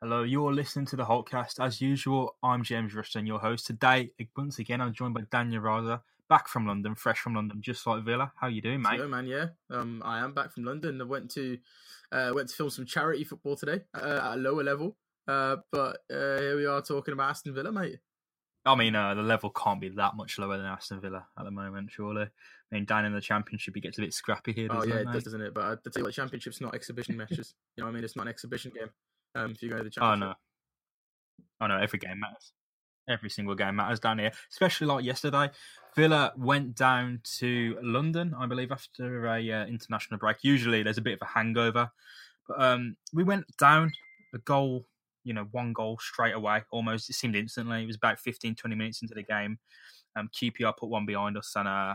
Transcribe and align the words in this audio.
Hello, 0.00 0.22
you're 0.22 0.54
listening 0.54 0.86
to 0.86 0.94
the 0.94 1.04
Holtecast. 1.04 1.58
As 1.58 1.80
usual, 1.80 2.36
I'm 2.40 2.62
James 2.62 2.94
Rushton, 2.94 3.26
your 3.26 3.40
host. 3.40 3.66
Today, 3.66 4.12
once 4.36 4.60
again, 4.60 4.80
I'm 4.80 4.92
joined 4.92 5.14
by 5.14 5.22
Daniel 5.28 5.60
Raza, 5.60 6.02
back 6.28 6.46
from 6.46 6.68
London, 6.68 6.94
fresh 6.94 7.18
from 7.18 7.34
London, 7.34 7.60
just 7.60 7.84
like 7.84 8.04
Villa. 8.04 8.30
How 8.36 8.46
you 8.46 8.62
doing, 8.62 8.80
mate? 8.80 8.92
Hello, 8.92 9.08
man. 9.08 9.26
Yeah, 9.26 9.46
um, 9.70 10.00
I 10.04 10.20
am 10.20 10.34
back 10.34 10.52
from 10.52 10.62
London. 10.62 11.00
I 11.00 11.04
went 11.04 11.32
to 11.32 11.58
uh, 12.12 12.30
went 12.32 12.48
to 12.48 12.54
film 12.54 12.70
some 12.70 12.86
charity 12.86 13.24
football 13.24 13.56
today 13.56 13.80
uh, 13.92 14.20
at 14.22 14.34
a 14.34 14.36
lower 14.36 14.62
level, 14.62 14.96
uh, 15.26 15.56
but 15.72 15.98
uh, 16.12 16.38
here 16.38 16.56
we 16.56 16.64
are 16.64 16.80
talking 16.80 17.12
about 17.12 17.30
Aston 17.30 17.52
Villa, 17.52 17.72
mate. 17.72 17.98
I 18.64 18.76
mean, 18.76 18.94
uh, 18.94 19.14
the 19.14 19.22
level 19.22 19.50
can't 19.50 19.80
be 19.80 19.88
that 19.88 20.14
much 20.14 20.38
lower 20.38 20.58
than 20.58 20.66
Aston 20.66 21.00
Villa 21.00 21.26
at 21.36 21.44
the 21.44 21.50
moment, 21.50 21.90
surely. 21.90 22.22
I 22.22 22.74
mean, 22.74 22.84
down 22.84 23.04
in 23.04 23.14
the 23.14 23.20
Championship, 23.20 23.76
it 23.76 23.80
gets 23.80 23.98
a 23.98 24.02
bit 24.02 24.14
scrappy 24.14 24.52
here. 24.52 24.68
Oh 24.70 24.84
yeah, 24.84 24.94
it, 24.94 25.08
it 25.08 25.12
does, 25.12 25.24
doesn't 25.24 25.40
it? 25.40 25.54
But 25.54 25.64
I 25.64 25.70
tell 25.70 25.92
you 25.96 26.04
what, 26.04 26.14
Championship's 26.14 26.60
not 26.60 26.76
exhibition 26.76 27.16
matches. 27.16 27.54
You 27.76 27.82
know, 27.82 27.88
what 27.88 27.90
I 27.90 27.94
mean, 27.96 28.04
it's 28.04 28.14
not 28.14 28.22
an 28.22 28.28
exhibition 28.28 28.70
game. 28.72 28.90
Um, 29.34 29.50
if 29.52 29.62
you 29.62 29.70
go 29.70 29.78
to 29.78 29.84
the 29.84 29.92
Oh 30.00 30.14
no, 30.14 30.34
oh 31.60 31.66
no, 31.66 31.78
every 31.78 31.98
game 31.98 32.20
matters. 32.20 32.52
Every 33.08 33.30
single 33.30 33.54
game 33.54 33.76
matters 33.76 34.00
down 34.00 34.18
here, 34.18 34.32
especially 34.50 34.86
like 34.86 35.04
yesterday. 35.04 35.50
Villa 35.96 36.32
went 36.36 36.74
down 36.74 37.20
to 37.38 37.78
London, 37.82 38.34
I 38.38 38.46
believe, 38.46 38.70
after 38.70 39.26
a 39.26 39.52
uh, 39.52 39.66
international 39.66 40.18
break. 40.18 40.38
Usually, 40.42 40.82
there's 40.82 40.98
a 40.98 41.02
bit 41.02 41.14
of 41.14 41.22
a 41.22 41.30
hangover, 41.30 41.90
but 42.46 42.60
um, 42.62 42.96
we 43.12 43.24
went 43.24 43.44
down 43.56 43.92
a 44.34 44.38
goal. 44.38 44.86
You 45.24 45.34
know, 45.34 45.48
one 45.50 45.72
goal 45.72 45.98
straight 46.00 46.34
away. 46.34 46.62
Almost, 46.70 47.10
it 47.10 47.14
seemed 47.14 47.36
instantly. 47.36 47.82
It 47.82 47.86
was 47.86 47.96
about 47.96 48.18
15, 48.18 48.54
20 48.54 48.76
minutes 48.76 49.02
into 49.02 49.14
the 49.14 49.22
game. 49.22 49.58
Um, 50.16 50.30
QPR 50.34 50.76
put 50.76 50.88
one 50.88 51.06
behind 51.06 51.36
us, 51.36 51.52
and 51.56 51.66
uh, 51.66 51.94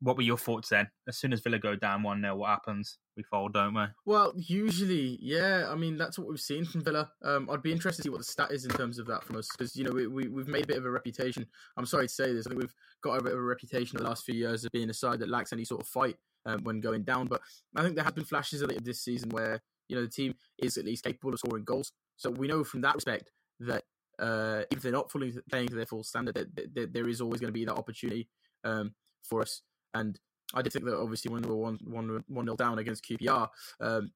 what 0.00 0.16
were 0.16 0.22
your 0.22 0.38
thoughts 0.38 0.68
then? 0.68 0.88
As 1.08 1.16
soon 1.16 1.32
as 1.32 1.40
Villa 1.40 1.58
go 1.58 1.76
down 1.76 2.02
one 2.02 2.20
0 2.20 2.36
what 2.36 2.50
happens? 2.50 2.98
We 3.16 3.22
fold, 3.24 3.52
don't 3.52 3.74
we? 3.74 3.84
Well, 4.06 4.32
usually, 4.36 5.18
yeah. 5.20 5.66
I 5.68 5.74
mean, 5.74 5.98
that's 5.98 6.18
what 6.18 6.28
we've 6.28 6.40
seen 6.40 6.64
from 6.64 6.82
Villa. 6.82 7.10
Um, 7.22 7.48
I'd 7.50 7.62
be 7.62 7.72
interested 7.72 8.02
to 8.02 8.06
see 8.06 8.10
what 8.10 8.18
the 8.18 8.24
stat 8.24 8.50
is 8.50 8.64
in 8.64 8.70
terms 8.70 8.98
of 8.98 9.06
that 9.08 9.22
from 9.22 9.36
us 9.36 9.48
because 9.50 9.76
you 9.76 9.84
know 9.84 9.92
we, 9.92 10.06
we 10.06 10.28
we've 10.28 10.48
made 10.48 10.64
a 10.64 10.68
bit 10.68 10.78
of 10.78 10.86
a 10.86 10.90
reputation. 10.90 11.46
I'm 11.76 11.84
sorry 11.84 12.06
to 12.06 12.12
say 12.12 12.32
this. 12.32 12.46
I 12.46 12.50
think 12.50 12.62
we've 12.62 12.74
got 13.02 13.20
a 13.20 13.22
bit 13.22 13.32
of 13.32 13.38
a 13.38 13.42
reputation 13.42 13.98
the 13.98 14.04
last 14.04 14.24
few 14.24 14.34
years 14.34 14.64
of 14.64 14.72
being 14.72 14.88
a 14.88 14.94
side 14.94 15.18
that 15.18 15.28
lacks 15.28 15.52
any 15.52 15.64
sort 15.64 15.82
of 15.82 15.88
fight 15.88 16.16
um, 16.46 16.64
when 16.64 16.80
going 16.80 17.02
down. 17.02 17.26
But 17.26 17.42
I 17.76 17.82
think 17.82 17.96
there 17.96 18.04
have 18.04 18.14
been 18.14 18.24
flashes 18.24 18.62
of 18.62 18.70
it 18.70 18.82
this 18.82 19.02
season 19.02 19.28
where 19.28 19.60
you 19.88 19.96
know 19.96 20.02
the 20.02 20.10
team 20.10 20.34
is 20.62 20.78
at 20.78 20.86
least 20.86 21.04
capable 21.04 21.34
of 21.34 21.38
scoring 21.38 21.64
goals. 21.64 21.92
So 22.16 22.30
we 22.30 22.48
know 22.48 22.64
from 22.64 22.80
that 22.80 22.94
respect 22.94 23.30
that 23.60 23.84
uh, 24.18 24.62
if 24.70 24.80
they're 24.80 24.92
not 24.92 25.10
fully 25.10 25.34
playing 25.50 25.68
to 25.68 25.74
their 25.74 25.86
full 25.86 26.04
standard, 26.04 26.34
that, 26.34 26.74
that 26.74 26.92
there 26.92 27.08
is 27.08 27.20
always 27.20 27.40
going 27.40 27.52
to 27.52 27.58
be 27.58 27.64
that 27.64 27.74
opportunity 27.74 28.28
um, 28.64 28.94
for 29.22 29.42
us. 29.42 29.62
And 29.94 30.18
I 30.54 30.62
did 30.62 30.72
think 30.72 30.84
that 30.84 30.98
obviously 30.98 31.32
when 31.32 31.42
we 31.42 31.48
were 31.48 31.56
one 31.56 31.78
one 31.84 32.24
one 32.28 32.44
nil 32.44 32.56
down 32.56 32.78
against 32.78 33.04
QPR, 33.04 33.48
um, 33.80 34.10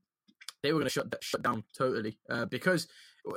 they 0.62 0.72
were 0.72 0.80
going 0.80 0.88
to 0.88 0.92
shut 0.92 1.14
shut 1.20 1.42
down 1.42 1.64
totally 1.76 2.18
uh, 2.30 2.46
because 2.46 2.88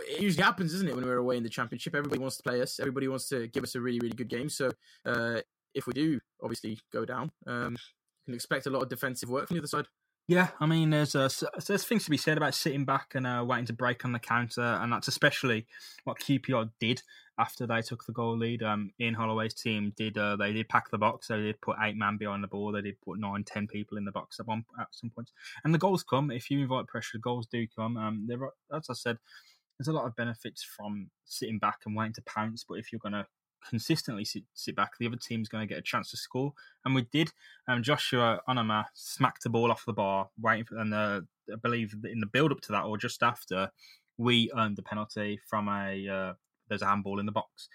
it 0.08 0.22
usually 0.22 0.44
happens, 0.44 0.74
isn't 0.74 0.88
it? 0.88 0.96
When 0.96 1.06
we're 1.06 1.18
away 1.18 1.38
in 1.38 1.44
the 1.44 1.50
championship, 1.50 1.96
everybody 1.96 2.20
wants 2.20 2.38
to 2.38 2.44
play 2.44 2.62
us. 2.62 2.80
Everybody 2.80 3.08
wants 3.08 3.28
to 3.30 3.48
give 3.48 3.64
us 3.64 3.76
a 3.76 3.82
really 3.82 4.00
really 4.00 4.16
good 4.16 4.30
game. 4.30 4.50
So 4.50 4.72
uh, 5.06 5.42
if 5.74 5.88
we 5.88 5.94
do 5.94 6.20
obviously 6.42 6.80
go 6.92 7.06
down, 7.06 7.32
um, 7.48 7.74
you 7.74 8.26
can 8.26 8.34
expect 8.36 8.66
a 8.66 8.70
lot 8.70 8.84
of 8.84 8.90
defensive 8.90 9.30
work 9.30 9.48
from 9.48 9.56
the 9.56 9.62
other 9.62 9.68
side. 9.68 9.88
Yeah, 10.30 10.50
I 10.60 10.68
mean, 10.68 10.92
there's 10.92 11.16
uh, 11.16 11.28
there's 11.66 11.86
things 11.86 12.04
to 12.04 12.12
be 12.12 12.18
said 12.18 12.38
about 12.38 12.54
sitting 12.54 12.86
back 12.86 13.16
and 13.16 13.26
uh, 13.26 13.44
waiting 13.44 13.66
to 13.66 13.74
break 13.74 14.06
on 14.06 14.12
the 14.12 14.20
counter, 14.20 14.62
and 14.62 14.94
that's 14.94 15.08
especially 15.08 15.66
what 16.04 16.20
QPR 16.20 16.70
did 16.80 17.02
after 17.40 17.66
they 17.66 17.82
took 17.82 18.06
the 18.06 18.12
goal 18.12 18.38
lead. 18.38 18.62
Um, 18.62 18.92
Ian 19.02 19.16
Holloway's 19.16 19.56
team 19.56 19.92
did 19.98 20.20
uh, 20.20 20.36
they 20.36 20.54
did 20.54 20.70
pack 20.70 20.92
the 20.92 21.00
box. 21.00 21.30
They 21.30 21.38
did 21.38 21.62
put 21.62 21.78
eight 21.82 21.96
man 21.96 22.18
behind 22.18 22.44
the 22.44 22.48
ball. 22.48 22.72
They 22.72 22.82
did 22.84 23.02
put 23.02 23.20
nine, 23.20 23.44
ten 23.44 23.66
people 23.66 23.98
in 23.98 24.06
the 24.06 24.12
box 24.12 24.40
at 24.40 24.46
one 24.46 24.66
at 24.80 24.90
some 24.92 25.10
points, 25.10 25.32
and 25.64 25.74
the 25.74 25.80
goals 25.80 26.04
come 26.04 26.30
if 26.30 26.52
you 26.52 26.60
invite 26.60 26.86
pressure. 26.86 27.18
The 27.18 27.22
goals 27.22 27.48
do 27.48 27.66
come. 27.76 27.98
Um, 27.98 28.26
there, 28.28 28.52
as 28.72 28.86
I 28.88 28.94
said, 28.94 29.18
there's 29.80 29.88
a 29.88 29.94
lot 29.94 30.06
of 30.06 30.16
benefits 30.16 30.62
from 30.62 31.10
sitting 31.26 31.58
back 31.58 31.80
and 31.88 31.96
waiting 31.96 32.14
to 32.14 32.22
pounce. 32.22 32.64
But 32.70 32.76
if 32.76 32.92
you're 32.92 33.02
to 33.14 33.26
consistently 33.68 34.26
sit, 34.26 34.44
sit 34.54 34.76
back, 34.76 34.92
the 34.98 35.08
other 35.08 35.18
team's 35.18 35.50
going 35.50 35.68
to 35.68 35.72
get 35.72 35.80
a 35.80 35.84
chance 35.84 36.12
to 36.12 36.18
score, 36.18 36.54
and 36.86 36.96
we 36.96 37.04
did. 37.12 37.32
Um, 37.68 37.84
Joshua 37.84 38.40
Onomah 38.48 38.86
smacked 38.94 39.44
the 39.44 39.50
ball 39.50 39.72
off 39.72 39.86
the 39.86 39.94
bar, 39.94 40.30
waiting 40.40 40.66
for, 40.66 40.78
and 40.78 40.94
uh, 40.94 41.22
I 41.52 41.56
believe 41.62 41.94
in 42.04 42.20
the 42.20 42.28
build 42.28 42.52
up 42.52 42.62
to 42.62 42.72
that 42.72 42.84
or 42.84 42.98
just 42.98 43.24
after, 43.24 43.70
we 44.18 44.52
earned 44.56 44.76
the 44.76 44.84
penalty 44.84 45.40
from 45.48 45.70
a 45.70 46.08
uh, 46.08 46.34
there's 46.68 46.82
a 46.82 46.88
handball 46.88 47.20
in 47.20 47.26
the 47.26 47.32
box, 47.32 47.70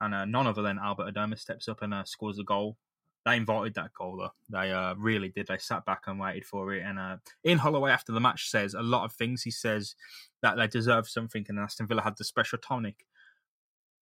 and 0.00 0.14
uh, 0.14 0.24
none 0.24 0.46
other 0.46 0.62
than 0.62 0.78
Albert 0.78 1.14
Adomah 1.14 1.38
steps 1.38 1.68
up 1.68 1.82
and 1.82 1.92
uh, 1.92 2.04
scores 2.04 2.38
a 2.38 2.44
goal. 2.44 2.76
They 3.26 3.36
invited 3.36 3.74
that 3.74 3.92
goal 3.92 4.16
though. 4.16 4.30
They 4.48 4.72
uh, 4.72 4.94
really 4.94 5.28
did. 5.28 5.48
They 5.48 5.58
sat 5.58 5.84
back 5.84 6.04
and 6.06 6.18
waited 6.18 6.46
for 6.46 6.72
it. 6.72 6.82
And 6.82 6.98
uh, 6.98 7.16
Ian 7.44 7.58
Holloway 7.58 7.90
after 7.90 8.12
the 8.12 8.20
match 8.20 8.48
says 8.48 8.72
a 8.72 8.80
lot 8.80 9.04
of 9.04 9.12
things. 9.12 9.42
He 9.42 9.50
says 9.50 9.96
that 10.40 10.56
they 10.56 10.66
deserve 10.66 11.08
something, 11.08 11.44
and 11.48 11.58
Aston 11.58 11.86
Villa 11.86 12.02
had 12.02 12.16
the 12.16 12.24
special 12.24 12.58
tonic. 12.58 13.04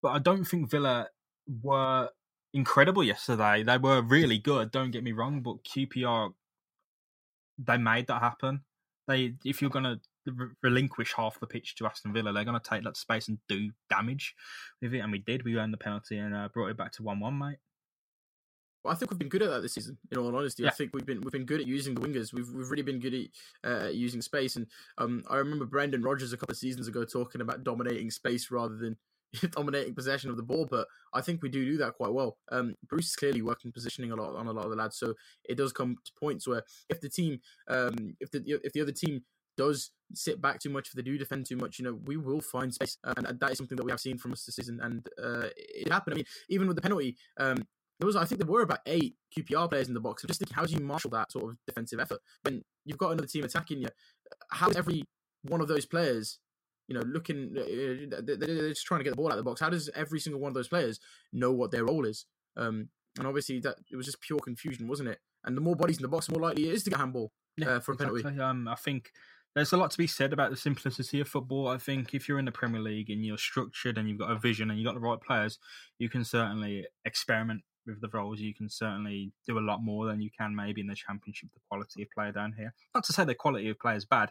But 0.03 0.11
I 0.11 0.19
don't 0.19 0.45
think 0.45 0.71
Villa 0.71 1.09
were 1.63 2.11
incredible 2.55 3.05
yesterday. 3.05 3.63
They 3.63 3.79
were 3.79 4.03
really 4.03 4.39
good. 4.39 4.71
Don't 4.71 4.91
get 4.91 5.05
me 5.05 5.13
wrong, 5.13 5.41
but 5.41 5.63
QPR 5.65 6.33
they 7.59 7.79
made 7.79 8.07
that 8.09 8.21
happen. 8.21 8.63
They 9.09 9.35
if 9.45 9.61
you're 9.61 9.71
gonna 9.71 10.01
re- 10.27 10.49
relinquish 10.63 11.13
half 11.15 11.41
the 11.41 11.47
pitch 11.47 11.75
to 11.77 11.87
Aston 11.87 12.13
Villa, 12.13 12.33
they're 12.33 12.45
gonna 12.45 12.61
take 12.61 12.85
that 12.85 12.97
space 12.97 13.29
and 13.29 13.39
do 13.49 13.71
damage 13.89 14.35
with 14.83 14.93
it, 14.95 14.99
and 14.99 15.13
we 15.13 15.19
did. 15.19 15.45
We 15.45 15.57
earned 15.57 15.73
the 15.73 15.79
penalty 15.79 16.19
and 16.19 16.35
uh, 16.35 16.49
brought 16.53 16.69
it 16.69 16.77
back 16.77 16.93
to 16.93 17.03
one-one, 17.03 17.39
mate. 17.39 17.59
Well, 18.85 18.93
I 18.93 18.97
think 18.97 19.11
we've 19.11 19.19
been 19.19 19.29
good 19.29 19.43
at 19.43 19.51
that 19.51 19.63
this 19.63 19.75
season. 19.75 19.99
In 20.13 20.19
all 20.19 20.37
honesty, 20.37 20.63
Yeah. 20.63 20.69
I 20.69 20.73
think 20.73 20.91
we've 20.95 21.07
been 21.07 21.21
we've 21.21 21.33
been 21.33 21.45
good 21.45 21.61
at 21.61 21.67
using 21.67 21.95
the 21.95 22.01
wingers. 22.01 22.33
We've 22.33 22.49
we've 22.49 22.71
really 22.71 22.83
been 22.83 23.01
good 23.01 23.29
at 23.65 23.71
uh, 23.71 23.89
using 23.89 24.21
space. 24.23 24.57
And 24.57 24.67
um, 24.99 25.25
I 25.29 25.37
remember 25.37 25.65
Brendan 25.65 26.03
Rodgers 26.03 26.33
a 26.33 26.37
couple 26.37 26.53
of 26.53 26.59
seasons 26.59 26.87
ago 26.87 27.05
talking 27.05 27.41
about 27.41 27.65
dominating 27.65 28.11
space 28.11 28.51
rather 28.51 28.77
than 28.77 28.97
dominating 29.53 29.95
possession 29.95 30.31
of 30.31 30.37
the 30.37 30.43
ball. 30.43 30.67
But 30.71 30.87
I 31.13 31.21
think 31.21 31.43
we 31.43 31.49
do 31.49 31.65
do 31.65 31.77
that 31.79 31.95
quite 31.95 32.13
well. 32.13 32.39
Um, 32.51 32.75
Bruce 32.89 33.09
is 33.09 33.17
clearly 33.17 33.43
working 33.43 33.73
positioning 33.73 34.13
a 34.13 34.17
lot 34.17 34.37
on 34.37 34.47
a 34.47 34.53
lot 34.53 34.65
of 34.65 34.71
the 34.71 34.77
lads. 34.77 34.99
So 34.99 35.15
it 35.49 35.57
does 35.57 35.73
come 35.73 35.97
to 36.05 36.13
points 36.19 36.47
where 36.47 36.63
if 36.89 37.01
the 37.01 37.09
team, 37.09 37.39
um, 37.69 38.17
if 38.21 38.31
the 38.31 38.43
if 38.65 38.73
the 38.73 38.81
other 38.81 38.93
team 38.93 39.23
does 39.57 39.91
sit 40.13 40.41
back 40.41 40.61
too 40.61 40.71
much, 40.71 40.89
if 40.89 40.93
they 40.93 41.03
do 41.03 41.19
defend 41.19 41.47
too 41.47 41.57
much, 41.57 41.79
you 41.79 41.85
know, 41.85 41.99
we 42.05 42.17
will 42.17 42.41
find 42.41 42.73
space, 42.73 42.99
and 43.05 43.41
that 43.41 43.51
is 43.51 43.59
something 43.59 43.77
that 43.77 43.85
we 43.85 43.91
have 43.91 44.01
seen 44.01 44.19
from 44.19 44.33
us 44.33 44.45
this 44.45 44.57
season. 44.57 44.81
And 44.83 45.07
uh, 45.23 45.49
it 45.57 45.91
happened. 45.91 46.15
I 46.15 46.17
mean, 46.17 46.27
even 46.49 46.67
with 46.69 46.77
the 46.77 46.83
penalty, 46.83 47.17
um, 47.39 47.67
there 47.99 48.07
was 48.07 48.17
I 48.17 48.25
think 48.25 48.41
there 48.41 48.51
were 48.51 48.63
about 48.63 48.81
eight 48.87 49.17
QPR 49.37 49.69
players 49.71 49.89
in 49.89 49.95
the 49.95 50.01
box. 50.01 50.23
I'm 50.23 50.29
just 50.29 50.41
thinking, 50.41 50.55
how 50.55 50.67
do 50.67 50.75
you 50.75 50.81
marshal 50.81 51.11
that 51.11 51.33
sort 51.33 51.51
of 51.51 51.57
defensive 51.67 52.01
effort 52.01 52.21
when 52.43 52.63
you've 52.85 52.99
got 52.99 53.13
another 53.13 53.27
team 53.27 53.45
attacking 53.45 53.81
you? 53.81 53.89
How 54.51 54.69
is 54.69 54.77
every 54.77 55.05
one 55.43 55.61
of 55.61 55.69
those 55.69 55.87
players, 55.87 56.39
you 56.89 56.95
know, 56.95 57.03
looking, 57.07 57.55
uh, 57.57 58.21
they're 58.23 58.37
they're 58.37 58.69
just 58.69 58.87
trying 58.87 59.01
to 59.01 59.05
get 59.05 59.11
the 59.11 59.17
ball 59.17 59.27
out 59.27 59.39
of 59.39 59.45
the 59.45 59.51
box? 59.51 59.61
How 59.61 59.71
does 59.71 59.91
every 59.95 60.21
single 60.21 60.41
one 60.41 60.51
of 60.51 60.55
those 60.55 60.69
players 60.69 61.01
know 61.33 61.53
what 61.53 61.71
their 61.71 61.85
role 61.85 62.05
is? 62.05 62.27
Um, 62.57 62.89
and 63.19 63.27
obviously 63.27 63.61
that 63.61 63.77
it 63.91 63.97
was 63.97 64.07
just 64.07 64.21
pure 64.21 64.39
confusion, 64.39 64.89
wasn't 64.89 65.09
it? 65.09 65.19
And 65.45 65.57
the 65.57 65.61
more 65.61 65.77
bodies 65.77 65.97
in 65.99 66.03
the 66.03 66.09
box, 66.09 66.27
the 66.27 66.33
more 66.33 66.49
likely 66.49 66.69
it 66.69 66.75
is 66.75 66.85
to 66.85 66.91
get 66.91 66.99
handball. 66.99 67.33
uh, 67.67 67.81
for 67.81 67.93
a 67.93 67.97
penalty. 67.97 68.25
Um, 68.41 68.69
I 68.69 68.75
think 68.75 69.11
there's 69.55 69.73
a 69.73 69.77
lot 69.77 69.91
to 69.91 69.99
be 69.99 70.07
said 70.07 70.33
about 70.33 70.51
the 70.51 70.57
simplicity 70.57 71.21
of 71.21 71.29
football. 71.29 71.69
I 71.69 71.79
think 71.79 72.15
if 72.15 72.29
you're 72.29 72.39
in 72.39 72.45
the 72.45 72.53
Premier 72.53 72.81
League 72.81 73.11
and 73.11 73.25
you're 73.25 73.39
structured 73.39 73.97
and 73.97 74.09
you've 74.09 74.19
got 74.19 74.31
a 74.31 74.39
vision 74.39 74.71
and 74.71 74.79
you've 74.79 74.87
got 74.87 74.95
the 74.95 75.01
right 75.01 75.21
players, 75.21 75.59
you 75.99 76.09
can 76.11 76.25
certainly 76.25 76.87
experiment 77.05 77.63
with 77.87 78.01
the 78.01 78.09
roles. 78.09 78.41
You 78.41 78.53
can 78.53 78.69
certainly 78.69 79.33
do 79.47 79.59
a 79.59 79.61
lot 79.61 79.83
more 79.83 80.07
than 80.07 80.21
you 80.21 80.31
can 80.37 80.55
maybe 80.55 80.81
in 80.81 80.89
the 80.89 80.95
Championship. 80.95 81.51
The 81.55 81.61
quality 81.71 82.03
of 82.03 82.11
player 82.11 82.33
down 82.33 82.53
here. 82.57 82.75
Not 82.95 83.05
to 83.05 83.13
say 83.13 83.25
the 83.25 83.35
quality 83.35 83.71
of 83.71 83.79
play 83.79 83.97
is 83.97 84.05
bad, 84.05 84.31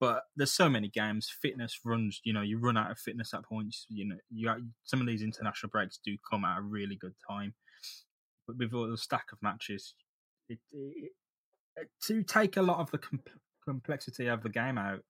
but 0.00 0.22
there's 0.34 0.52
so 0.52 0.68
many 0.68 0.88
games. 0.88 1.28
Fitness 1.28 1.80
runs. 1.84 2.20
You 2.24 2.32
know, 2.32 2.40
you 2.40 2.58
run 2.58 2.78
out 2.78 2.90
of 2.90 2.98
fitness 2.98 3.34
at 3.34 3.44
points. 3.44 3.86
You 3.90 4.08
know, 4.08 4.16
you 4.30 4.50
some 4.82 5.00
of 5.00 5.06
these 5.06 5.22
international 5.22 5.70
breaks 5.70 6.00
do 6.02 6.16
come 6.28 6.44
at 6.44 6.58
a 6.58 6.62
really 6.62 6.96
good 6.96 7.14
time. 7.28 7.54
But 8.46 8.56
with 8.56 8.72
all 8.72 8.88
the 8.88 8.96
stack 8.96 9.26
of 9.32 9.42
matches, 9.42 9.94
it, 10.48 10.58
it, 10.72 11.12
to 12.06 12.22
take 12.22 12.56
a 12.56 12.62
lot 12.62 12.78
of 12.78 12.90
the 12.90 12.98
com- 12.98 13.20
complexity 13.64 14.26
of 14.26 14.42
the 14.42 14.48
game 14.48 14.78
out 14.78 15.00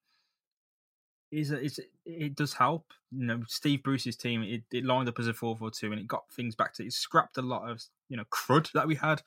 is 1.30 1.52
is 1.52 1.80
it 2.04 2.34
does 2.34 2.54
help. 2.54 2.86
You 3.12 3.26
know, 3.26 3.42
Steve 3.46 3.84
Bruce's 3.84 4.16
team 4.16 4.42
it, 4.42 4.64
it 4.72 4.84
lined 4.84 5.08
up 5.08 5.20
as 5.20 5.28
a 5.28 5.34
four 5.34 5.56
four 5.56 5.70
two, 5.70 5.92
and 5.92 6.00
it 6.00 6.08
got 6.08 6.24
things 6.32 6.56
back 6.56 6.74
to 6.74 6.84
it 6.84 6.92
scrapped 6.92 7.38
a 7.38 7.42
lot 7.42 7.70
of 7.70 7.80
you 8.08 8.16
know 8.16 8.24
crud 8.32 8.72
that 8.72 8.88
we 8.88 8.96
had, 8.96 9.22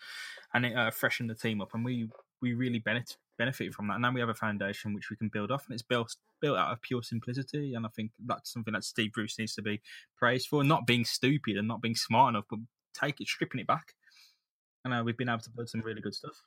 and 0.54 0.66
it 0.66 0.76
uh, 0.76 0.92
freshened 0.92 1.30
the 1.30 1.36
team 1.36 1.62
up, 1.62 1.74
and 1.74 1.86
we 1.86 2.10
we 2.42 2.54
really 2.54 2.80
benefit 2.80 3.16
benefited 3.38 3.74
from 3.74 3.88
that. 3.88 3.96
And 3.96 4.02
now 4.02 4.12
we 4.12 4.20
have 4.20 4.30
a 4.30 4.36
foundation 4.36 4.94
which 4.94 5.10
we 5.10 5.16
can 5.16 5.30
build 5.30 5.52
off, 5.52 5.66
and 5.66 5.74
it's 5.74 5.84
built 5.84 6.16
built 6.42 6.58
out 6.58 6.72
of 6.72 6.82
pure 6.82 7.04
simplicity. 7.04 7.74
And 7.74 7.86
I 7.86 7.90
think 7.96 8.12
that's 8.26 8.52
something 8.52 8.74
that 8.74 8.84
Steve 8.84 9.14
Bruce 9.14 9.40
needs 9.40 9.56
to 9.56 9.62
be 9.62 9.82
praised 10.18 10.48
for, 10.48 10.64
not 10.64 10.86
being 10.86 11.06
stupid 11.06 11.58
and 11.58 11.68
not 11.68 11.82
being 11.82 11.96
smart 11.96 12.34
enough, 12.34 12.46
but 12.50 12.60
take 12.94 13.22
it, 13.22 13.28
stripping 13.28 13.62
it 13.62 13.68
back. 13.68 13.94
And 14.86 14.94
uh, 14.94 15.04
we've 15.06 15.18
been 15.18 15.30
able 15.30 15.40
to 15.40 15.50
build 15.50 15.70
some 15.70 15.82
really 15.82 16.02
good 16.02 16.16
stuff. 16.16 16.42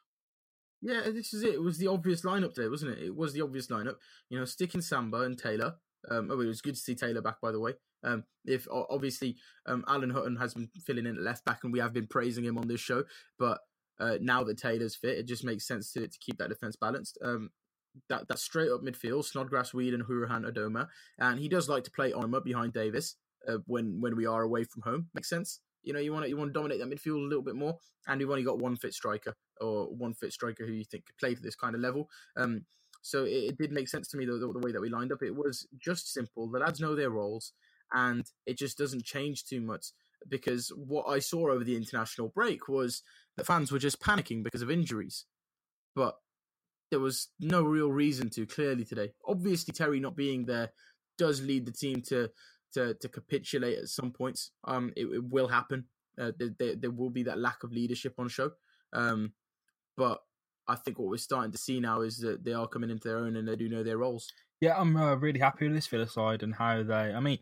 Yeah, 0.83 1.03
this 1.11 1.33
is 1.33 1.43
it. 1.43 1.55
It 1.55 1.63
was 1.63 1.79
the 1.79 1.87
obvious 1.87 2.23
lineup 2.23 2.55
there, 2.55 2.71
wasn't 2.71 2.99
it? 2.99 3.05
It 3.05 3.17
was 3.17 3.33
the 3.33 3.41
obvious 3.41 3.69
lineup. 3.69 3.97
You 4.29 4.39
know, 4.39 4.45
sticking 4.45 4.83
Samba 4.83 5.23
and 5.23 5.39
Taylor. 5.39 5.77
Um, 6.11 6.31
oh, 6.31 6.41
it 6.41 6.47
was 6.47 6.61
good 6.61 6.75
to 6.75 6.81
see 6.81 6.95
Taylor 6.95 7.23
back, 7.23 7.41
by 7.41 7.51
the 7.51 7.61
way. 7.61 7.73
Um, 8.05 8.25
if 8.45 8.69
obviously 8.71 9.37
um, 9.67 9.85
Alan 9.89 10.11
Hutton 10.11 10.37
has 10.37 10.55
been 10.55 10.69
filling 10.85 11.07
in 11.07 11.17
at 11.17 11.23
left 11.23 11.45
back, 11.45 11.65
and 11.65 11.73
we 11.73 11.81
have 11.81 11.93
been 11.93 12.07
praising 12.07 12.45
him 12.45 12.59
on 12.59 12.69
this 12.69 12.81
show, 12.81 13.05
but 13.39 13.59
uh, 13.99 14.19
now 14.21 14.45
that 14.45 14.59
Taylor's 14.59 14.97
fit, 14.97 15.19
it 15.19 15.27
just 15.27 15.45
makes 15.45 15.67
sense 15.67 15.93
to 15.93 16.07
to 16.07 16.19
keep 16.21 16.39
that 16.39 16.49
defense 16.49 16.77
balanced. 16.77 17.19
Um, 17.23 17.51
that 18.09 18.29
that 18.29 18.39
straight 18.39 18.71
up 18.71 18.83
midfield, 18.83 19.25
Snodgrass, 19.25 19.73
Weed, 19.73 19.95
and 19.95 20.05
Hourihane, 20.05 20.51
Adomah, 20.51 20.89
and 21.19 21.39
he 21.39 21.49
does 21.49 21.69
like 21.69 21.85
to 21.85 21.91
play 21.91 22.13
Onomah 22.13 22.45
behind 22.45 22.73
Davis 22.73 23.17
uh, 23.49 23.59
when 23.67 24.01
when 24.01 24.17
we 24.17 24.27
are 24.27 24.43
away 24.43 24.65
from 24.65 24.83
home. 24.83 25.09
Makes 25.15 25.31
sense. 25.31 25.61
You 25.83 25.93
know, 25.93 26.01
you 26.01 26.13
want 26.13 26.25
to 26.25 26.29
you 26.29 26.37
want 26.37 26.51
to 26.51 26.53
dominate 26.53 26.81
that 26.81 26.91
midfield 26.91 27.25
a 27.25 27.29
little 27.29 27.43
bit 27.43 27.55
more, 27.55 27.79
and 28.07 28.19
we've 28.19 28.31
only 28.31 28.43
got 28.43 28.59
one 28.59 28.77
fit 28.77 28.95
striker 28.95 29.35
or 29.61 29.87
one 29.87 30.15
fit 30.15 30.33
striker 30.33 30.67
who 30.67 30.73
you 30.73 30.85
think 30.85 31.07
could 31.07 31.17
play 31.19 31.35
for 31.35 31.43
this 31.43 31.57
kind 31.57 31.75
of 31.75 31.81
level. 31.81 32.09
Um, 32.37 32.67
so 33.03 33.25
it, 33.25 33.31
it 33.31 33.59
did 33.59 33.73
make 33.73 33.89
sense 33.89 34.09
to 34.09 34.17
me 34.17 34.27
the, 34.27 34.33
the, 34.33 34.53
the 34.53 34.59
way 34.59 34.73
that 34.73 34.81
we 34.81 34.89
lined 34.89 35.13
up. 35.13 35.23
It 35.23 35.37
was 35.37 35.67
just 35.79 36.13
simple. 36.13 36.51
The 36.51 36.59
lads 36.59 36.81
know 36.81 36.97
their 36.97 37.11
roles, 37.11 37.53
and 37.93 38.27
it 38.47 38.59
just 38.59 38.77
doesn't 38.77 39.05
change 39.05 39.45
too 39.45 39.61
much 39.61 39.93
because 40.29 40.69
what 40.71 41.07
I 41.07 41.19
saw 41.19 41.51
over 41.51 41.65
the 41.65 41.77
international 41.77 42.29
break 42.29 42.69
was 42.69 43.03
the 43.37 43.45
fans 43.45 43.71
were 43.71 43.79
just 43.79 44.01
panicking 44.01 44.43
because 44.43 44.63
of 44.63 44.71
injuries, 44.71 45.25
but 45.95 46.17
there 46.91 47.01
was 47.01 47.29
no 47.41 47.63
real 47.63 47.91
reason 47.91 48.31
to 48.31 48.47
clearly 48.47 48.85
today. 48.85 49.13
Obviously, 49.27 49.73
Terry 49.73 50.01
not 50.01 50.17
being 50.17 50.47
there 50.47 50.71
does 51.19 51.43
lead 51.43 51.67
the 51.67 51.73
team 51.73 52.03
to 52.09 52.31
to, 52.75 52.95
to 52.95 53.09
capitulate 53.09 53.79
at 53.79 53.89
some 53.89 54.11
points. 54.11 54.51
Um, 54.65 54.93
it, 54.97 55.07
it 55.07 55.25
will 55.25 55.49
happen. 55.49 55.85
Uh, 56.21 56.33
there, 56.39 56.51
there, 56.59 56.77
there, 56.77 56.91
will 56.91 57.11
be 57.11 57.23
that 57.23 57.39
lack 57.39 57.63
of 57.63 57.73
leadership 57.73 58.15
on 58.19 58.29
show. 58.29 58.51
Um, 58.93 59.33
but 59.97 60.21
I 60.69 60.75
think 60.75 60.99
what 60.99 61.09
we're 61.09 61.17
starting 61.17 61.53
to 61.53 61.59
see 61.59 61.81
now 61.81 62.03
is 62.03 62.19
that 62.19 62.45
they 62.45 62.53
are 62.53 62.67
coming 62.67 62.91
into 62.91 63.09
their 63.09 63.19
own 63.19 63.37
and 63.37 63.49
they 63.49 63.57
do 63.57 63.69
know 63.69 63.83
their 63.83 63.99
roles. 63.99 64.31
Yeah, 64.61 64.79
I'm 64.79 64.97
uh, 64.97 65.15
really 65.17 65.39
happy 65.39 65.67
with 65.67 65.75
this 65.75 65.87
Villa 65.87 66.09
side 66.09 66.43
and 66.43 66.55
how 66.55 66.83
they. 66.83 67.13
I 67.13 67.21
mean, 67.21 67.39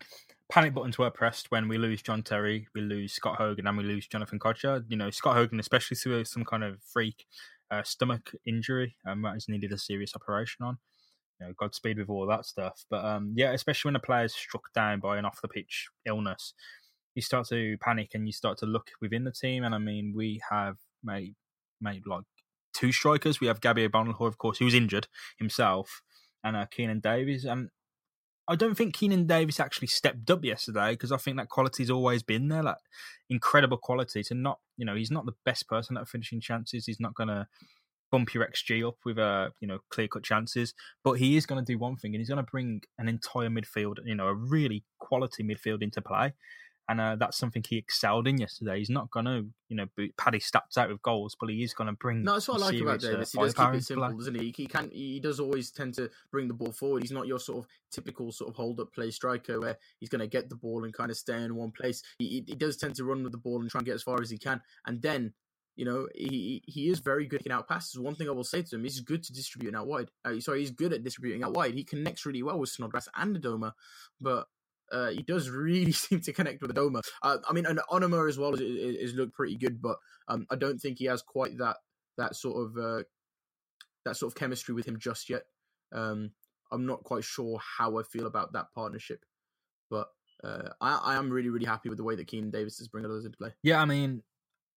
panic 0.54 0.72
buttons 0.72 0.96
were 0.96 1.10
pressed 1.10 1.50
when 1.50 1.66
we 1.66 1.76
lose 1.76 2.00
John 2.00 2.22
Terry, 2.22 2.68
we 2.76 2.80
lose 2.80 3.12
Scott 3.12 3.38
Hogan, 3.38 3.66
and 3.66 3.76
we 3.76 3.82
lose 3.82 4.06
Jonathan 4.06 4.38
Kodjia. 4.38 4.84
You 4.86 4.96
know, 4.96 5.10
Scott 5.10 5.34
Hogan, 5.34 5.58
especially 5.58 5.96
through 5.96 6.24
some 6.26 6.44
kind 6.44 6.62
of 6.62 6.80
freak 6.80 7.26
uh, 7.72 7.82
stomach 7.82 8.30
injury, 8.46 8.94
um, 9.04 9.22
that 9.22 9.34
has 9.34 9.48
needed 9.48 9.72
a 9.72 9.78
serious 9.78 10.12
operation 10.14 10.64
on. 10.64 10.78
You 11.40 11.48
know, 11.48 11.54
Godspeed 11.58 11.98
with 11.98 12.08
all 12.08 12.24
that 12.28 12.46
stuff. 12.46 12.84
But 12.88 13.04
um, 13.04 13.32
yeah, 13.34 13.50
especially 13.50 13.88
when 13.88 13.96
a 13.96 14.00
player 14.00 14.26
is 14.26 14.34
struck 14.34 14.72
down 14.72 15.00
by 15.00 15.18
an 15.18 15.24
off 15.24 15.42
the 15.42 15.48
pitch 15.48 15.88
illness, 16.06 16.54
you 17.16 17.22
start 17.22 17.48
to 17.48 17.76
panic 17.78 18.10
and 18.14 18.28
you 18.28 18.32
start 18.32 18.56
to 18.58 18.66
look 18.66 18.92
within 19.00 19.24
the 19.24 19.32
team. 19.32 19.64
And 19.64 19.74
I 19.74 19.78
mean, 19.78 20.12
we 20.14 20.40
have 20.50 20.76
made 21.02 21.34
made 21.80 22.06
like 22.06 22.26
two 22.72 22.92
strikers. 22.92 23.40
We 23.40 23.48
have 23.48 23.60
Gabby 23.60 23.86
O'Donnell, 23.86 24.14
who 24.14 24.26
of 24.26 24.38
course 24.38 24.60
was 24.60 24.72
injured 24.72 25.08
himself, 25.36 26.00
and 26.44 26.54
uh, 26.54 26.66
Keinan 26.66 27.02
Davis. 27.02 27.44
And 27.44 27.70
I 28.46 28.56
don't 28.56 28.75
think 28.75 28.94
Keinan 28.94 29.26
Davis 29.26 29.58
actually 29.58 29.88
stepped 29.88 30.31
up 30.31 30.44
yesterday 30.44 30.91
because 30.93 31.12
I 31.12 31.17
think 31.17 31.37
that 31.38 31.49
quality's 31.49 31.91
always 31.91 32.23
been 32.23 32.49
there, 32.49 32.62
like 32.62 32.76
incredible 33.31 33.79
quality. 33.79 34.23
To 34.23 34.35
not, 34.35 34.58
you 34.76 34.85
know, 34.85 34.94
he's 34.94 35.11
not 35.11 35.26
the 35.26 35.35
best 35.44 35.69
person 35.69 35.96
at 35.96 36.08
finishing 36.08 36.41
chances. 36.41 36.87
He's 36.87 37.00
not 37.00 37.14
going 37.14 37.29
to 37.29 37.46
bump 38.12 38.35
your 38.35 38.46
XG 38.46 38.87
up 38.87 38.96
with 39.05 39.19
uh, 39.19 39.50
you 39.61 39.67
know 39.67 39.79
clear 39.91 40.08
cut 40.08 40.23
chances, 40.23 40.75
but 41.02 41.14
he 41.14 41.37
is 41.37 41.46
going 41.46 41.64
to 41.64 41.73
do 41.73 41.79
one 41.79 41.96
thing, 41.96 42.14
and 42.14 42.20
he's 42.20 42.29
going 42.29 42.44
to 42.44 42.50
bring 42.50 42.82
an 42.99 43.08
entire 43.08 43.49
midfield, 43.49 43.96
you 44.05 44.14
know, 44.14 44.29
a 44.29 44.35
really 44.35 44.85
quality 44.99 45.43
midfield 45.43 45.82
into 45.82 46.02
play 46.02 46.35
and 46.88 47.00
uh, 47.00 47.16
that's 47.16 47.38
something 47.38 47.64
he 47.66 47.78
excelled 47.78 48.28
in 48.28 48.38
yesterday. 48.38 48.78
He's 48.78 48.90
not 48.90 49.10
going 49.10 49.25
to, 49.25 49.46
you 49.69 49.76
know, 49.76 49.86
pad 50.19 50.34
his 50.34 50.44
stats 50.44 50.76
out 50.76 50.90
with 50.90 51.00
goals, 51.00 51.34
but 51.38 51.48
he 51.48 51.62
is 51.62 51.72
going 51.72 51.86
to 51.86 51.94
bring. 51.94 52.22
No, 52.22 52.34
that's 52.34 52.48
what 52.48 52.60
I 52.60 52.66
like 52.66 52.81
about 52.81 53.04
uh, 53.04 53.10
Davis. 53.10 53.32
He 53.32 53.38
does 53.38 53.54
keep 53.54 53.75
it 53.75 53.84
simple, 53.84 54.16
doesn't 54.16 54.38
he? 54.38 54.52
He 54.54 54.66
can. 54.66 54.90
He 54.90 55.19
does 55.19 55.40
always 55.40 55.70
tend 55.70 55.94
to 55.94 56.10
bring 56.31 56.48
the 56.48 56.54
ball 56.54 56.72
forward. 56.72 57.02
He's 57.02 57.12
not 57.12 57.26
your 57.26 57.38
sort 57.38 57.64
of 57.64 57.70
typical 57.90 58.32
sort 58.32 58.50
of 58.50 58.56
hold 58.56 58.81
up 58.81 58.92
play 58.92 59.10
striker 59.10 59.60
where 59.60 59.78
he's 59.98 60.10
going 60.10 60.20
to 60.20 60.26
get 60.26 60.50
the 60.50 60.56
ball 60.56 60.84
and 60.84 60.92
kind 60.92 61.10
of 61.10 61.16
stay 61.16 61.42
in 61.42 61.54
one 61.56 61.70
place. 61.70 62.02
He, 62.19 62.44
he 62.46 62.54
does 62.54 62.76
tend 62.76 62.96
to 62.96 63.04
run 63.04 63.22
with 63.22 63.32
the 63.32 63.38
ball 63.38 63.60
and 63.60 63.70
try 63.70 63.78
and 63.78 63.87
get 63.87 63.94
as 63.94 64.02
far 64.02 64.20
as 64.20 64.30
he 64.30 64.38
can, 64.38 64.60
and 64.87 65.00
then. 65.00 65.32
You 65.76 65.84
know, 65.84 66.06
he 66.14 66.62
he 66.66 66.88
is 66.88 67.00
very 67.00 67.26
good 67.26 67.44
at 67.44 67.50
out 67.50 67.69
passes. 67.69 67.98
One 67.98 68.14
thing 68.14 68.28
I 68.28 68.30
will 68.30 68.44
say 68.44 68.62
to 68.62 68.76
him, 68.76 68.84
he's 68.84 69.00
good 69.00 69.25
to 69.25 69.32
distributing 69.32 69.75
out 69.75 69.88
wide. 69.88 70.08
Uh, 70.25 70.38
sorry, 70.38 70.60
he's 70.60 70.70
good 70.70 70.92
at 70.92 71.02
distributing 71.02 71.42
out 71.42 71.56
wide. 71.56 71.75
He 71.75 71.82
connects 71.82 72.25
really 72.25 72.44
well 72.44 72.60
with 72.60 72.70
Snodgrass 72.70 73.08
and 73.16 73.37
Adomah, 73.37 73.72
but 74.20 74.46
uh, 74.92 75.08
he 75.08 75.22
does 75.22 75.50
really 75.50 75.92
seem 75.92 76.20
to 76.20 76.32
connect 76.32 76.62
with 76.62 76.75
Adomah. 76.75 77.02
Uh, 77.22 77.38
I 77.48 77.52
mean, 77.52 77.66
and 77.66 77.81
Onomah 77.90 78.28
as 78.28 78.38
well 78.38 78.54
is, 78.54 78.60
is, 78.60 78.96
is 79.10 79.14
looked 79.14 79.34
pretty 79.34 79.56
good, 79.56 79.81
but 79.81 79.96
um, 80.28 80.46
I 80.50 80.56
don't 80.56 80.78
think 80.78 80.98
he 80.98 81.06
has 81.06 81.22
quite 81.22 81.58
that 81.58 81.76
that 82.16 82.36
sort 82.36 82.64
of 82.64 82.76
uh, 82.76 83.02
that 84.04 84.16
sort 84.16 84.32
of 84.32 84.38
chemistry 84.38 84.75
with 84.75 84.86
him 84.86 84.98
just 84.98 85.28
yet. 85.28 85.42
Um, 85.92 86.31
I'm 86.72 86.86
not 86.86 87.04
quite 87.04 87.25
sure 87.25 87.60
how 87.78 87.98
I 87.98 88.02
feel 88.02 88.26
about 88.26 88.52
that 88.54 88.66
partnership, 88.75 89.25
but 89.90 90.08
uh, 90.42 90.70
I, 90.81 90.96
I 91.04 91.16
am 91.16 91.30
really 91.30 91.50
really 91.50 91.66
happy 91.66 91.88
with 91.88 91.98
the 91.98 92.04
way 92.04 92.16
that 92.16 92.28
Keinan 92.28 92.52
Davis 92.52 92.80
is 92.80 92.88
bringing 92.88 93.10
others 93.10 93.25
into 93.25 93.38
play. 93.38 93.50
Yeah, 93.62 93.80
I 93.80 93.84
mean, 93.84 94.22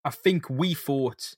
I 0.05 0.09
think 0.09 0.49
we 0.49 0.73
thought 0.73 1.33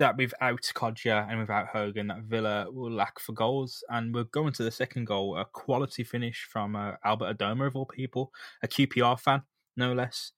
that 0.00 0.16
without 0.16 0.62
Kodjia 0.74 1.30
and 1.30 1.38
without 1.38 1.68
Hogan, 1.68 2.08
that 2.08 2.22
Villa 2.22 2.66
will 2.70 2.90
lack 2.90 3.20
for 3.20 3.32
goals. 3.32 3.84
And 3.88 4.12
we're 4.12 4.24
going 4.24 4.52
to 4.54 4.64
the 4.64 4.70
second 4.70 5.04
goal, 5.06 5.36
a 5.36 5.44
quality 5.44 6.02
finish 6.02 6.48
from 6.50 6.74
uh, 6.74 6.92
Albert 7.04 7.38
Adomah, 7.38 7.68
of 7.68 7.76
all 7.76 7.86
people, 7.86 8.32
a 8.62 8.68
QPR 8.68 9.20
fan, 9.20 9.42
no 9.76 9.92
less. 9.92 10.32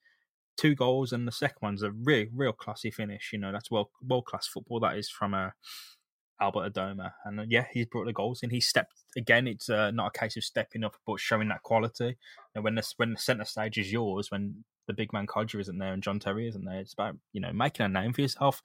Two 0.58 0.74
goals, 0.74 1.12
and 1.12 1.26
the 1.26 1.32
second 1.32 1.58
one's 1.62 1.82
a 1.82 1.92
real, 1.92 2.26
real 2.34 2.52
classy 2.52 2.90
finish. 2.90 3.30
You 3.32 3.38
know, 3.38 3.52
that's 3.52 3.70
world 3.70 3.88
world 4.06 4.26
class 4.26 4.46
football. 4.46 4.80
That 4.80 4.98
is 4.98 5.08
from 5.08 5.32
uh, 5.32 5.50
Albert 6.42 6.74
Adomah, 6.74 7.12
and 7.24 7.40
uh, 7.40 7.44
yeah, 7.48 7.64
he's 7.72 7.86
brought 7.86 8.04
the 8.04 8.12
goals 8.12 8.42
in. 8.42 8.50
He 8.50 8.60
stepped 8.60 8.92
again. 9.16 9.46
It's 9.46 9.70
uh, 9.70 9.92
not 9.92 10.12
a 10.14 10.18
case 10.18 10.36
of 10.36 10.44
stepping 10.44 10.84
up, 10.84 10.96
but 11.06 11.20
showing 11.20 11.48
that 11.48 11.62
quality. 11.62 12.18
And 12.54 12.62
when 12.62 12.74
the 12.74 12.86
when 12.98 13.12
the 13.12 13.18
centre 13.18 13.46
stage 13.46 13.78
is 13.78 13.90
yours, 13.90 14.30
when 14.30 14.62
the 14.86 14.92
big 14.92 15.12
man 15.14 15.26
Kodjia 15.26 15.60
isn't 15.60 15.78
there 15.78 15.94
and 15.94 16.02
John 16.02 16.18
Terry 16.18 16.48
isn't 16.48 16.64
there, 16.66 16.80
it's 16.80 16.92
about 16.92 17.16
you 17.32 17.40
know 17.40 17.52
making 17.54 17.86
a 17.86 17.88
name 17.88 18.12
for 18.12 18.20
yourself. 18.20 18.62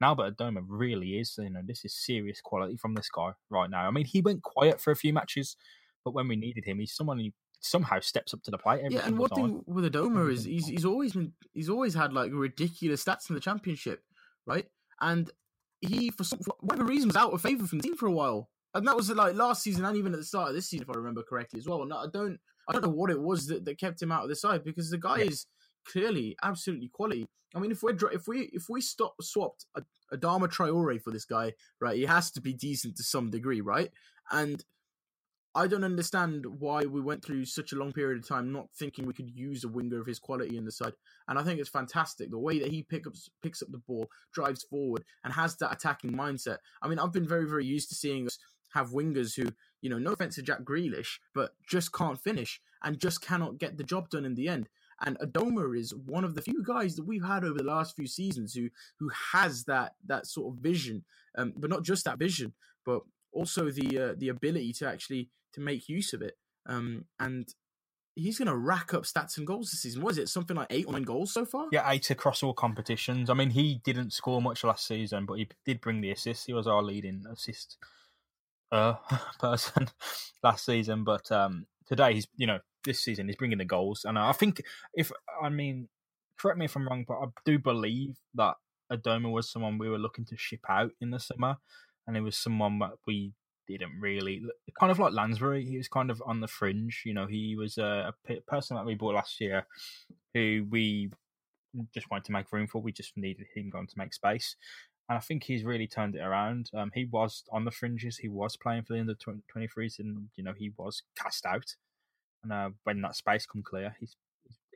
And 0.00 0.08
Albert 0.08 0.36
Adomah 0.36 0.64
really 0.66 1.18
is, 1.18 1.36
you 1.38 1.50
know, 1.50 1.60
this 1.64 1.84
is 1.84 1.94
serious 1.94 2.40
quality 2.40 2.76
from 2.76 2.94
this 2.94 3.08
guy 3.08 3.32
right 3.50 3.68
now. 3.68 3.86
I 3.86 3.90
mean, 3.90 4.04
he 4.04 4.20
went 4.20 4.42
quiet 4.42 4.80
for 4.80 4.90
a 4.90 4.96
few 4.96 5.12
matches, 5.12 5.56
but 6.04 6.14
when 6.14 6.28
we 6.28 6.36
needed 6.36 6.64
him, 6.64 6.78
he's 6.78 6.94
someone 6.94 7.18
who 7.18 7.30
somehow 7.60 8.00
steps 8.00 8.32
up 8.32 8.42
to 8.44 8.50
the 8.50 8.58
plate. 8.58 8.82
yeah, 8.88 9.06
and 9.06 9.18
one 9.18 9.30
thing 9.30 9.62
with 9.66 9.84
Adomah 9.84 10.32
is 10.32 10.44
he's 10.44 10.66
he's 10.68 10.84
always 10.84 11.12
been 11.12 11.32
he's 11.52 11.68
always 11.68 11.94
had 11.94 12.12
like 12.12 12.30
ridiculous 12.32 13.04
stats 13.04 13.28
in 13.28 13.34
the 13.34 13.40
championship, 13.40 14.02
right? 14.46 14.66
And 15.00 15.30
he 15.80 16.10
for, 16.10 16.24
some, 16.24 16.40
for 16.40 16.54
whatever 16.60 16.88
reason 16.88 17.08
was 17.08 17.16
out 17.16 17.32
of 17.32 17.40
favour 17.40 17.66
from 17.66 17.78
the 17.78 17.84
team 17.84 17.96
for 17.96 18.06
a 18.06 18.12
while, 18.12 18.48
and 18.74 18.86
that 18.86 18.96
was 18.96 19.10
like 19.10 19.34
last 19.34 19.62
season 19.62 19.84
and 19.84 19.96
even 19.96 20.12
at 20.12 20.20
the 20.20 20.24
start 20.24 20.50
of 20.50 20.54
this 20.54 20.68
season, 20.68 20.86
if 20.88 20.94
I 20.94 20.98
remember 20.98 21.22
correctly 21.28 21.58
as 21.58 21.66
well. 21.66 21.82
And 21.82 21.92
I 21.92 22.06
don't 22.12 22.38
I 22.68 22.72
don't 22.72 22.82
know 22.82 22.90
what 22.90 23.10
it 23.10 23.20
was 23.20 23.46
that, 23.48 23.64
that 23.64 23.78
kept 23.78 24.00
him 24.00 24.12
out 24.12 24.22
of 24.22 24.28
the 24.28 24.36
side 24.36 24.64
because 24.64 24.90
the 24.90 24.98
guy 24.98 25.18
yeah. 25.18 25.24
is 25.24 25.46
clearly 25.90 26.36
absolutely 26.42 26.88
quality. 26.88 27.26
I 27.54 27.60
mean, 27.60 27.70
if 27.70 27.82
we 27.82 27.92
if 28.12 28.28
we 28.28 28.50
if 28.52 28.68
we 28.68 28.80
stop 28.80 29.14
swapped 29.22 29.64
a, 29.74 29.82
Adama 30.12 30.48
Traore 30.48 31.00
for 31.00 31.10
this 31.10 31.24
guy, 31.24 31.52
right, 31.80 31.96
he 31.96 32.04
has 32.04 32.30
to 32.32 32.40
be 32.40 32.52
decent 32.52 32.96
to 32.96 33.02
some 33.02 33.30
degree, 33.30 33.60
right? 33.60 33.90
And 34.30 34.64
I 35.54 35.66
don't 35.66 35.84
understand 35.84 36.46
why 36.46 36.84
we 36.84 37.00
went 37.00 37.24
through 37.24 37.46
such 37.46 37.72
a 37.72 37.76
long 37.76 37.92
period 37.92 38.18
of 38.22 38.28
time 38.28 38.52
not 38.52 38.68
thinking 38.78 39.06
we 39.06 39.14
could 39.14 39.30
use 39.30 39.64
a 39.64 39.68
winger 39.68 40.00
of 40.00 40.06
his 40.06 40.18
quality 40.18 40.56
in 40.56 40.64
the 40.64 40.70
side. 40.70 40.92
And 41.26 41.38
I 41.38 41.42
think 41.42 41.58
it's 41.58 41.68
fantastic 41.68 42.30
the 42.30 42.38
way 42.38 42.58
that 42.58 42.70
he 42.70 42.82
pick 42.82 43.06
up, 43.06 43.14
picks 43.42 43.62
up 43.62 43.68
the 43.72 43.78
ball, 43.78 44.08
drives 44.32 44.62
forward, 44.62 45.04
and 45.24 45.32
has 45.32 45.56
that 45.56 45.72
attacking 45.72 46.12
mindset. 46.12 46.58
I 46.82 46.88
mean, 46.88 46.98
I've 46.98 47.12
been 47.12 47.26
very, 47.26 47.48
very 47.48 47.64
used 47.64 47.88
to 47.88 47.94
seeing 47.94 48.26
us 48.26 48.38
have 48.74 48.90
wingers 48.90 49.34
who, 49.34 49.50
you 49.80 49.90
know, 49.90 49.98
no 49.98 50.12
offense 50.12 50.34
to 50.36 50.42
Jack 50.42 50.60
Grealish, 50.62 51.18
but 51.34 51.52
just 51.66 51.92
can't 51.92 52.20
finish 52.20 52.60
and 52.84 53.00
just 53.00 53.22
cannot 53.22 53.58
get 53.58 53.78
the 53.78 53.84
job 53.84 54.10
done 54.10 54.24
in 54.24 54.34
the 54.34 54.48
end. 54.48 54.68
And 55.04 55.18
Adomah 55.20 55.78
is 55.78 55.94
one 55.94 56.24
of 56.24 56.34
the 56.34 56.42
few 56.42 56.62
guys 56.64 56.96
that 56.96 57.06
we've 57.06 57.24
had 57.24 57.44
over 57.44 57.58
the 57.58 57.64
last 57.64 57.94
few 57.94 58.06
seasons 58.06 58.54
who 58.54 58.68
who 58.98 59.10
has 59.32 59.64
that 59.64 59.92
that 60.06 60.26
sort 60.26 60.52
of 60.52 60.60
vision, 60.60 61.04
um, 61.36 61.52
but 61.56 61.70
not 61.70 61.84
just 61.84 62.04
that 62.04 62.18
vision, 62.18 62.54
but 62.84 63.02
also 63.32 63.70
the 63.70 63.98
uh, 63.98 64.14
the 64.16 64.28
ability 64.28 64.72
to 64.74 64.88
actually 64.88 65.30
to 65.54 65.60
make 65.60 65.88
use 65.88 66.12
of 66.12 66.22
it. 66.22 66.36
Um, 66.66 67.04
and 67.20 67.48
he's 68.18 68.38
going 68.38 68.48
to 68.48 68.56
rack 68.56 68.92
up 68.92 69.04
stats 69.04 69.38
and 69.38 69.46
goals 69.46 69.70
this 69.70 69.82
season. 69.82 70.02
Was 70.02 70.18
it 70.18 70.28
something 70.28 70.56
like 70.56 70.66
eight 70.70 70.86
or 70.86 70.92
nine 70.92 71.02
goals 71.02 71.32
so 71.32 71.46
far? 71.46 71.66
Yeah, 71.70 71.88
eight 71.88 72.10
across 72.10 72.42
all 72.42 72.52
competitions. 72.52 73.30
I 73.30 73.34
mean, 73.34 73.50
he 73.50 73.80
didn't 73.84 74.12
score 74.12 74.42
much 74.42 74.64
last 74.64 74.86
season, 74.86 75.24
but 75.24 75.34
he 75.34 75.48
did 75.64 75.80
bring 75.80 76.00
the 76.00 76.10
assist. 76.10 76.46
He 76.46 76.52
was 76.52 76.66
our 76.66 76.82
leading 76.82 77.24
assist 77.30 77.78
uh, 78.72 78.94
person 79.38 79.88
last 80.42 80.64
season. 80.64 81.04
But 81.04 81.30
um, 81.30 81.66
today, 81.86 82.14
he's 82.14 82.26
you 82.36 82.46
know 82.46 82.58
this 82.84 83.02
season. 83.02 83.26
He's 83.26 83.36
bringing 83.36 83.58
the 83.58 83.64
goals, 83.64 84.04
and 84.04 84.18
I 84.18 84.32
think 84.32 84.62
if 84.94 85.12
I 85.42 85.48
mean, 85.48 85.88
correct 86.38 86.58
me 86.58 86.66
if 86.66 86.76
I'm 86.76 86.88
wrong, 86.88 87.04
but 87.06 87.18
I 87.18 87.26
do 87.44 87.58
believe 87.58 88.16
that 88.34 88.54
Adomah 88.92 89.32
was 89.32 89.50
someone 89.50 89.78
we 89.78 89.88
were 89.88 89.98
looking 89.98 90.24
to 90.26 90.36
ship 90.36 90.60
out 90.68 90.92
in 91.00 91.10
the 91.10 91.20
summer, 91.20 91.56
and 92.06 92.16
it 92.16 92.22
was 92.22 92.36
someone 92.36 92.78
that 92.80 92.92
we 93.06 93.32
didn't 93.68 94.00
really 94.00 94.42
kind 94.80 94.90
of 94.90 94.98
like 94.98 95.12
Lansbury. 95.12 95.64
He 95.64 95.76
was 95.76 95.88
kind 95.88 96.10
of 96.10 96.22
on 96.24 96.40
the 96.40 96.48
fringe. 96.48 97.02
You 97.04 97.14
know, 97.14 97.26
he 97.26 97.54
was 97.56 97.78
a, 97.78 98.14
a 98.28 98.40
person 98.46 98.76
that 98.76 98.86
we 98.86 98.94
bought 98.94 99.14
last 99.14 99.40
year, 99.40 99.66
who 100.34 100.66
we 100.70 101.10
just 101.94 102.10
wanted 102.10 102.24
to 102.24 102.32
make 102.32 102.50
room 102.52 102.66
for. 102.66 102.80
We 102.80 102.92
just 102.92 103.16
needed 103.16 103.46
him 103.54 103.70
going 103.70 103.86
to 103.86 103.98
make 103.98 104.14
space. 104.14 104.56
And 105.08 105.16
I 105.16 105.20
think 105.20 105.44
he's 105.44 105.64
really 105.64 105.86
turned 105.86 106.16
it 106.16 106.20
around. 106.20 106.70
Um, 106.74 106.90
he 106.94 107.06
was 107.06 107.44
on 107.50 107.64
the 107.64 107.70
fringes. 107.70 108.18
He 108.18 108.28
was 108.28 108.56
playing 108.56 108.84
for 108.84 108.94
the 108.94 109.00
under 109.00 109.14
23s, 109.14 109.98
and 109.98 110.28
you 110.36 110.44
know 110.44 110.54
he 110.56 110.72
was 110.76 111.02
cast 111.16 111.46
out 111.46 111.74
and 112.42 112.52
uh, 112.52 112.70
when 112.84 113.02
that 113.02 113.16
space 113.16 113.46
come 113.46 113.62
clear, 113.62 113.96
he's 114.00 114.16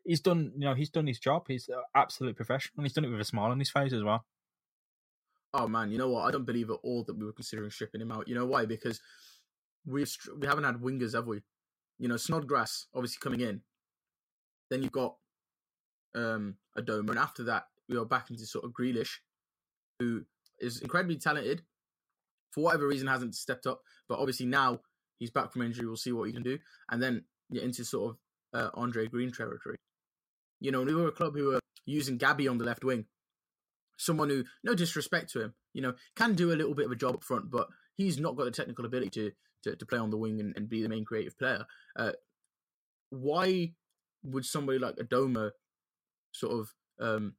he's 0.04 0.20
done. 0.20 0.52
You 0.56 0.66
know, 0.66 0.74
he's 0.74 0.90
done 0.90 1.06
his 1.06 1.18
job. 1.18 1.44
He's 1.48 1.68
an 1.68 1.82
absolute 1.94 2.36
professional. 2.36 2.72
And 2.78 2.86
he's 2.86 2.92
done 2.92 3.04
it 3.04 3.10
with 3.10 3.20
a 3.20 3.24
smile 3.24 3.50
on 3.50 3.58
his 3.58 3.70
face 3.70 3.92
as 3.92 4.02
well. 4.02 4.24
Oh 5.54 5.68
man, 5.68 5.90
you 5.90 5.98
know 5.98 6.08
what? 6.08 6.26
I 6.26 6.30
don't 6.30 6.46
believe 6.46 6.70
at 6.70 6.78
all 6.82 7.04
that 7.04 7.18
we 7.18 7.26
were 7.26 7.32
considering 7.32 7.70
stripping 7.70 8.00
him 8.00 8.10
out. 8.10 8.26
You 8.26 8.34
know 8.34 8.46
why? 8.46 8.64
Because 8.64 9.00
str- 10.04 10.30
we 10.38 10.46
haven't 10.46 10.64
had 10.64 10.76
wingers, 10.76 11.14
have 11.14 11.26
we? 11.26 11.42
You 11.98 12.08
know, 12.08 12.16
Snodgrass 12.16 12.86
obviously 12.94 13.18
coming 13.20 13.40
in. 13.40 13.60
Then 14.70 14.82
you've 14.82 14.92
got 14.92 15.16
um 16.14 16.56
Adomah, 16.78 17.10
and 17.10 17.18
after 17.18 17.44
that 17.44 17.64
we 17.88 17.98
are 17.98 18.04
back 18.04 18.30
into 18.30 18.46
sort 18.46 18.64
of 18.64 18.72
Grealish, 18.72 19.18
who 19.98 20.22
is 20.58 20.80
incredibly 20.80 21.16
talented. 21.16 21.62
For 22.52 22.64
whatever 22.64 22.86
reason, 22.86 23.08
hasn't 23.08 23.34
stepped 23.34 23.66
up, 23.66 23.80
but 24.08 24.18
obviously 24.18 24.44
now 24.44 24.80
he's 25.18 25.30
back 25.30 25.52
from 25.52 25.62
injury. 25.62 25.86
We'll 25.86 25.96
see 25.96 26.12
what 26.12 26.24
he 26.24 26.32
can 26.32 26.42
do, 26.42 26.58
and 26.90 27.02
then 27.02 27.24
you're 27.52 27.64
into 27.64 27.84
sort 27.84 28.16
of 28.54 28.60
uh, 28.60 28.70
Andre 28.74 29.06
Green 29.06 29.32
territory. 29.32 29.76
You 30.60 30.70
know, 30.70 30.82
we 30.82 30.94
were 30.94 31.08
a 31.08 31.12
club 31.12 31.34
who 31.36 31.46
were 31.46 31.60
using 31.86 32.18
Gabby 32.18 32.48
on 32.48 32.58
the 32.58 32.64
left 32.64 32.84
wing, 32.84 33.06
someone 33.98 34.28
who, 34.28 34.44
no 34.62 34.74
disrespect 34.74 35.30
to 35.32 35.42
him, 35.42 35.54
you 35.72 35.82
know, 35.82 35.94
can 36.16 36.34
do 36.34 36.52
a 36.52 36.56
little 36.56 36.74
bit 36.74 36.86
of 36.86 36.92
a 36.92 36.96
job 36.96 37.14
up 37.14 37.24
front, 37.24 37.50
but 37.50 37.68
he's 37.96 38.18
not 38.18 38.36
got 38.36 38.44
the 38.44 38.50
technical 38.50 38.84
ability 38.84 39.10
to 39.10 39.32
to, 39.62 39.76
to 39.76 39.86
play 39.86 39.98
on 39.98 40.10
the 40.10 40.16
wing 40.16 40.40
and, 40.40 40.56
and 40.56 40.68
be 40.68 40.82
the 40.82 40.88
main 40.88 41.04
creative 41.04 41.38
player. 41.38 41.64
Uh, 41.96 42.12
why 43.10 43.72
would 44.22 44.44
somebody 44.44 44.78
like 44.78 44.96
Adomah 44.96 45.50
sort 46.32 46.52
of 46.52 46.74
um, 47.00 47.34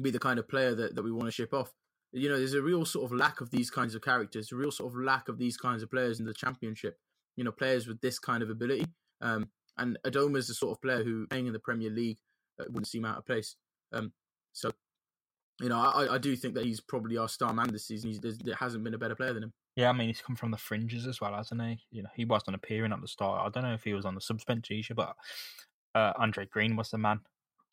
be 0.00 0.10
the 0.10 0.18
kind 0.18 0.38
of 0.38 0.48
player 0.48 0.74
that, 0.74 0.94
that 0.94 1.02
we 1.02 1.12
want 1.12 1.26
to 1.26 1.32
ship 1.32 1.52
off? 1.52 1.72
You 2.12 2.28
know, 2.28 2.38
there's 2.38 2.54
a 2.54 2.62
real 2.62 2.84
sort 2.84 3.10
of 3.10 3.16
lack 3.16 3.40
of 3.40 3.50
these 3.50 3.70
kinds 3.70 3.94
of 3.94 4.02
characters, 4.02 4.52
a 4.52 4.56
real 4.56 4.70
sort 4.70 4.92
of 4.92 4.98
lack 4.98 5.28
of 5.28 5.38
these 5.38 5.56
kinds 5.56 5.82
of 5.82 5.90
players 5.90 6.20
in 6.20 6.26
the 6.26 6.34
championship. 6.34 6.98
You 7.36 7.44
know, 7.44 7.52
players 7.52 7.86
with 7.86 8.00
this 8.00 8.18
kind 8.18 8.42
of 8.42 8.50
ability. 8.50 8.86
Um, 9.22 9.48
and 9.78 9.98
Adomah 10.04 10.36
is 10.36 10.48
the 10.48 10.54
sort 10.54 10.72
of 10.72 10.82
player 10.82 11.02
who, 11.02 11.26
playing 11.28 11.46
in 11.46 11.52
the 11.52 11.58
Premier 11.58 11.90
League, 11.90 12.18
uh, 12.60 12.64
wouldn't 12.66 12.88
seem 12.88 13.06
out 13.06 13.18
of 13.18 13.26
place. 13.26 13.56
Um, 13.92 14.12
so, 14.52 14.70
you 15.60 15.68
know, 15.68 15.78
I, 15.78 16.14
I 16.14 16.18
do 16.18 16.36
think 16.36 16.54
that 16.54 16.64
he's 16.64 16.80
probably 16.80 17.16
our 17.16 17.28
star 17.28 17.54
man 17.54 17.72
this 17.72 17.86
season. 17.86 18.10
He's, 18.10 18.20
there 18.20 18.54
hasn't 18.54 18.84
been 18.84 18.94
a 18.94 18.98
better 18.98 19.14
player 19.14 19.32
than 19.32 19.44
him. 19.44 19.52
Yeah, 19.76 19.88
I 19.88 19.92
mean 19.92 20.08
he's 20.08 20.20
come 20.20 20.36
from 20.36 20.50
the 20.50 20.58
fringes 20.58 21.06
as 21.06 21.20
well, 21.20 21.34
hasn't 21.34 21.62
he? 21.62 21.78
You 21.90 22.02
know, 22.02 22.10
he 22.14 22.26
wasn't 22.26 22.56
appearing 22.56 22.92
at 22.92 23.00
the 23.00 23.08
start. 23.08 23.46
I 23.46 23.48
don't 23.48 23.66
know 23.66 23.74
if 23.74 23.84
he 23.84 23.94
was 23.94 24.04
on 24.04 24.14
the 24.14 24.20
subs 24.20 24.44
bench 24.44 24.70
either, 24.70 24.94
but 24.94 25.14
uh, 25.94 26.12
Andre 26.18 26.44
Green 26.44 26.76
was 26.76 26.90
the 26.90 26.98
man, 26.98 27.20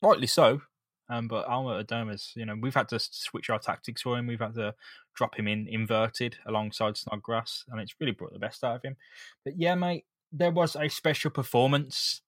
rightly 0.00 0.26
so. 0.26 0.62
Um, 1.10 1.26
but 1.26 1.46
Alma 1.46 1.82
Adomah's, 1.82 2.32
you 2.36 2.46
know, 2.46 2.54
we've 2.58 2.74
had 2.74 2.88
to 2.90 3.00
switch 3.00 3.50
our 3.50 3.58
tactics 3.58 4.02
for 4.02 4.16
him. 4.16 4.28
We've 4.28 4.40
had 4.40 4.54
to 4.54 4.74
drop 5.14 5.36
him 5.36 5.48
in 5.48 5.66
inverted 5.66 6.36
alongside 6.46 6.96
Snodgrass, 6.96 7.64
and 7.68 7.80
it's 7.80 7.96
really 8.00 8.12
brought 8.12 8.32
the 8.32 8.38
best 8.38 8.62
out 8.62 8.76
of 8.76 8.82
him. 8.82 8.96
But 9.44 9.58
yeah, 9.58 9.74
mate, 9.74 10.04
there 10.32 10.50
was 10.50 10.76
a 10.76 10.88
special 10.88 11.30
performance 11.30 12.22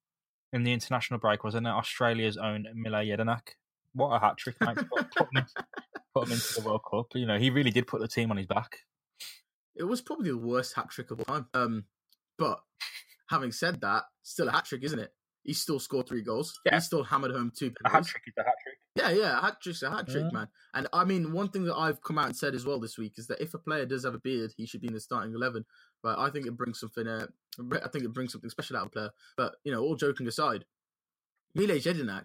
in 0.52 0.64
the 0.64 0.72
international 0.72 1.20
break, 1.20 1.44
wasn't 1.44 1.66
it? 1.66 1.70
Australia's 1.70 2.36
own 2.36 2.66
Mile 2.74 3.04
Jedinak. 3.04 3.54
What 3.94 4.10
a 4.10 4.18
hat 4.18 4.38
trick, 4.38 4.56
mate! 4.60 4.76
put, 4.76 5.14
put, 5.14 5.28
him 5.32 5.36
into, 5.36 5.66
put 6.14 6.26
him 6.26 6.32
into 6.32 6.54
the 6.60 6.66
World 6.66 6.82
Cup. 6.90 7.06
You 7.14 7.26
know, 7.26 7.38
he 7.38 7.50
really 7.50 7.70
did 7.70 7.86
put 7.86 8.00
the 8.00 8.08
team 8.08 8.30
on 8.30 8.36
his 8.36 8.46
back. 8.46 8.78
It 9.74 9.84
was 9.84 10.00
probably 10.00 10.30
the 10.30 10.38
worst 10.38 10.74
hat 10.74 10.90
trick 10.90 11.10
of 11.10 11.20
all 11.20 11.24
time. 11.24 11.46
Um, 11.54 11.84
but 12.38 12.60
having 13.30 13.52
said 13.52 13.80
that, 13.80 14.04
still 14.22 14.48
a 14.48 14.52
hat 14.52 14.64
trick, 14.66 14.82
isn't 14.84 14.98
it? 14.98 15.12
He 15.42 15.52
still 15.54 15.80
scored 15.80 16.08
three 16.08 16.22
goals. 16.22 16.60
Yeah. 16.64 16.76
He 16.76 16.80
still 16.80 17.02
hammered 17.02 17.32
home 17.32 17.52
two 17.56 17.72
penalties. 17.72 17.84
A 17.84 17.96
hat 17.96 18.06
trick 18.06 18.22
is 18.26 18.34
a 18.38 18.42
hat 18.44 18.54
trick. 18.62 18.74
Yeah, 18.94 19.10
yeah, 19.10 19.38
a 19.38 19.40
hat 19.40 19.56
trick's 19.60 19.82
a 19.82 19.90
hat 19.90 20.06
trick, 20.06 20.24
yeah. 20.24 20.38
man. 20.38 20.48
And 20.74 20.86
I 20.92 21.04
mean, 21.04 21.32
one 21.32 21.48
thing 21.48 21.64
that 21.64 21.74
I've 21.74 22.02
come 22.02 22.18
out 22.18 22.26
and 22.26 22.36
said 22.36 22.54
as 22.54 22.64
well 22.64 22.78
this 22.78 22.98
week 22.98 23.14
is 23.16 23.26
that 23.26 23.40
if 23.40 23.54
a 23.54 23.58
player 23.58 23.86
does 23.86 24.04
have 24.04 24.14
a 24.14 24.18
beard, 24.18 24.52
he 24.56 24.66
should 24.66 24.80
be 24.80 24.86
in 24.86 24.94
the 24.94 25.00
starting 25.00 25.34
eleven. 25.34 25.64
But 26.02 26.18
I 26.18 26.30
think 26.30 26.46
it 26.46 26.56
brings 26.56 26.78
something. 26.78 27.08
Uh, 27.08 27.26
I 27.58 27.88
think 27.88 28.04
it 28.04 28.12
brings 28.12 28.32
something 28.32 28.50
special 28.50 28.76
out 28.76 28.82
of 28.82 28.86
a 28.88 28.90
player. 28.90 29.10
But 29.36 29.56
you 29.64 29.72
know, 29.72 29.82
all 29.82 29.96
joking 29.96 30.26
aside, 30.26 30.64
Mile 31.54 31.68
Jedinak, 31.68 32.24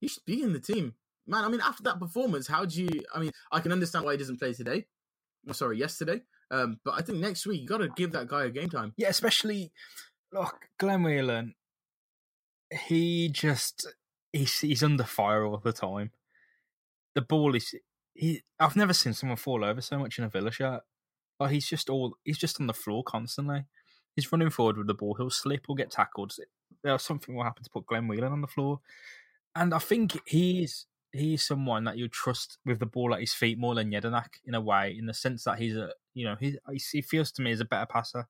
he 0.00 0.08
should 0.08 0.24
be 0.26 0.42
in 0.42 0.52
the 0.52 0.60
team, 0.60 0.94
man. 1.26 1.44
I 1.44 1.48
mean, 1.48 1.60
after 1.60 1.82
that 1.84 1.98
performance, 1.98 2.46
how 2.46 2.64
do 2.64 2.82
you? 2.82 3.02
I 3.14 3.20
mean, 3.20 3.32
I 3.50 3.60
can 3.60 3.72
understand 3.72 4.04
why 4.04 4.12
he 4.12 4.18
doesn't 4.18 4.38
play 4.38 4.52
today. 4.52 4.86
Oh, 5.48 5.52
sorry, 5.52 5.78
yesterday. 5.78 6.22
Um, 6.50 6.78
but 6.84 6.94
I 6.94 7.02
think 7.02 7.18
next 7.18 7.46
week 7.46 7.62
you 7.62 7.66
got 7.66 7.78
to 7.78 7.88
give 7.88 8.12
that 8.12 8.28
guy 8.28 8.44
a 8.44 8.50
game 8.50 8.68
time. 8.68 8.92
Yeah, 8.96 9.08
especially 9.08 9.72
look, 10.32 10.68
Glenn 10.78 11.02
Whelan. 11.02 11.54
He 12.70 13.28
just 13.28 13.86
he's 14.32 14.60
he's 14.60 14.82
under 14.82 15.04
fire 15.04 15.44
all 15.44 15.58
the 15.58 15.72
time. 15.72 16.10
The 17.14 17.22
ball 17.22 17.54
is 17.54 17.74
he. 18.14 18.42
I've 18.58 18.76
never 18.76 18.92
seen 18.92 19.12
someone 19.12 19.36
fall 19.36 19.64
over 19.64 19.80
so 19.80 19.98
much 19.98 20.18
in 20.18 20.24
a 20.24 20.28
Villa 20.28 20.50
shirt. 20.50 20.82
Like 21.38 21.52
he's 21.52 21.66
just 21.66 21.88
all 21.88 22.16
he's 22.24 22.38
just 22.38 22.60
on 22.60 22.66
the 22.66 22.74
floor 22.74 23.04
constantly. 23.04 23.66
He's 24.16 24.32
running 24.32 24.50
forward 24.50 24.78
with 24.78 24.86
the 24.86 24.94
ball. 24.94 25.14
He'll 25.14 25.30
slip 25.30 25.66
or 25.68 25.76
get 25.76 25.90
tackled. 25.90 26.34
There's 26.82 27.02
something 27.02 27.34
will 27.34 27.44
happen 27.44 27.62
to 27.62 27.70
put 27.70 27.86
Glenn 27.86 28.08
Whelan 28.08 28.32
on 28.32 28.40
the 28.40 28.46
floor, 28.46 28.80
and 29.54 29.72
I 29.72 29.78
think 29.78 30.18
he's 30.26 30.86
he's 31.12 31.44
someone 31.44 31.84
that 31.84 31.98
you 31.98 32.08
trust 32.08 32.58
with 32.64 32.78
the 32.78 32.86
ball 32.86 33.14
at 33.14 33.20
his 33.20 33.32
feet 33.32 33.58
more 33.58 33.74
than 33.74 33.90
Jedinak 33.90 34.40
in 34.44 34.54
a 34.54 34.60
way, 34.60 34.96
in 34.98 35.06
the 35.06 35.14
sense 35.14 35.44
that 35.44 35.58
he's 35.58 35.76
a 35.76 35.90
you 36.14 36.24
know 36.24 36.36
he 36.40 36.58
he 36.92 37.02
feels 37.02 37.30
to 37.32 37.42
me 37.42 37.52
as 37.52 37.60
a 37.60 37.64
better 37.64 37.86
passer, 37.86 38.26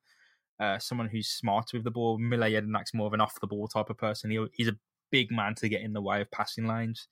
uh, 0.61 0.78
someone 0.78 1.09
who's 1.09 1.28
smarter 1.28 1.76
with 1.76 1.85
the 1.85 1.90
ball. 1.90 2.19
Mile 2.19 2.40
Jedinak's 2.40 2.95
more 2.95 3.07
of 3.07 3.12
an 3.12 3.21
off 3.21 3.40
the 3.40 3.47
ball 3.47 3.69
type 3.69 3.90
of 3.90 3.99
person. 3.99 4.31
He, 4.31 4.45
he's 4.52 4.69
a 4.69 4.76
big 5.11 5.31
man 5.31 5.55
to 5.57 5.69
get 5.69 5.83
in 5.83 5.93
the 5.93 6.02
way 6.02 6.21
of 6.21 6.31
passing 6.31 6.66
lanes, 6.66 7.09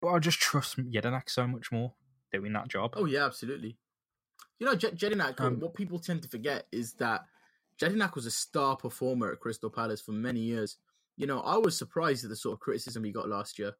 but 0.00 0.08
I 0.08 0.18
just 0.18 0.40
trust 0.40 0.78
Jedinak 0.78 1.28
so 1.28 1.46
much 1.46 1.70
more 1.72 1.94
doing 2.32 2.52
that 2.52 2.68
job. 2.68 2.94
Oh 2.96 3.06
yeah, 3.06 3.24
absolutely. 3.24 3.76
You 4.58 4.66
know, 4.66 4.74
Jedinak. 4.74 5.40
Um, 5.40 5.60
what 5.60 5.74
people 5.74 5.98
tend 5.98 6.22
to 6.22 6.28
forget 6.28 6.66
is 6.72 6.94
that 6.94 7.22
Jedinak 7.80 8.14
was 8.14 8.26
a 8.26 8.30
star 8.30 8.76
performer 8.76 9.32
at 9.32 9.40
Crystal 9.40 9.70
Palace 9.70 10.00
for 10.00 10.12
many 10.12 10.40
years. 10.40 10.76
You 11.16 11.26
know, 11.26 11.40
I 11.40 11.56
was 11.56 11.76
surprised 11.76 12.24
at 12.24 12.30
the 12.30 12.36
sort 12.36 12.54
of 12.54 12.60
criticism 12.60 13.04
he 13.04 13.12
got 13.12 13.28
last 13.28 13.58
year 13.58 13.74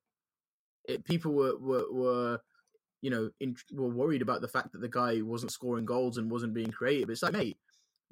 it, 0.88 1.04
people 1.04 1.32
were 1.32 1.56
were, 1.58 1.92
were 1.92 2.40
you 3.02 3.10
know 3.10 3.30
in, 3.38 3.54
were 3.72 3.88
worried 3.88 4.22
about 4.22 4.40
the 4.40 4.48
fact 4.48 4.72
that 4.72 4.80
the 4.80 4.88
guy 4.88 5.20
wasn't 5.22 5.52
scoring 5.52 5.84
goals 5.84 6.18
and 6.18 6.30
wasn't 6.30 6.54
being 6.54 6.72
creative. 6.72 7.10
It's 7.10 7.22
like, 7.22 7.34
mate, 7.34 7.58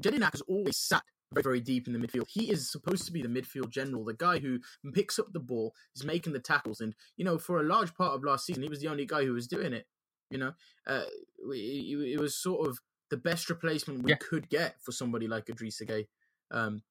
Jedinak 0.00 0.32
has 0.32 0.42
always 0.42 0.76
sat 0.76 1.02
very, 1.32 1.42
very 1.42 1.60
deep 1.60 1.88
in 1.88 1.92
the 1.92 1.98
midfield. 1.98 2.28
He 2.28 2.50
is 2.50 2.70
supposed 2.70 3.04
to 3.06 3.12
be 3.12 3.22
the 3.22 3.28
midfield 3.28 3.70
general, 3.70 4.04
the 4.04 4.14
guy 4.14 4.38
who 4.38 4.60
picks 4.92 5.18
up 5.18 5.32
the 5.32 5.40
ball, 5.40 5.74
is 5.96 6.04
making 6.04 6.34
the 6.34 6.38
tackles, 6.38 6.80
and 6.80 6.94
you 7.16 7.24
know, 7.24 7.38
for 7.38 7.58
a 7.58 7.64
large 7.64 7.94
part 7.94 8.12
of 8.12 8.22
last 8.22 8.46
season, 8.46 8.62
he 8.62 8.68
was 8.68 8.80
the 8.80 8.88
only 8.88 9.06
guy 9.06 9.24
who 9.24 9.32
was 9.32 9.48
doing 9.48 9.72
it. 9.72 9.86
You 10.30 10.38
know, 10.38 10.52
uh, 10.86 11.04
it, 11.52 12.14
it 12.14 12.20
was 12.20 12.36
sort 12.36 12.68
of 12.68 12.80
the 13.10 13.16
best 13.16 13.48
replacement 13.50 14.02
we 14.02 14.10
yeah. 14.10 14.16
could 14.16 14.48
get 14.48 14.76
for 14.82 14.92
somebody 14.92 15.28
like 15.28 15.46
Idrissa 15.46 15.88
Gueye. 15.88 16.06
Um, 16.50 16.82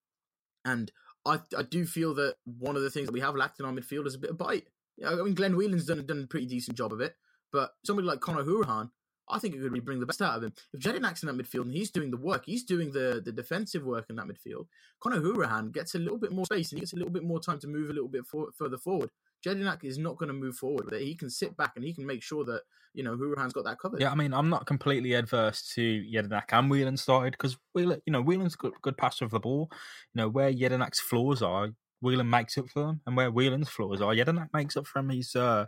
and 0.63 0.91
I, 1.25 1.39
I 1.57 1.63
do 1.63 1.85
feel 1.85 2.13
that 2.15 2.35
one 2.45 2.75
of 2.75 2.81
the 2.81 2.89
things 2.89 3.07
that 3.07 3.13
we 3.13 3.19
have 3.19 3.35
lacked 3.35 3.59
in 3.59 3.65
our 3.65 3.71
midfield 3.71 4.07
is 4.07 4.15
a 4.15 4.19
bit 4.19 4.29
of 4.29 4.37
bite. 4.37 4.67
I 5.05 5.15
mean, 5.15 5.33
Glenn 5.33 5.55
Whelan's 5.55 5.85
done 5.85 6.05
done 6.05 6.23
a 6.23 6.27
pretty 6.27 6.45
decent 6.45 6.77
job 6.77 6.93
of 6.93 7.01
it, 7.01 7.15
but 7.51 7.71
somebody 7.83 8.07
like 8.07 8.21
Conor 8.21 8.43
Hourihane, 8.43 8.91
I 9.27 9.39
think 9.39 9.53
it 9.53 9.57
could 9.57 9.65
really 9.65 9.79
bring 9.79 9.99
the 9.99 10.05
best 10.05 10.21
out 10.21 10.37
of 10.37 10.43
him. 10.43 10.53
If 10.73 10.79
Jedinak's 10.79 11.23
in 11.23 11.27
that 11.27 11.43
midfield 11.43 11.63
and 11.63 11.73
he's 11.73 11.91
doing 11.91 12.11
the 12.11 12.17
work, 12.17 12.43
he's 12.45 12.63
doing 12.63 12.91
the, 12.91 13.21
the 13.23 13.31
defensive 13.31 13.83
work 13.83 14.05
in 14.09 14.15
that 14.17 14.27
midfield, 14.27 14.67
Conor 15.01 15.19
Hourihane 15.19 15.73
gets 15.73 15.95
a 15.95 15.99
little 15.99 16.17
bit 16.17 16.31
more 16.31 16.45
space 16.45 16.71
and 16.71 16.77
he 16.77 16.81
gets 16.81 16.93
a 16.93 16.95
little 16.95 17.11
bit 17.11 17.23
more 17.23 17.39
time 17.39 17.59
to 17.59 17.67
move 17.67 17.89
a 17.89 17.93
little 17.93 18.07
bit 18.07 18.25
for, 18.25 18.49
further 18.57 18.77
forward. 18.77 19.09
Jedinak 19.45 19.83
is 19.83 19.97
not 19.97 20.17
going 20.17 20.27
to 20.27 20.33
move 20.33 20.55
forward. 20.55 20.89
That 20.89 21.01
he 21.01 21.15
can 21.15 21.29
sit 21.29 21.55
back 21.55 21.73
and 21.75 21.85
he 21.85 21.93
can 21.93 22.05
make 22.05 22.23
sure 22.23 22.43
that 22.45 22.61
you 22.93 23.03
know 23.03 23.15
Hourihane's 23.15 23.53
got 23.53 23.65
that 23.65 23.79
covered. 23.79 24.01
Yeah, 24.01 24.11
I 24.11 24.15
mean, 24.15 24.33
I'm 24.33 24.49
not 24.49 24.65
completely 24.65 25.13
adverse 25.13 25.73
to 25.75 25.81
Jedinak 25.81 26.51
and 26.51 26.69
Whelan 26.69 26.97
started 26.97 27.31
because 27.33 27.57
Whelan, 27.73 28.01
you 28.05 28.13
know, 28.13 28.21
Whelan's 28.21 28.55
good, 28.55 28.73
good 28.81 28.97
passer 28.97 29.25
of 29.25 29.31
the 29.31 29.39
ball. 29.39 29.69
You 30.13 30.21
know 30.21 30.29
where 30.29 30.51
Jedinak's 30.51 30.99
flaws 30.99 31.41
are, 31.41 31.69
Whelan 32.01 32.29
makes 32.29 32.57
up 32.57 32.69
for 32.69 32.81
them, 32.81 33.01
and 33.05 33.15
where 33.15 33.31
Whelan's 33.31 33.69
flaws 33.69 34.01
are, 34.01 34.13
Jedinak 34.13 34.49
makes 34.53 34.77
up 34.77 34.87
for 34.87 34.99
him. 34.99 35.09
He's 35.09 35.35
uh, 35.35 35.67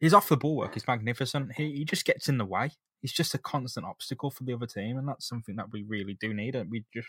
he's 0.00 0.14
off 0.14 0.28
the 0.28 0.36
ball 0.36 0.56
work. 0.56 0.74
He's 0.74 0.88
magnificent. 0.88 1.52
He 1.56 1.72
he 1.72 1.84
just 1.84 2.04
gets 2.04 2.28
in 2.28 2.38
the 2.38 2.44
way. 2.44 2.70
He's 3.00 3.12
just 3.12 3.34
a 3.34 3.38
constant 3.38 3.86
obstacle 3.86 4.30
for 4.30 4.44
the 4.44 4.52
other 4.52 4.66
team, 4.66 4.98
and 4.98 5.06
that's 5.06 5.28
something 5.28 5.56
that 5.56 5.70
we 5.72 5.82
really 5.82 6.16
do 6.20 6.34
need. 6.34 6.56
And 6.56 6.70
we 6.70 6.84
just, 6.92 7.08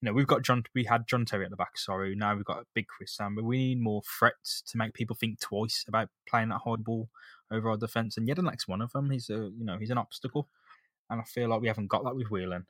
you 0.00 0.06
know, 0.06 0.12
we've 0.12 0.26
got 0.26 0.42
John. 0.42 0.64
We 0.74 0.84
had 0.84 1.08
John 1.08 1.24
Terry 1.24 1.44
at 1.44 1.50
the 1.50 1.56
back. 1.56 1.78
Sorry, 1.78 2.14
now 2.14 2.34
we've 2.34 2.44
got 2.44 2.58
a 2.62 2.66
big 2.74 2.86
Chris 2.86 3.16
Sam, 3.16 3.34
but 3.34 3.44
we 3.44 3.58
need 3.58 3.80
more 3.80 4.02
threats 4.18 4.62
to 4.68 4.76
make 4.76 4.94
people 4.94 5.16
think 5.18 5.40
twice 5.40 5.84
about 5.88 6.08
playing 6.28 6.50
that 6.50 6.60
hard 6.64 6.84
ball 6.84 7.08
over 7.50 7.70
our 7.70 7.76
defense. 7.76 8.16
And 8.16 8.28
Jedinak's 8.28 8.68
one 8.68 8.82
of 8.82 8.92
them. 8.92 9.10
He's 9.10 9.30
a, 9.30 9.50
you 9.56 9.64
know, 9.64 9.78
he's 9.78 9.90
an 9.90 9.98
obstacle, 9.98 10.48
and 11.08 11.20
I 11.20 11.24
feel 11.24 11.48
like 11.48 11.62
we 11.62 11.68
haven't 11.68 11.88
got 11.88 12.04
that 12.04 12.16
with 12.16 12.30
Whelan. 12.30 12.66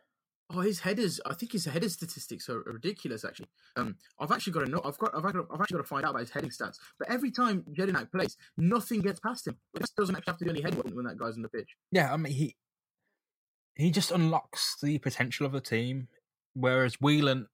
Oh, 0.54 0.60
his 0.60 0.80
headers! 0.80 1.20
I 1.24 1.34
think 1.34 1.52
his 1.52 1.64
header 1.64 1.88
statistics 1.88 2.48
are 2.48 2.60
ridiculous. 2.60 3.24
Actually, 3.24 3.48
um, 3.76 3.96
I've 4.18 4.30
actually 4.30 4.52
got 4.52 4.64
to 4.66 4.70
know. 4.70 4.82
I've 4.84 4.98
got. 4.98 5.14
I've, 5.14 5.24
actually, 5.24 5.46
got 5.48 5.68
to 5.78 5.82
find 5.84 6.04
out 6.04 6.10
about 6.10 6.20
his 6.20 6.30
heading 6.30 6.50
stats. 6.50 6.76
But 6.98 7.10
every 7.10 7.30
time 7.30 7.64
Jedinak 7.72 8.10
plays, 8.10 8.36
nothing 8.56 9.00
gets 9.00 9.20
past 9.20 9.46
him. 9.46 9.56
He 9.72 9.84
doesn't 9.96 10.14
actually 10.14 10.30
have 10.30 10.38
to 10.38 10.44
do 10.44 10.50
any 10.50 10.60
head 10.60 10.74
when 10.94 11.04
that 11.04 11.16
guy's 11.18 11.36
on 11.36 11.42
the 11.42 11.48
pitch. 11.48 11.70
Yeah, 11.90 12.12
I 12.12 12.16
mean 12.16 12.32
he 12.34 12.56
he 13.74 13.90
just 13.90 14.10
unlocks 14.10 14.76
the 14.82 14.98
potential 14.98 15.46
of 15.46 15.52
the 15.52 15.60
team, 15.60 16.08
whereas 16.54 17.00
Whelan 17.00 17.46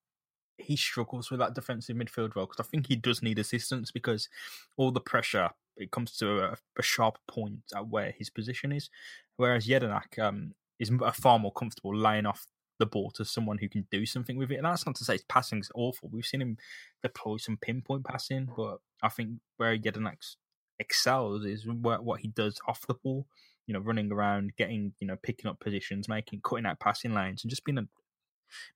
he 0.59 0.75
struggles 0.75 1.31
with 1.31 1.39
that 1.39 1.55
defensive 1.55 1.97
midfield 1.97 2.35
role 2.35 2.47
because 2.47 2.59
I 2.59 2.69
think 2.69 2.89
he 2.89 2.97
does 2.97 3.23
need 3.23 3.39
assistance 3.39 3.93
because 3.93 4.29
all 4.77 4.91
the 4.91 5.01
pressure 5.01 5.51
it 5.77 5.93
comes 5.93 6.17
to 6.17 6.41
a, 6.41 6.57
a 6.77 6.83
sharp 6.83 7.19
point 7.29 7.61
at 7.77 7.87
where 7.87 8.13
his 8.19 8.29
position 8.29 8.73
is, 8.73 8.91
whereas 9.37 9.69
Jedinak 9.69 10.19
um, 10.19 10.55
is 10.81 10.91
far 11.15 11.39
more 11.39 11.53
comfortable 11.53 11.97
laying 11.97 12.27
off 12.27 12.45
the 12.79 12.87
ball 12.87 13.11
to 13.13 13.25
someone 13.25 13.59
who 13.59 13.69
can 13.69 13.87
do 13.91 14.07
something 14.07 14.37
with 14.37 14.51
it. 14.51 14.57
And 14.57 14.65
that's 14.65 14.87
not 14.87 14.95
to 14.97 15.05
say 15.05 15.15
his 15.15 15.23
passing's 15.23 15.71
awful. 15.75 16.09
We've 16.13 16.25
seen 16.25 16.43
him 16.43 16.57
deploy 17.03 17.37
some 17.39 17.57
pinpoint 17.57 18.05
passing, 18.05 18.49
but 18.57 18.79
I 19.03 19.09
think 19.09 19.41
where 19.57 19.77
Jedinak 19.77 20.37
excels 20.79 21.45
is 21.45 21.67
what 21.67 22.21
he 22.21 22.29
does 22.29 22.61
off 22.67 22.87
the 22.87 22.95
ball. 22.95 23.27
you 23.69 23.75
know, 23.75 23.81
running 23.81 24.11
around, 24.11 24.57
getting, 24.57 24.95
you 24.99 25.07
know, 25.07 25.17
picking 25.23 25.49
up 25.49 25.61
positions, 25.61 26.09
making, 26.09 26.41
cutting 26.41 26.65
out 26.65 26.81
passing 26.81 27.13
lanes, 27.15 27.45
and 27.45 27.51
just 27.51 27.65
being 27.65 27.77
a 27.79 27.87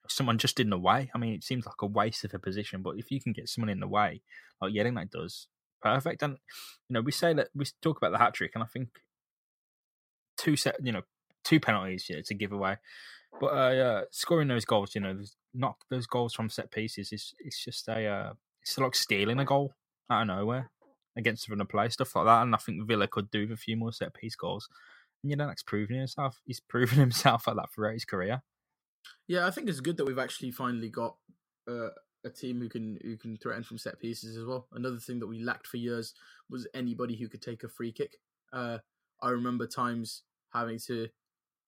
someone 0.07 0.37
just 0.37 0.59
in 0.59 0.69
the 0.69 0.77
way. 0.77 1.09
I 1.15 1.17
mean, 1.17 1.33
it 1.33 1.43
seems 1.43 1.65
like 1.65 1.81
a 1.81 1.87
waste 1.87 2.23
of 2.23 2.33
a 2.35 2.39
position, 2.39 2.83
but 2.83 2.97
if 2.97 3.09
you 3.09 3.19
can 3.19 3.33
get 3.33 3.49
someone 3.49 3.69
in 3.69 3.79
the 3.79 3.87
way, 3.87 4.21
like 4.61 4.71
Jedinak 4.71 5.09
does, 5.09 5.47
perfect. 5.81 6.21
And 6.21 6.37
you 6.87 6.93
know, 6.93 7.01
we 7.01 7.11
say 7.11 7.33
that 7.33 7.47
we 7.55 7.65
talk 7.81 7.97
about 7.97 8.11
the 8.11 8.19
hat 8.19 8.35
trick, 8.35 8.51
and 8.53 8.63
I 8.63 8.67
think 8.67 8.89
two 10.37 10.55
set, 10.55 10.75
you 10.83 10.91
know, 10.91 11.01
two 11.43 11.59
penalties 11.59 12.05
yeah, 12.07 12.21
to 12.23 12.33
give 12.35 12.51
away, 12.51 12.77
but 13.39 13.47
uh, 13.47 13.83
uh, 13.83 14.01
scoring 14.11 14.47
those 14.47 14.65
goals, 14.65 14.95
you 14.95 15.01
know, 15.01 15.17
not 15.53 15.75
those 15.89 16.07
goals 16.07 16.33
from 16.33 16.49
set 16.49 16.71
pieces 16.71 17.11
is 17.11 17.33
it's 17.39 17.63
just 17.63 17.87
a 17.87 18.05
uh, 18.05 18.33
it's 18.61 18.77
like 18.77 18.95
stealing 18.95 19.39
a 19.39 19.45
goal 19.45 19.73
out 20.09 20.21
of 20.21 20.27
nowhere 20.27 20.69
against 21.17 21.47
another 21.47 21.65
play, 21.65 21.89
stuff 21.89 22.15
like 22.15 22.25
that. 22.25 22.41
And 22.43 22.55
I 22.55 22.57
think 22.57 22.87
Villa 22.87 23.07
could 23.07 23.29
do 23.29 23.41
with 23.41 23.51
a 23.51 23.57
few 23.57 23.77
more 23.77 23.93
set 23.93 24.13
piece 24.13 24.35
goals. 24.35 24.67
And 25.21 25.29
you 25.29 25.35
know, 25.35 25.47
that's 25.47 25.63
proving 25.63 25.97
himself. 25.97 26.41
He's 26.45 26.59
proven 26.69 26.99
himself 26.99 27.47
at 27.47 27.55
that 27.55 27.71
throughout 27.73 27.93
his 27.93 28.05
career. 28.05 28.41
Yeah, 29.27 29.47
I 29.47 29.51
think 29.51 29.69
it's 29.69 29.79
good 29.79 29.97
that 29.97 30.05
we've 30.05 30.19
actually 30.19 30.51
finally 30.51 30.89
got 30.89 31.17
uh, 31.69 31.89
a 32.25 32.29
team 32.29 32.59
who 32.59 32.69
can 32.69 32.97
who 33.01 33.17
can 33.17 33.37
threaten 33.37 33.63
from 33.63 33.77
set 33.77 33.99
pieces 33.99 34.37
as 34.37 34.45
well. 34.45 34.67
Another 34.73 34.97
thing 34.97 35.19
that 35.19 35.27
we 35.27 35.39
lacked 35.39 35.67
for 35.67 35.77
years 35.77 36.13
was 36.49 36.67
anybody 36.73 37.15
who 37.15 37.27
could 37.27 37.41
take 37.41 37.63
a 37.63 37.69
free 37.69 37.91
kick. 37.91 38.17
Uh, 38.51 38.79
I 39.21 39.29
remember 39.29 39.65
times 39.67 40.23
having 40.53 40.79
to, 40.87 41.07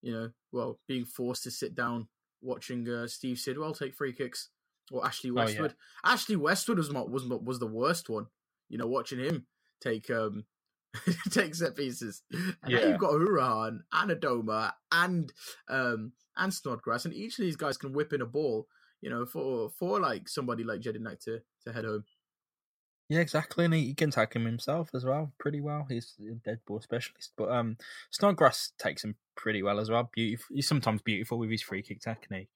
you 0.05 0.13
know, 0.13 0.29
well, 0.51 0.79
being 0.87 1.03
forced 1.03 1.43
to 1.43 1.51
sit 1.51 1.73
down 1.73 2.07
watching 2.39 2.87
uh, 2.87 3.07
Steve 3.07 3.39
Sidwell 3.39 3.73
take 3.73 3.95
free 3.95 4.13
kicks 4.13 4.49
or 4.91 5.03
Ashley 5.03 5.31
Westwood. 5.31 5.71
Oh, 5.71 5.75
yeah. 6.05 6.13
Ashley 6.13 6.35
Westwood 6.35 6.77
was 6.77 6.93
not, 6.93 7.09
was 7.09 7.25
was 7.25 7.57
the 7.57 7.67
worst 7.67 8.07
one. 8.07 8.27
You 8.69 8.77
know, 8.77 8.85
watching 8.85 9.17
him 9.17 9.47
take 9.81 10.11
um 10.11 10.45
take 11.31 11.55
set 11.55 11.75
pieces. 11.75 12.21
And 12.31 12.53
yeah. 12.67 12.87
you've 12.87 12.99
got 12.99 13.13
Hourihane 13.13 13.79
and 13.91 14.11
Adomah 14.11 14.73
and 14.91 15.33
um 15.67 16.11
and 16.37 16.53
Snodgrass, 16.53 17.05
and 17.05 17.13
each 17.13 17.39
of 17.39 17.43
these 17.43 17.55
guys 17.55 17.75
can 17.75 17.91
whip 17.91 18.13
in 18.13 18.21
a 18.21 18.27
ball. 18.27 18.67
You 19.01 19.09
know, 19.09 19.25
for 19.25 19.71
for 19.71 19.99
like 19.99 20.29
somebody 20.29 20.63
like 20.63 20.81
Jedinak 20.81 21.19
to 21.21 21.39
to 21.65 21.73
head 21.73 21.85
home. 21.85 22.03
Yeah, 23.07 23.19
exactly, 23.19 23.65
and 23.65 23.73
he, 23.73 23.93
can 23.93 24.09
tackle 24.09 24.41
him 24.41 24.47
himself 24.47 24.89
as 24.95 25.05
well, 25.05 25.31
pretty 25.37 25.61
well. 25.61 25.85
He's 25.87 26.15
a 26.19 26.33
dead 26.35 26.59
ball 26.65 26.81
specialist, 26.81 27.33
but 27.37 27.51
um, 27.51 27.77
Snodgrass 28.09 28.71
takes 28.79 29.03
him 29.03 29.15
pretty 29.35 29.61
well 29.61 29.79
as 29.79 29.91
well. 29.91 30.09
Beautiful, 30.11 30.55
he's 30.55 30.67
sometimes 30.67 31.03
beautiful 31.03 31.37
with 31.37 31.51
his 31.51 31.61
free 31.61 31.83
kick 31.83 32.01
technique. 32.01 32.49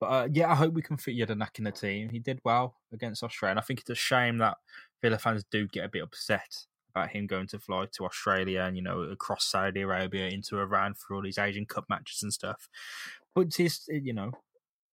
But 0.00 0.06
uh, 0.06 0.28
yeah, 0.32 0.50
I 0.50 0.54
hope 0.54 0.72
we 0.72 0.80
can 0.80 0.96
fit 0.96 1.16
Jedinak 1.16 1.58
in 1.58 1.64
the 1.64 1.70
team. 1.70 2.08
He 2.08 2.18
did 2.18 2.40
well 2.44 2.76
against 2.94 3.22
Australia, 3.22 3.52
and 3.52 3.58
I 3.60 3.62
think 3.62 3.80
it's 3.80 3.90
a 3.90 3.94
shame 3.94 4.38
that 4.38 4.56
Villa 5.02 5.18
fans 5.18 5.44
do 5.50 5.68
get 5.68 5.84
a 5.84 5.88
bit 5.90 6.02
upset 6.02 6.64
about 6.94 7.10
him 7.10 7.26
going 7.26 7.46
to 7.48 7.58
fly 7.58 7.86
to 7.92 8.04
Australia 8.04 8.62
and 8.62 8.76
you 8.76 8.82
know 8.82 9.02
across 9.02 9.44
Saudi 9.44 9.82
Arabia 9.82 10.28
into 10.28 10.58
Iran 10.58 10.94
for 10.94 11.14
all 11.14 11.22
these 11.22 11.38
Asian 11.38 11.66
Cup 11.66 11.84
matches 11.90 12.22
and 12.22 12.32
stuff. 12.32 12.68
But 13.34 13.50
just 13.50 13.88
you 13.88 14.14
know, 14.14 14.32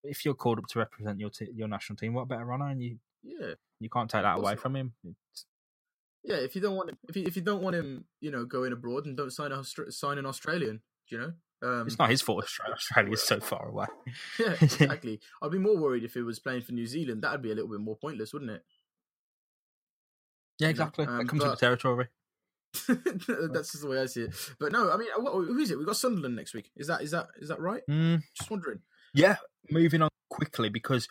if 0.04 0.26
you're 0.26 0.34
called 0.34 0.60
up 0.60 0.68
to 0.68 0.80
represent 0.80 1.20
your 1.20 1.30
t- 1.30 1.48
your 1.56 1.70
national 1.70 1.96
team, 1.96 2.14
what 2.14 2.28
better 2.28 2.52
honor? 2.52 2.68
And 2.68 2.84
you 2.84 2.98
yeah, 3.28 3.54
you 3.80 3.90
can't 3.90 4.10
take 4.10 4.24
that 4.24 4.38
away 4.38 4.56
from 4.56 4.76
him. 4.76 4.94
It's... 5.04 5.46
Yeah, 6.24 6.38
if 6.38 6.56
you 6.56 6.62
don't 6.62 6.76
want 6.76 6.90
him, 6.90 6.98
if 7.08 7.16
you, 7.16 7.24
if 7.26 7.36
you 7.36 7.42
don't 7.42 7.62
want 7.62 7.76
him, 7.76 8.06
you 8.20 8.32
know, 8.32 8.46
going 8.46 8.74
abroad 8.74 9.06
and 9.06 9.16
don't 9.16 9.32
sign 9.32 9.52
a 9.52 9.64
sign 9.64 10.18
an 10.18 10.26
Australian, 10.26 10.82
you 11.10 11.18
know. 11.18 11.34
Um, 11.64 11.88
it's 11.88 11.98
not 11.98 12.10
his 12.10 12.22
fault. 12.22 12.46
Australia 12.72 13.14
is 13.14 13.24
so 13.24 13.40
far 13.40 13.70
away. 13.70 13.88
yeah, 14.40 14.56
exactly. 14.62 15.20
I'd 15.42 15.52
be 15.52 15.58
more 15.58 15.78
worried 15.78 16.04
if 16.04 16.14
he 16.14 16.22
was 16.22 16.40
playing 16.40 16.62
for 16.62 16.74
New 16.74 16.86
Zealand. 16.86 17.24
That'd 17.24 17.42
be 17.42 17.52
a 17.52 17.56
little 17.56 17.70
bit 17.72 17.80
more 17.80 17.98
pointless, 17.98 18.34
wouldn't 18.34 18.52
it? 18.52 18.64
Yeah, 20.60 20.70
exactly. 20.70 21.06
Um, 21.06 21.22
it 21.22 21.28
comes 21.28 21.42
but... 21.42 21.52
with 21.52 21.60
the 21.60 21.66
territory. 21.66 22.08
That's 22.88 23.72
just 23.72 23.82
the 23.82 23.90
way 23.90 24.00
I 24.00 24.06
see 24.06 24.24
it. 24.24 24.36
But 24.60 24.72
no, 24.72 24.92
I 24.92 24.98
mean, 24.98 25.08
what, 25.18 25.32
who 25.34 25.58
is 25.58 25.72
it? 25.72 25.78
We've 25.78 25.88
got 25.88 25.98
Sunderland 25.98 26.36
next 26.36 26.54
week. 26.54 26.70
Is 26.76 26.88
that 26.88 27.02
is 27.02 27.12
that 27.12 27.28
is 27.40 27.50
that 27.50 27.60
right? 27.60 27.82
Mm. 27.90 28.22
Just 28.38 28.52
wondering. 28.52 28.80
Yeah, 29.14 29.38
moving 29.72 30.02
on 30.02 30.10
quickly 30.30 30.70
because 30.70 31.08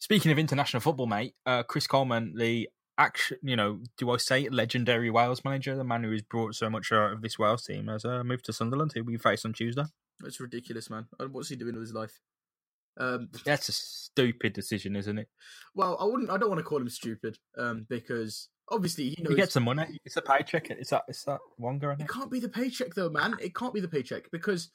speaking 0.00 0.32
of 0.32 0.38
international 0.38 0.80
football, 0.80 1.06
mate, 1.06 1.34
uh, 1.46 1.62
Chris 1.62 1.86
Coleman, 1.86 2.34
the 2.36 2.68
action, 2.98 3.38
you 3.42 3.54
know, 3.54 3.80
do 3.96 4.10
I 4.10 4.16
say 4.16 4.48
legendary 4.48 5.10
Wales 5.10 5.44
manager, 5.44 5.76
the 5.76 5.84
man 5.84 6.02
who 6.02 6.10
has 6.10 6.22
brought 6.22 6.54
so 6.54 6.68
much 6.68 6.90
out 6.90 7.12
of 7.12 7.22
this 7.22 7.38
Wales 7.38 7.64
team, 7.64 7.86
has 7.86 8.04
uh, 8.04 8.24
moved 8.24 8.46
to 8.46 8.52
Sunderland, 8.52 8.92
who 8.94 9.04
we 9.04 9.16
face 9.16 9.44
on 9.44 9.52
Tuesday. 9.52 9.84
It's 10.24 10.40
ridiculous, 10.40 10.90
man. 10.90 11.06
What's 11.30 11.48
he 11.48 11.56
doing 11.56 11.74
with 11.74 11.82
his 11.82 11.94
life? 11.94 12.20
Um, 12.98 13.28
That's 13.44 13.68
a 13.68 13.72
stupid 13.72 14.52
decision, 14.52 14.96
isn't 14.96 15.18
it? 15.18 15.28
Well, 15.74 15.96
I 16.00 16.04
wouldn't. 16.04 16.30
I 16.30 16.36
don't 16.36 16.50
want 16.50 16.58
to 16.58 16.64
call 16.64 16.80
him 16.80 16.88
stupid 16.88 17.38
um, 17.56 17.86
because 17.88 18.48
obviously 18.68 19.10
he 19.10 19.22
knows 19.22 19.32
he 19.32 19.36
gets 19.36 19.54
some 19.54 19.64
money. 19.64 19.98
It's 20.04 20.16
a 20.16 20.22
paycheck. 20.22 20.70
It's 20.70 20.90
that. 20.90 21.04
It's 21.08 21.24
that 21.24 21.38
Wonga. 21.58 21.96
It 21.98 22.08
can't 22.08 22.30
be 22.30 22.40
the 22.40 22.48
paycheck 22.48 22.94
though, 22.94 23.10
man. 23.10 23.36
It 23.40 23.54
can't 23.54 23.72
be 23.72 23.80
the 23.80 23.88
paycheck 23.88 24.30
because 24.30 24.70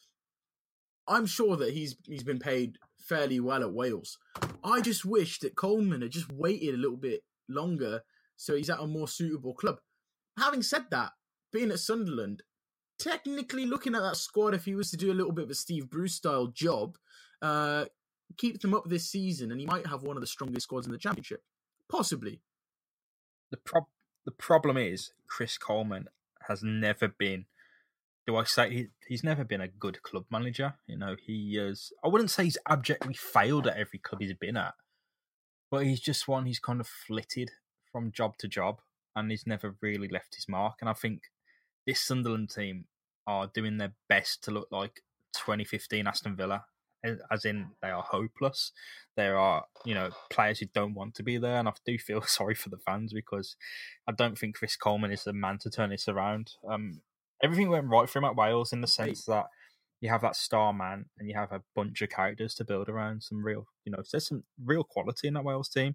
I'm 1.08 1.26
sure 1.26 1.56
that 1.58 1.74
he's 1.74 1.96
he's 2.08 2.24
been 2.24 2.40
paid 2.40 2.78
fairly 3.08 3.40
well 3.40 3.62
at 3.62 3.74
Wales. 3.74 4.18
I 4.64 4.82
just 4.82 5.06
wish 5.06 5.40
that 5.40 5.56
Coleman 5.56 6.02
had 6.02 6.12
just 6.12 6.32
waited 6.32 6.74
a 6.74 6.78
little 6.78 6.98
bit 6.98 7.22
longer 7.48 8.02
so 8.36 8.56
he's 8.56 8.70
at 8.70 8.80
a 8.80 8.88
more 8.88 9.08
suitable 9.08 9.54
club. 9.54 9.78
Having 10.38 10.64
said 10.64 10.86
that, 10.92 11.12
being 11.54 11.72
at 11.72 11.80
Sunderland, 11.80 12.44
technically 13.00 13.66
looking 13.66 13.96
at 13.96 14.02
that 14.02 14.18
squad, 14.18 14.54
if 14.54 14.66
he 14.66 14.76
was 14.76 14.92
to 14.92 14.98
do 14.98 15.12
a 15.12 15.16
little 15.16 15.32
bit 15.32 15.46
of 15.46 15.52
a 15.52 15.56
Steve 15.56 15.90
Bruce 15.90 16.16
style 16.16 16.48
job, 16.48 16.98
uh, 17.42 17.86
keep 18.38 18.60
them 18.62 18.74
up 18.74 18.86
this 18.86 19.10
season, 19.10 19.52
and 19.52 19.60
he 19.60 19.66
might 19.66 19.88
have 19.88 20.04
one 20.04 20.18
of 20.18 20.22
the 20.22 20.28
strongest 20.28 20.64
squads 20.64 20.86
in 20.86 20.92
the 20.92 20.98
championship, 20.98 21.42
possibly. 21.90 22.42
The 23.52 23.58
prob 23.58 23.86
the 24.26 24.32
problem 24.32 24.76
is 24.76 25.12
Chris 25.28 25.58
Coleman 25.58 26.08
has 26.48 26.64
never 26.64 27.08
been. 27.08 27.46
Do 28.28 28.36
I 28.38 28.44
say 28.44 28.74
he, 28.74 28.88
he's 29.08 29.24
never 29.24 29.44
been 29.44 29.62
a 29.62 29.68
good 29.68 30.02
club 30.02 30.26
manager? 30.32 30.76
You 30.88 30.98
know, 30.98 31.16
he 31.22 31.58
is. 31.58 31.92
I 32.04 32.08
wouldn't 32.08 32.32
say 32.32 32.46
he's 32.46 32.58
abjectly 32.68 33.14
failed 33.14 33.68
at 33.68 33.78
every 33.78 34.00
club 34.00 34.22
he's 34.22 34.34
been 34.34 34.58
at, 34.58 34.74
but 35.70 35.86
he's 35.86 36.00
just 36.00 36.28
one 36.28 36.46
he's 36.46 36.60
kind 36.60 36.80
of 36.80 36.88
flitted 36.88 37.52
from 37.92 38.12
job 38.12 38.38
to 38.40 38.48
job, 38.48 38.82
and 39.16 39.30
he's 39.30 39.46
never 39.46 39.76
really 39.82 40.08
left 40.08 40.36
his 40.36 40.48
mark. 40.50 40.76
And 40.82 40.90
I 40.90 40.94
think 40.94 41.22
this 41.86 42.02
Sunderland 42.02 42.50
team 42.50 42.86
are 43.28 43.50
doing 43.54 43.78
their 43.78 43.94
best 44.10 44.44
to 44.44 44.52
look 44.52 44.68
like 44.72 45.02
2015 45.34 46.08
Aston 46.08 46.36
Villa 46.36 46.66
as 47.32 47.46
in 47.46 47.68
they 47.82 47.90
are 47.90 48.04
hopeless. 48.04 48.72
There 49.16 49.38
are, 49.38 49.66
you 49.86 49.94
know, 49.94 50.10
players 50.30 50.60
who 50.60 50.66
don't 50.74 50.94
want 50.94 51.16
to 51.16 51.24
be 51.24 51.38
there, 51.38 51.58
and 51.58 51.68
I 51.68 51.74
do 51.86 51.98
feel 51.98 52.22
sorry 52.28 52.56
for 52.56 52.70
the 52.70 52.78
fans 52.78 53.14
because 53.14 53.56
I 54.08 54.12
don't 54.12 54.38
think 54.38 54.56
Chris 54.56 54.76
Coleman 54.76 55.12
is 55.12 55.24
the 55.24 55.34
man 55.34 55.58
to 55.60 55.70
turn 55.70 55.90
this 55.90 56.08
around. 56.08 56.52
Um, 56.70 57.02
everything 57.46 57.70
went 57.70 57.88
right 57.88 58.10
for 58.10 58.20
him 58.20 58.26
at 58.26 58.36
Wales 58.36 58.74
in 58.74 58.82
the 58.82 58.88
sense 58.88 59.26
that 59.26 59.46
you 60.02 60.10
have 60.10 60.22
that 60.22 60.36
star 60.36 60.74
man 60.74 61.06
and 61.18 61.30
you 61.30 61.36
have 61.36 61.52
a 61.52 61.62
bunch 61.76 62.02
of 62.02 62.10
characters 62.10 62.56
to 62.56 62.66
build 62.66 62.90
around. 62.90 63.24
Some 63.24 63.44
real, 63.44 63.68
you 63.86 63.92
know, 63.92 64.02
there's 64.12 64.28
some 64.28 64.44
real 64.64 64.84
quality 64.84 65.28
in 65.28 65.36
that 65.36 65.46
Wales 65.46 65.70
team, 65.70 65.94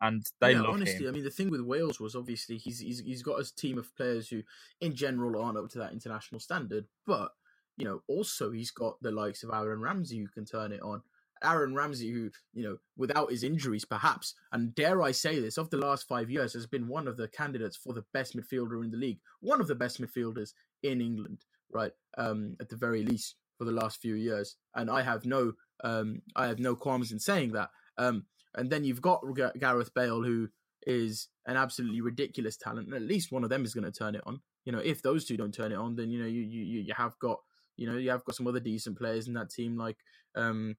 and 0.00 0.24
they 0.40 0.52
yeah, 0.52 0.60
love 0.60 0.74
honestly, 0.74 1.06
him. 1.06 1.08
I 1.08 1.12
mean, 1.12 1.24
the 1.24 1.30
thing 1.30 1.50
with 1.50 1.62
Wales 1.62 1.98
was 1.98 2.14
obviously 2.14 2.58
he's, 2.58 2.80
he's 2.80 3.00
he's 3.00 3.22
got 3.22 3.40
a 3.40 3.56
team 3.56 3.78
of 3.78 3.94
players 3.96 4.28
who, 4.28 4.42
in 4.80 4.94
general, 4.94 5.42
aren't 5.42 5.58
up 5.58 5.68
to 5.70 5.78
that 5.78 5.92
international 5.92 6.40
standard, 6.40 6.86
but 7.06 7.32
you 7.76 7.84
know, 7.86 8.02
also 8.08 8.50
he's 8.50 8.70
got 8.70 9.00
the 9.00 9.10
likes 9.10 9.42
of 9.42 9.50
Aaron 9.52 9.80
Ramsey 9.80 10.18
who 10.18 10.28
can 10.28 10.44
turn 10.44 10.72
it 10.72 10.82
on. 10.82 11.02
Aaron 11.42 11.74
Ramsey, 11.74 12.10
who, 12.10 12.30
you 12.52 12.62
know, 12.62 12.76
without 12.98 13.30
his 13.30 13.42
injuries, 13.42 13.86
perhaps, 13.86 14.34
and 14.52 14.74
dare 14.74 15.00
I 15.00 15.12
say 15.12 15.40
this, 15.40 15.56
of 15.56 15.70
the 15.70 15.78
last 15.78 16.06
five 16.06 16.28
years, 16.30 16.52
has 16.52 16.66
been 16.66 16.86
one 16.86 17.08
of 17.08 17.16
the 17.16 17.28
candidates 17.28 17.78
for 17.78 17.94
the 17.94 18.04
best 18.12 18.36
midfielder 18.36 18.84
in 18.84 18.90
the 18.90 18.98
league, 18.98 19.20
one 19.40 19.58
of 19.58 19.66
the 19.66 19.74
best 19.74 20.02
midfielders 20.02 20.52
in 20.82 21.00
England, 21.00 21.44
right? 21.72 21.92
Um, 22.16 22.56
at 22.60 22.68
the 22.68 22.76
very 22.76 23.04
least 23.04 23.36
for 23.58 23.64
the 23.64 23.72
last 23.72 24.00
few 24.00 24.14
years. 24.14 24.56
And 24.74 24.90
I 24.90 25.02
have 25.02 25.24
no, 25.24 25.52
um, 25.84 26.22
I 26.34 26.46
have 26.46 26.58
no 26.58 26.74
qualms 26.74 27.12
in 27.12 27.18
saying 27.18 27.52
that. 27.52 27.70
Um, 27.98 28.24
and 28.54 28.70
then 28.70 28.84
you've 28.84 29.02
got 29.02 29.22
G- 29.36 29.58
Gareth 29.58 29.94
Bale, 29.94 30.22
who 30.22 30.48
is 30.86 31.28
an 31.46 31.56
absolutely 31.56 32.00
ridiculous 32.00 32.56
talent, 32.56 32.86
and 32.86 32.96
at 32.96 33.02
least 33.02 33.30
one 33.30 33.44
of 33.44 33.50
them 33.50 33.64
is 33.64 33.74
going 33.74 33.84
to 33.84 33.92
turn 33.92 34.14
it 34.14 34.22
on. 34.26 34.40
You 34.64 34.72
know, 34.72 34.78
if 34.78 35.02
those 35.02 35.24
two 35.24 35.36
don't 35.36 35.54
turn 35.54 35.72
it 35.72 35.78
on, 35.78 35.96
then 35.96 36.10
you 36.10 36.20
know 36.20 36.26
you 36.26 36.42
you 36.42 36.80
you 36.80 36.94
have 36.94 37.18
got 37.18 37.38
you 37.80 37.86
know, 37.90 37.96
you 37.96 38.10
have 38.10 38.24
got 38.24 38.36
some 38.36 38.46
other 38.46 38.60
decent 38.60 38.98
players 38.98 39.26
in 39.26 39.32
that 39.34 39.48
team, 39.48 39.76
like 39.76 39.96
um, 40.36 40.76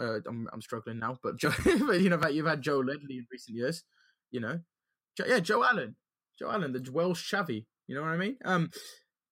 uh, 0.00 0.20
I'm, 0.26 0.48
I'm 0.50 0.62
struggling 0.62 0.98
now, 0.98 1.18
but 1.22 1.36
Joe, 1.36 1.52
but 1.86 2.00
you 2.00 2.08
know, 2.08 2.26
you've 2.26 2.46
had 2.46 2.62
Joe 2.62 2.78
Ledley 2.78 3.18
in 3.18 3.26
recent 3.30 3.56
years. 3.56 3.84
You 4.30 4.40
know, 4.40 4.60
yeah, 5.26 5.40
Joe 5.40 5.62
Allen, 5.62 5.96
Joe 6.38 6.50
Allen, 6.50 6.72
the 6.72 6.90
Welsh 6.90 7.32
Xavi. 7.32 7.66
You 7.86 7.94
know 7.94 8.00
what 8.00 8.10
I 8.10 8.16
mean? 8.16 8.36
Um, 8.46 8.70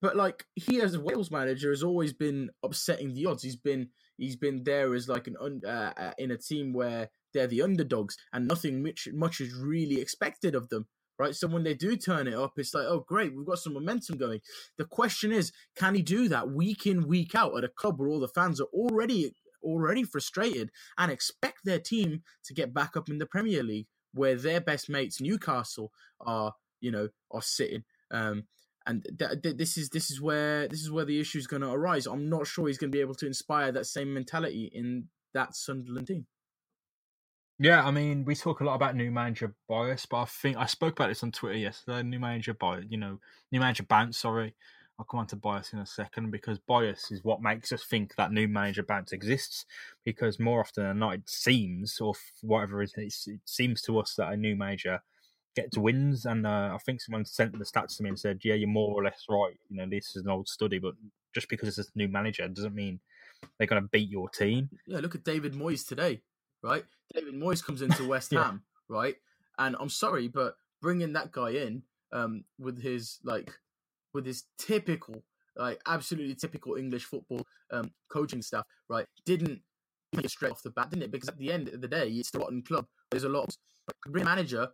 but 0.01 0.17
like 0.17 0.45
he 0.55 0.81
as 0.81 0.95
a 0.95 1.01
Wales 1.01 1.31
manager 1.31 1.71
has 1.71 1.83
always 1.83 2.13
been 2.13 2.51
upsetting 2.63 3.15
the 3.15 3.27
odds. 3.27 3.43
He's 3.43 3.57
been 3.57 3.89
he's 4.17 4.37
been 4.37 4.65
there 4.65 4.95
as 4.95 5.09
like 5.09 5.27
an 5.27 5.37
uh, 5.67 5.93
uh, 5.97 6.13
in 6.19 6.31
a 6.31 6.37
team 6.37 6.73
where 6.73 7.11
they're 7.33 7.47
the 7.47 7.63
underdogs 7.63 8.17
and 8.33 8.47
nothing 8.47 8.83
much 8.83 9.09
much 9.13 9.41
is 9.41 9.55
really 9.55 10.01
expected 10.01 10.55
of 10.55 10.69
them 10.69 10.87
right? 11.19 11.35
So 11.35 11.49
when 11.49 11.65
they 11.65 11.75
do 11.75 11.97
turn 11.97 12.27
it 12.27 12.35
up, 12.35 12.53
it's 12.57 12.75
like, 12.75 12.85
oh, 12.87 13.05
great, 13.07 13.35
we've 13.35 13.47
got 13.47 13.59
some 13.59 13.75
momentum 13.75 14.19
going. 14.19 14.41
The 14.77 14.85
question 14.85 15.33
is, 15.33 15.53
can 15.75 15.95
he 15.95 16.03
do 16.03 16.29
that 16.29 16.51
week 16.51 16.87
in, 16.87 17.09
week 17.09 17.35
out 17.35 17.57
at 17.57 17.65
a 17.65 17.69
club 17.69 17.99
where 17.99 18.09
all 18.09 18.21
the 18.21 18.29
fans 18.29 18.61
are 18.61 18.69
already 18.73 19.33
already 19.63 20.05
frustrated 20.05 20.71
and 20.97 21.11
expect 21.11 21.59
their 21.65 21.81
team 21.81 22.23
to 22.45 22.55
get 22.55 22.73
back 22.73 22.97
up 22.97 23.09
in 23.09 23.19
the 23.19 23.27
Premier 23.27 23.63
League, 23.63 23.87
where 24.13 24.37
their 24.37 24.61
best 24.61 24.89
mates, 24.89 25.21
Newcastle, 25.21 25.91
are 26.21 26.55
you 26.81 26.91
know 26.91 27.09
are 27.31 27.43
sitting. 27.43 27.85
Um, 28.11 28.45
and 28.87 29.07
th- 29.19 29.43
th- 29.43 29.57
this 29.57 29.77
is 29.77 29.91
this 29.91 30.11
is 30.11 30.21
where 30.21 30.69
this 30.69 30.81
is 30.81 30.91
where 30.91 31.05
the 31.05 31.21
issue 31.21 31.39
is 31.39 31.47
going 31.47 31.63
to 31.63 31.71
arise. 31.71 32.07
I'm 32.07 32.29
not 32.29 32.47
sure 32.47 32.69
he's 32.69 32.79
going 32.79 32.91
to 32.91 32.97
be 32.97 33.01
able 33.01 33.15
to 33.17 33.27
inspire 33.27 33.73
that 33.73 33.87
same 33.87 34.15
mentality 34.15 34.71
in 34.73 35.09
that 35.35 35.55
Sunderland 35.55 36.07
team. 36.07 36.27
Yeah, 37.59 37.87
I 37.87 37.91
mean, 37.91 38.25
we 38.27 38.35
talk 38.35 38.61
a 38.61 38.65
lot 38.65 38.75
about 38.75 38.97
new 38.97 39.11
manager 39.11 39.55
bias, 39.67 40.05
but 40.05 40.19
I 40.19 40.25
think 40.27 40.59
I 40.59 40.67
spoke 40.67 40.93
about 40.93 41.09
this 41.09 41.23
on 41.23 41.33
Twitter 41.33 41.57
yesterday. 41.57 42.03
New 42.03 42.21
manager 42.21 42.53
bias, 42.53 42.85
you 42.89 42.99
know, 42.99 43.19
new 43.51 43.61
manager 43.61 43.83
bounce. 43.83 44.19
Sorry, 44.19 44.55
I'll 44.99 45.07
come 45.07 45.21
on 45.21 45.27
to 45.29 45.37
bias 45.37 45.73
in 45.73 45.79
a 45.79 45.87
second 45.87 46.31
because 46.31 46.59
bias 46.59 47.11
is 47.11 47.25
what 47.25 47.41
makes 47.41 47.73
us 47.73 47.83
think 47.83 48.15
that 48.17 48.31
new 48.31 48.47
manager 48.47 48.83
bounce 48.83 49.13
exists. 49.13 49.65
Because 50.05 50.39
more 50.39 50.61
often 50.61 50.85
than 50.85 50.99
not, 50.99 51.15
it 51.15 51.31
seems, 51.31 51.99
or 51.99 52.15
whatever 52.43 52.83
it 52.83 52.93
is, 52.99 53.25
it 53.27 53.41
seems 53.47 53.81
to 53.83 53.99
us 53.99 54.15
that 54.17 54.33
a 54.33 54.37
new 54.37 54.55
manager 54.55 55.01
gets 55.57 55.77
wins. 55.77 56.27
And 56.27 56.47
uh, 56.47 56.71
I 56.75 56.79
think 56.85 57.01
someone 57.01 57.25
sent 57.25 57.59
the 57.59 57.65
stats 57.65 57.97
to 57.97 58.03
me 58.03 58.11
and 58.11 58.19
said, 58.19 58.41
"Yeah, 58.45 58.55
you're 58.55 58.69
more 58.69 58.93
or 58.93 59.03
less 59.03 59.25
right. 59.29 59.57
You 59.69 59.79
know, 59.79 59.87
this 59.91 60.15
is 60.15 60.25
an 60.25 60.31
old 60.31 60.49
study, 60.49 60.79
but 60.79 60.95
just 61.35 61.49
because 61.49 61.79
it's 61.79 61.89
a 61.89 61.99
new 61.99 62.09
manager 62.09 62.47
doesn't 62.49 62.75
mean 62.75 63.01
they're 63.59 63.67
going 63.67 63.83
to 63.83 63.89
beat 63.89 64.11
your 64.11 64.29
team." 64.29 64.71
Yeah, 64.87 65.01
look 65.01 65.15
at 65.15 65.25
David 65.25 65.55
Moyes 65.55 65.87
today 65.87 66.23
right? 66.67 66.85
David 67.15 67.35
Moyes 67.35 67.65
comes 67.65 67.83
into 67.83 68.05
West 68.09 68.33
yeah. 68.33 68.45
Ham, 68.45 68.63
right? 68.89 69.17
And 69.59 69.77
I'm 69.79 69.89
sorry, 69.89 70.29
but 70.29 70.57
bringing 70.83 71.13
that 71.15 71.33
guy 71.33 71.51
in 71.51 71.83
um, 72.13 72.45
with 72.59 72.83
his 72.83 73.19
like 73.25 73.53
with 74.13 74.27
his 74.27 74.45
typical, 74.59 75.23
like 75.57 75.81
absolutely 75.87 76.35
typical 76.35 76.77
English 76.77 77.05
football 77.05 77.47
um, 77.73 77.91
coaching 78.09 78.43
stuff, 78.43 78.67
right? 78.89 79.07
Didn't 79.25 79.61
get 80.15 80.31
straight 80.31 80.53
off 80.53 80.63
the 80.63 80.71
bat, 80.71 80.91
didn't 80.91 81.05
it? 81.05 81.11
Because 81.11 81.29
at 81.29 81.39
the 81.39 81.53
end 81.53 81.69
of 81.69 81.81
the 81.81 81.89
day, 81.89 82.09
it's 82.09 82.31
the 82.31 82.39
rotten 82.39 82.63
club. 82.63 82.87
There's 83.11 83.25
a 83.25 83.29
lot. 83.29 83.49
Of, 83.49 83.57
manager 84.09 84.69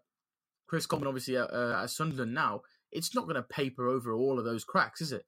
Chris 0.66 0.86
Coleman, 0.86 1.08
obviously 1.08 1.36
at, 1.36 1.52
uh, 1.52 1.80
at 1.82 1.90
Sunderland 1.90 2.34
now. 2.34 2.62
It's 2.90 3.14
not 3.14 3.24
going 3.24 3.36
to 3.36 3.42
paper 3.42 3.88
over 3.88 4.12
all 4.12 4.38
of 4.38 4.44
those 4.44 4.64
cracks, 4.64 5.00
is 5.00 5.12
it? 5.12 5.24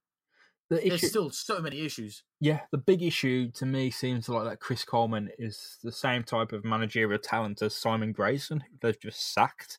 the 0.70 0.80
issue, 0.80 0.88
There's 0.88 1.10
still 1.10 1.30
so 1.30 1.60
many 1.60 1.80
issues. 1.84 2.22
Yeah, 2.40 2.60
the 2.70 2.78
big 2.78 3.02
issue 3.02 3.50
to 3.52 3.66
me 3.66 3.90
seems 3.90 4.28
like 4.28 4.44
that 4.44 4.60
Chris 4.60 4.84
Coleman 4.84 5.30
is 5.38 5.78
the 5.82 5.92
same 5.92 6.22
type 6.24 6.52
of 6.52 6.64
managerial 6.64 7.18
talent 7.18 7.62
as 7.62 7.74
Simon 7.74 8.12
Grayson, 8.12 8.64
they've 8.80 8.98
just 8.98 9.34
sacked. 9.34 9.78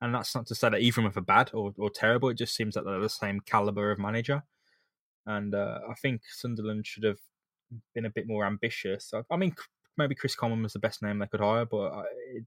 And 0.00 0.14
that's 0.14 0.34
not 0.34 0.46
to 0.48 0.54
say 0.54 0.68
that 0.68 0.80
either 0.80 1.00
of 1.00 1.14
them 1.14 1.22
are 1.22 1.24
bad 1.24 1.50
or, 1.54 1.72
or 1.78 1.88
terrible. 1.88 2.28
It 2.28 2.38
just 2.38 2.54
seems 2.54 2.74
that 2.74 2.84
they're 2.84 3.00
the 3.00 3.08
same 3.08 3.40
caliber 3.40 3.90
of 3.90 3.98
manager. 3.98 4.42
And 5.26 5.54
uh, 5.54 5.78
I 5.88 5.94
think 5.94 6.22
Sunderland 6.28 6.86
should 6.86 7.04
have 7.04 7.18
been 7.94 8.04
a 8.04 8.10
bit 8.10 8.26
more 8.26 8.44
ambitious. 8.44 9.12
I, 9.14 9.22
I, 9.30 9.36
mean, 9.36 9.54
maybe 9.96 10.14
Chris 10.14 10.34
Coleman 10.34 10.62
was 10.62 10.74
the 10.74 10.78
best 10.78 11.02
name 11.02 11.18
they 11.18 11.26
could 11.26 11.40
hire, 11.40 11.64
but 11.64 11.86
uh, 11.86 12.02
it, 12.34 12.44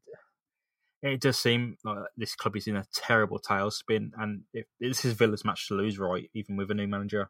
it 1.01 1.21
does 1.21 1.37
seem 1.37 1.77
like 1.83 1.97
this 2.15 2.35
club 2.35 2.55
is 2.55 2.67
in 2.67 2.75
a 2.75 2.85
terrible 2.93 3.39
tailspin. 3.39 4.11
And 4.17 4.43
if, 4.53 4.65
this 4.79 5.05
is 5.05 5.13
Villa's 5.13 5.45
match 5.45 5.67
to 5.67 5.75
lose, 5.75 5.99
right? 5.99 6.29
Even 6.33 6.57
with 6.57 6.71
a 6.71 6.73
new 6.73 6.87
manager. 6.87 7.29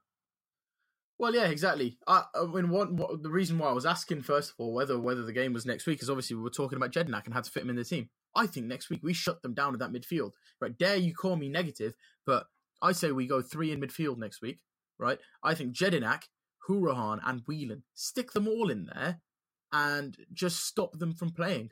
Well, 1.20 1.34
yeah, 1.34 1.48
exactly. 1.48 1.98
I, 2.08 2.24
I 2.36 2.46
mean, 2.46 2.70
what, 2.70 2.94
what, 2.94 3.24
the 3.24 3.30
reason 3.30 3.58
why 3.58 3.70
I 3.70 3.74
was 3.74 3.88
asking 3.88 4.22
first 4.22 4.52
of 4.52 4.56
all 4.60 4.74
whether 4.74 5.00
whether 5.00 5.24
the 5.24 5.34
game 5.34 5.52
was 5.52 5.66
next 5.66 5.88
week 5.88 6.02
is 6.02 6.10
obviously 6.10 6.36
we 6.36 6.44
were 6.44 6.50
talking 6.50 6.78
about 6.78 6.92
Jedinak 6.92 7.26
and 7.26 7.34
how 7.34 7.42
to 7.42 7.50
fit 7.50 7.64
him 7.64 7.72
in 7.72 7.76
the 7.76 7.84
team. 7.84 8.10
I 8.36 8.46
think 8.46 8.68
next 8.68 8.90
week 8.90 9.00
we 9.02 9.14
shut 9.14 9.42
them 9.42 9.56
down 9.56 9.74
at 9.74 9.80
that 9.80 9.92
midfield. 9.92 10.32
Right? 10.62 10.78
Dare 10.78 10.96
you 10.96 11.16
call 11.16 11.36
me 11.36 11.50
negative, 11.50 11.96
but 12.26 12.46
I 12.82 12.92
say 12.92 13.12
we 13.12 13.26
go 13.26 13.42
three 13.42 13.72
in 13.72 13.82
midfield 13.82 14.18
next 14.18 14.42
week. 14.42 14.60
Right? 15.00 15.18
I 15.44 15.56
think 15.56 15.76
Jedinak, 15.76 16.24
Hourihane, 16.70 17.20
and 17.26 17.42
Whelan 17.48 17.84
stick 17.96 18.32
them 18.34 18.48
all 18.48 18.70
in 18.70 18.88
there 18.94 19.22
and 19.72 20.16
just 20.34 20.66
stop 20.66 21.00
them 21.00 21.14
from 21.14 21.32
playing. 21.32 21.72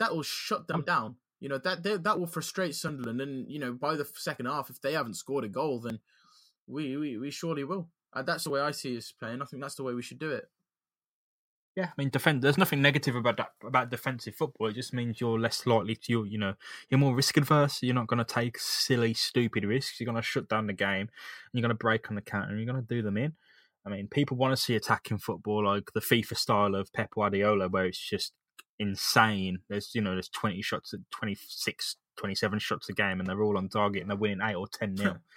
That 0.00 0.14
will 0.14 0.24
shut 0.24 0.66
them 0.66 0.82
down. 0.82 1.16
You 1.38 1.48
know 1.48 1.58
that 1.58 1.84
that 1.84 2.18
will 2.18 2.26
frustrate 2.26 2.74
Sunderland, 2.74 3.20
and 3.20 3.48
you 3.48 3.60
know 3.60 3.72
by 3.72 3.94
the 3.94 4.04
second 4.14 4.46
half, 4.46 4.68
if 4.68 4.80
they 4.80 4.94
haven't 4.94 5.14
scored 5.14 5.44
a 5.44 5.48
goal, 5.48 5.78
then 5.78 6.00
we 6.66 6.96
we, 6.96 7.16
we 7.16 7.30
surely 7.30 7.64
will. 7.64 7.88
Uh, 8.12 8.22
that's 8.22 8.44
the 8.44 8.50
way 8.50 8.60
I 8.60 8.72
see 8.72 8.96
us 8.96 9.12
playing. 9.12 9.40
I 9.40 9.44
think 9.44 9.62
that's 9.62 9.76
the 9.76 9.84
way 9.84 9.94
we 9.94 10.02
should 10.02 10.18
do 10.18 10.32
it. 10.32 10.48
Yeah, 11.76 11.86
I 11.86 11.92
mean, 11.96 12.10
defend. 12.10 12.42
There's 12.42 12.58
nothing 12.58 12.82
negative 12.82 13.14
about 13.14 13.36
that 13.36 13.52
about 13.64 13.90
defensive 13.90 14.34
football. 14.34 14.66
It 14.66 14.74
just 14.74 14.92
means 14.92 15.20
you're 15.20 15.38
less 15.38 15.66
likely 15.66 15.94
to, 15.94 16.24
you 16.24 16.36
know, 16.36 16.54
you're 16.88 16.98
more 16.98 17.14
risk 17.14 17.36
adverse. 17.36 17.82
You're 17.82 17.94
not 17.94 18.08
going 18.08 18.18
to 18.18 18.24
take 18.24 18.58
silly, 18.58 19.14
stupid 19.14 19.64
risks. 19.64 20.00
You're 20.00 20.06
going 20.06 20.16
to 20.16 20.22
shut 20.22 20.48
down 20.48 20.66
the 20.66 20.72
game. 20.72 21.02
And 21.02 21.08
you're 21.52 21.62
going 21.62 21.70
to 21.70 21.74
break 21.74 22.10
on 22.10 22.16
the 22.16 22.22
counter. 22.22 22.50
and 22.50 22.58
You're 22.58 22.70
going 22.70 22.84
to 22.84 22.94
do 22.94 23.02
them 23.02 23.16
in. 23.16 23.34
I 23.86 23.88
mean, 23.88 24.08
people 24.08 24.36
want 24.36 24.52
to 24.52 24.62
see 24.62 24.74
attacking 24.74 25.18
football 25.18 25.64
like 25.64 25.92
the 25.92 26.00
FIFA 26.00 26.36
style 26.36 26.74
of 26.74 26.92
Pep 26.92 27.12
Guardiola, 27.14 27.68
where 27.68 27.86
it's 27.86 27.98
just 27.98 28.32
insane. 28.80 29.60
There's, 29.70 29.92
you 29.94 30.02
know, 30.02 30.12
there's 30.14 30.30
20 30.30 30.62
shots, 30.62 30.94
at 30.94 31.00
26, 31.12 31.96
27 32.18 32.60
shots 32.60 32.90
a 32.90 32.94
game, 32.94 33.20
and 33.20 33.28
they're 33.28 33.42
all 33.42 33.58
on 33.58 33.70
target, 33.70 34.02
and 34.02 34.10
they're 34.10 34.18
winning 34.18 34.40
eight 34.44 34.56
or 34.56 34.68
ten 34.68 34.96
nil. 34.96 35.18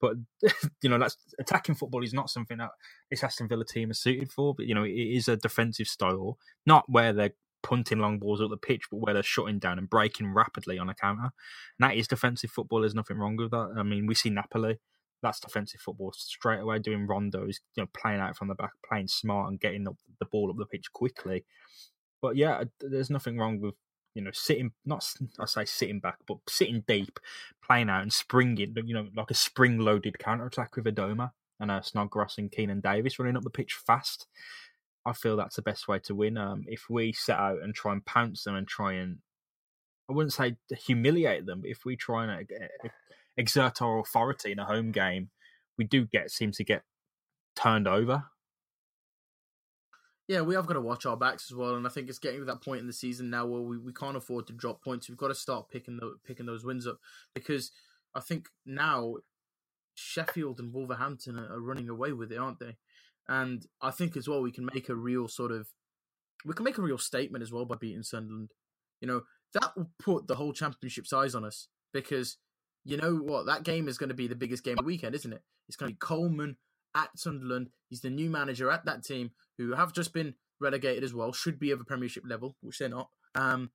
But 0.00 0.16
you 0.82 0.90
know, 0.90 0.98
that's 0.98 1.16
attacking 1.40 1.76
football 1.76 2.04
is 2.04 2.14
not 2.14 2.30
something 2.30 2.58
that 2.58 2.70
this 3.10 3.24
Aston 3.24 3.48
Villa 3.48 3.64
team 3.66 3.90
is 3.90 4.00
suited 4.00 4.32
for. 4.32 4.54
But 4.54 4.66
you 4.66 4.74
know, 4.76 4.84
it 4.84 4.92
is 4.92 5.28
a 5.28 5.36
defensive 5.36 5.88
style, 5.88 6.38
not 6.66 6.84
where 6.88 7.14
they're 7.14 7.34
punting 7.62 7.98
long 8.00 8.18
balls 8.18 8.42
up 8.42 8.50
the 8.50 8.58
pitch, 8.58 8.84
but 8.90 8.98
where 8.98 9.14
they're 9.14 9.24
shutting 9.24 9.58
down 9.58 9.78
and 9.78 9.90
breaking 9.90 10.34
rapidly 10.34 10.78
on 10.78 10.90
a 10.90 10.94
counter. 10.94 11.32
And 11.80 11.90
that 11.90 11.96
is 11.96 12.08
defensive 12.08 12.50
football. 12.50 12.80
There's 12.82 12.94
nothing 12.94 13.18
wrong 13.18 13.36
with 13.36 13.52
that. 13.52 13.74
I 13.78 13.82
mean, 13.84 14.06
we 14.06 14.14
see 14.14 14.30
Napoli. 14.30 14.80
That's 15.22 15.40
defensive 15.40 15.80
football 15.82 16.12
straight 16.16 16.60
away. 16.60 16.78
Doing 16.80 17.08
rondos, 17.08 17.56
you 17.76 17.82
know, 17.84 17.88
playing 17.96 18.20
out 18.20 18.36
from 18.36 18.48
the 18.48 18.56
back, 18.56 18.72
playing 18.88 19.08
smart, 19.08 19.50
and 19.50 19.60
getting 19.60 19.88
up 19.88 19.96
the 20.20 20.26
ball 20.26 20.50
up 20.50 20.56
the 20.58 20.66
pitch 20.66 20.92
quickly. 20.92 21.44
But 22.22 22.36
yeah, 22.36 22.64
there's 22.80 23.10
nothing 23.10 23.38
wrong 23.38 23.60
with 23.60 23.74
you 24.14 24.22
know, 24.22 24.30
sitting 24.32 24.72
not 24.84 25.04
I 25.38 25.46
say 25.46 25.64
sitting 25.64 26.00
back, 26.00 26.18
but 26.26 26.38
sitting 26.48 26.84
deep, 26.86 27.20
playing 27.64 27.90
out 27.90 28.02
and 28.02 28.12
springing, 28.12 28.74
you 28.84 28.94
know, 28.94 29.08
like 29.16 29.30
a 29.30 29.34
spring-loaded 29.34 30.18
counter 30.18 30.46
attack 30.46 30.76
with 30.76 30.84
Adomah 30.84 31.32
and 31.58 31.70
uh, 31.70 31.80
Snodgrass 31.80 32.38
and 32.38 32.50
Keinan 32.50 32.82
Davis 32.82 33.18
running 33.18 33.36
up 33.36 33.44
the 33.44 33.50
pitch 33.50 33.74
fast. 33.74 34.26
I 35.06 35.12
feel 35.12 35.36
that's 35.36 35.56
the 35.56 35.62
best 35.62 35.88
way 35.88 35.98
to 36.00 36.14
win. 36.14 36.36
Um, 36.36 36.64
if 36.66 36.90
we 36.90 37.12
set 37.12 37.38
out 37.38 37.62
and 37.62 37.74
try 37.74 37.92
and 37.92 38.04
pounce 38.04 38.44
them 38.44 38.56
and 38.56 38.66
try 38.66 38.94
and, 38.94 39.18
I 40.08 40.12
wouldn't 40.12 40.32
say 40.32 40.56
humiliate 40.76 41.46
them, 41.46 41.60
but 41.60 41.70
if 41.70 41.84
we 41.84 41.96
try 41.96 42.24
and 42.24 42.32
uh, 42.32 42.88
exert 43.36 43.80
our 43.80 44.00
authority 44.00 44.52
in 44.52 44.58
a 44.58 44.64
home 44.64 44.90
game, 44.90 45.30
we 45.78 45.84
do 45.84 46.06
get 46.06 46.30
seem 46.30 46.52
to 46.52 46.64
get 46.64 46.82
turned 47.56 47.88
over 47.88 48.24
yeah, 50.30 50.42
we 50.42 50.54
have 50.54 50.66
got 50.66 50.74
to 50.74 50.80
watch 50.80 51.06
our 51.06 51.16
backs 51.16 51.50
as 51.50 51.56
well, 51.56 51.74
and 51.74 51.84
I 51.84 51.90
think 51.90 52.08
it's 52.08 52.20
getting 52.20 52.38
to 52.38 52.44
that 52.44 52.62
point 52.62 52.80
in 52.80 52.86
the 52.86 52.92
season 52.92 53.30
now 53.30 53.46
where 53.46 53.62
we, 53.62 53.78
we 53.78 53.92
can't 53.92 54.16
afford 54.16 54.46
to 54.46 54.52
drop 54.52 54.80
points. 54.80 55.08
We've 55.08 55.18
got 55.18 55.26
to 55.26 55.34
start 55.34 55.68
picking 55.68 55.96
the 55.96 56.18
picking 56.24 56.46
those 56.46 56.64
wins 56.64 56.86
up 56.86 56.98
because 57.34 57.72
I 58.14 58.20
think 58.20 58.46
now 58.64 59.16
Sheffield 59.96 60.60
and 60.60 60.72
Wolverhampton 60.72 61.36
are, 61.36 61.52
are 61.52 61.60
running 61.60 61.88
away 61.88 62.12
with 62.12 62.30
it, 62.30 62.38
aren't 62.38 62.60
they? 62.60 62.76
And 63.28 63.66
I 63.82 63.90
think 63.90 64.16
as 64.16 64.28
well 64.28 64.40
we 64.40 64.52
can 64.52 64.68
make 64.72 64.88
a 64.88 64.94
real 64.94 65.26
sort 65.26 65.50
of 65.50 65.66
we 66.44 66.54
can 66.54 66.64
make 66.64 66.78
a 66.78 66.82
real 66.82 66.98
statement 66.98 67.42
as 67.42 67.50
well 67.50 67.64
by 67.64 67.74
beating 67.74 68.04
Sunderland. 68.04 68.52
You 69.00 69.08
know 69.08 69.22
that 69.54 69.76
will 69.76 69.90
put 69.98 70.28
the 70.28 70.36
whole 70.36 70.52
championship's 70.52 71.12
eyes 71.12 71.34
on 71.34 71.44
us 71.44 71.66
because 71.92 72.36
you 72.84 72.96
know 72.96 73.16
what 73.16 73.46
that 73.46 73.64
game 73.64 73.88
is 73.88 73.98
going 73.98 74.10
to 74.10 74.14
be 74.14 74.28
the 74.28 74.36
biggest 74.36 74.62
game 74.62 74.78
of 74.78 74.84
the 74.84 74.84
weekend, 74.84 75.16
isn't 75.16 75.32
it? 75.32 75.42
It's 75.66 75.76
going 75.76 75.88
to 75.88 75.94
be 75.94 75.98
Coleman 75.98 76.56
at 76.94 77.18
Sunderland. 77.18 77.70
He's 77.88 78.00
the 78.00 78.10
new 78.10 78.30
manager 78.30 78.70
at 78.70 78.84
that 78.84 79.04
team 79.04 79.30
who 79.58 79.74
have 79.74 79.92
just 79.92 80.12
been 80.12 80.34
relegated 80.60 81.04
as 81.04 81.14
well, 81.14 81.32
should 81.32 81.58
be 81.58 81.70
of 81.70 81.80
a 81.80 81.84
Premiership 81.84 82.24
level, 82.26 82.56
which 82.60 82.78
they're 82.78 82.88
not. 82.88 83.08
Um, 83.34 83.70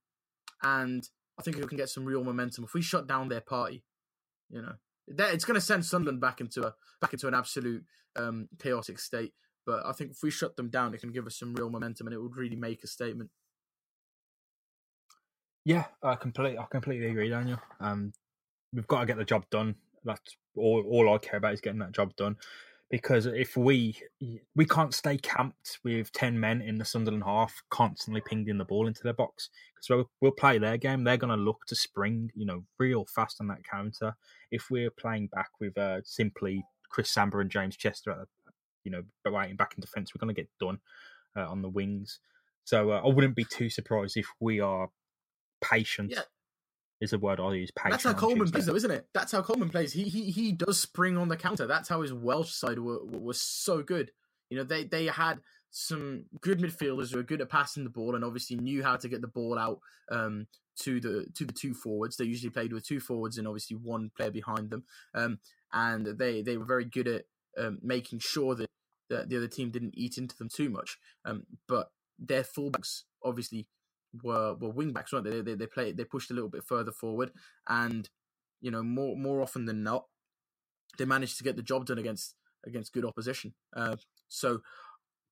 and 0.63 1.08
I 1.38 1.41
think 1.41 1.58
we 1.58 1.65
can 1.65 1.78
get 1.78 1.89
some 1.89 2.06
real 2.06 2.23
momentum 2.23 2.63
if 2.63 2.73
we 2.73 2.82
shut 2.82 3.08
down 3.08 3.30
their 3.30 3.41
party. 3.41 3.84
You 4.49 4.62
know, 4.62 4.73
it's 5.08 5.45
going 5.45 5.56
to 5.56 5.62
send 5.62 5.86
Sunderland 5.86 6.21
back 6.21 6.39
into 6.39 6.65
a 6.65 6.73
back 7.01 7.13
into 7.13 7.28
an 7.28 7.34
absolute 7.34 7.84
um, 8.15 8.47
chaotic 8.60 8.99
state. 8.99 9.34
But 9.65 9.86
I 9.86 9.93
think 9.93 10.12
if 10.12 10.17
we 10.21 10.30
shut 10.30 10.56
them 10.56 10.69
down, 10.69 10.93
it 10.93 11.01
can 11.01 11.12
give 11.12 11.25
us 11.25 11.38
some 11.38 11.56
real 11.56 11.69
momentum, 11.69 12.08
and 12.08 12.13
it 12.13 12.21
would 12.21 12.38
really 12.38 12.56
make 12.56 12.84
a 12.84 12.88
statement. 12.88 13.32
Yeah, 15.65 15.86
I 16.04 16.15
completely, 16.15 16.60
I 16.60 16.65
completely 16.69 17.08
agree, 17.08 17.30
Daniel. 17.30 17.60
Um, 17.80 18.13
we've 18.71 18.88
got 18.88 18.99
to 18.99 19.06
get 19.08 19.17
the 19.17 19.25
job 19.25 19.45
done. 19.49 19.75
That's 20.04 20.38
all. 20.56 20.86
All 20.88 21.13
I 21.13 21.17
care 21.17 21.38
about 21.38 21.54
is 21.54 21.62
getting 21.62 21.80
that 21.80 21.91
job 21.91 22.15
done 22.15 22.38
because 22.89 23.26
if 23.26 23.58
we 23.58 24.00
we 24.56 24.65
can't 24.65 24.93
stay 24.93 25.17
camped 25.17 25.80
with 25.84 26.12
10 26.12 26.39
men 26.39 26.62
in 26.62 26.78
the 26.78 26.86
Sunderland 26.86 27.24
half 27.24 27.63
constantly 27.69 28.21
pinging 28.21 28.58
the 28.58 28.65
ball 28.65 28.88
into 28.88 29.04
their 29.04 29.13
box 29.13 29.50
because 29.74 29.89
we'll, 29.89 30.10
we'll 30.21 30.32
play 30.32 30.58
their 30.58 30.78
game 30.78 31.04
they're 31.04 31.17
going 31.17 31.36
to 31.36 31.43
look 31.43 31.65
to 31.67 31.76
spring 31.76 32.32
you 32.36 32.45
know 32.45 32.63
real 32.78 33.06
fast 33.06 33.38
on 33.39 33.48
that 33.48 33.63
counter. 33.63 34.15
If 34.52 34.69
we're 34.69 34.91
playing 34.91 35.28
back 35.28 35.50
with 35.60 35.78
uh, 35.78 36.02
simply 36.04 36.63
Chris 36.89 37.10
Samba 37.10 37.39
and 37.39 37.50
James 37.50 37.76
Chester 37.76 38.12
at 38.12 38.17
the, 38.17 38.26
you 38.84 38.91
know 38.91 39.04
waiting 39.26 39.56
back 39.56 39.74
in 39.76 39.82
defence 39.82 40.12
we're 40.13 40.26
going 40.26 40.34
to 40.36 40.41
get 40.41 40.50
done 40.60 40.80
uh, 41.36 41.50
on 41.50 41.62
the 41.62 41.69
wings. 41.69 42.19
So 42.65 42.91
uh, 42.91 43.02
I 43.04 43.08
wouldn't 43.08 43.36
be 43.36 43.45
too 43.45 43.69
surprised 43.69 44.17
if 44.17 44.28
we 44.39 44.60
are 44.60 44.89
patient 45.62 46.12
yeah 46.12 46.21
is 47.06 47.13
a 47.13 47.20
word 47.20 47.39
I'll 47.39 47.56
use. 47.56 47.72
That's 47.89 48.04
how 48.04 48.13
Coleman 48.13 48.52
plays, 48.52 48.65
though, 48.65 48.76
isn't 48.76 48.91
it? 48.91 49.08
That's 49.13 49.32
how 49.32 49.41
Coleman 49.41 49.70
plays. 49.70 49.94
He 49.94 50.04
he 50.04 50.32
he 50.32 50.52
does 50.52 50.80
spring 50.80 51.18
on 51.18 51.30
the 51.30 51.38
counter. 51.38 51.65
That's 51.65 51.88
how 51.88 52.02
his 52.02 52.13
Welsh 52.13 52.52
side 52.52 52.80
were, 52.80 53.04
was 53.04 53.39
so 53.39 53.82
good. 53.82 54.12
You 54.50 54.58
know, 54.58 54.63
they 54.63 54.84
they 54.84 55.06
had 55.06 55.39
some 55.72 56.24
good 56.39 56.60
midfielders 56.60 57.12
who 57.12 57.18
were 57.18 57.24
good 57.24 57.41
at 57.41 57.50
passing 57.50 57.84
the 57.84 57.89
ball 57.89 58.15
and 58.15 58.24
obviously 58.24 58.56
knew 58.56 58.82
how 58.82 58.96
to 58.96 59.10
get 59.10 59.20
the 59.20 59.28
ball 59.28 59.58
out 59.58 59.80
um, 60.10 60.48
to 60.80 61.00
the 61.00 61.26
to 61.36 61.46
the 61.46 61.54
two 61.54 61.74
forwards. 61.74 62.18
They 62.18 62.26
usually 62.26 62.50
played 62.50 62.74
with 62.74 62.86
two 62.86 63.00
forwards 63.00 63.38
and 63.38 63.48
obviously 63.48 63.78
one 63.78 64.12
player 64.15 64.32
behind 64.32 64.70
them. 64.70 64.84
Um, 65.13 65.39
and 65.74 66.06
they 66.06 66.41
they 66.41 66.58
were 66.58 66.65
very 66.65 66.86
good 66.86 67.08
at 67.08 67.26
um, 67.58 67.80
making 67.82 68.20
sure 68.20 68.56
that, 68.56 68.70
that 69.10 69.30
the 69.30 69.38
other 69.38 69.48
team 69.48 69.70
didn't 69.70 69.96
eat 69.98 70.18
into 70.18 70.38
them 70.38 70.50
too 70.50 70.70
much. 70.70 70.98
Um, 71.26 71.46
but 71.68 71.91
their 72.18 72.44
fullbacks 72.44 73.04
obviously 73.24 73.68
were 74.23 74.56
were 74.56 74.73
wingbacks, 74.73 75.13
weren't 75.13 75.25
they? 75.25 75.41
They 75.41 75.56
they 75.56 75.67
play 75.67 75.91
they 75.91 76.04
pushed 76.04 76.32
a 76.32 76.34
little 76.34 76.49
bit 76.49 76.63
further 76.63 76.91
forward, 76.91 77.32
and 77.67 78.10
you 78.62 78.71
know 78.71 78.84
more 78.84 79.15
more 79.15 79.41
often 79.41 79.65
than 79.65 79.84
not, 79.84 80.06
they 80.97 81.06
managed 81.06 81.38
to 81.38 81.43
get 81.43 81.56
the 81.56 81.62
job 81.63 81.86
done 81.86 81.97
against 81.97 82.36
against 82.65 82.93
good 82.93 83.06
opposition. 83.06 83.54
Uh, 83.75 83.95
so 84.28 84.62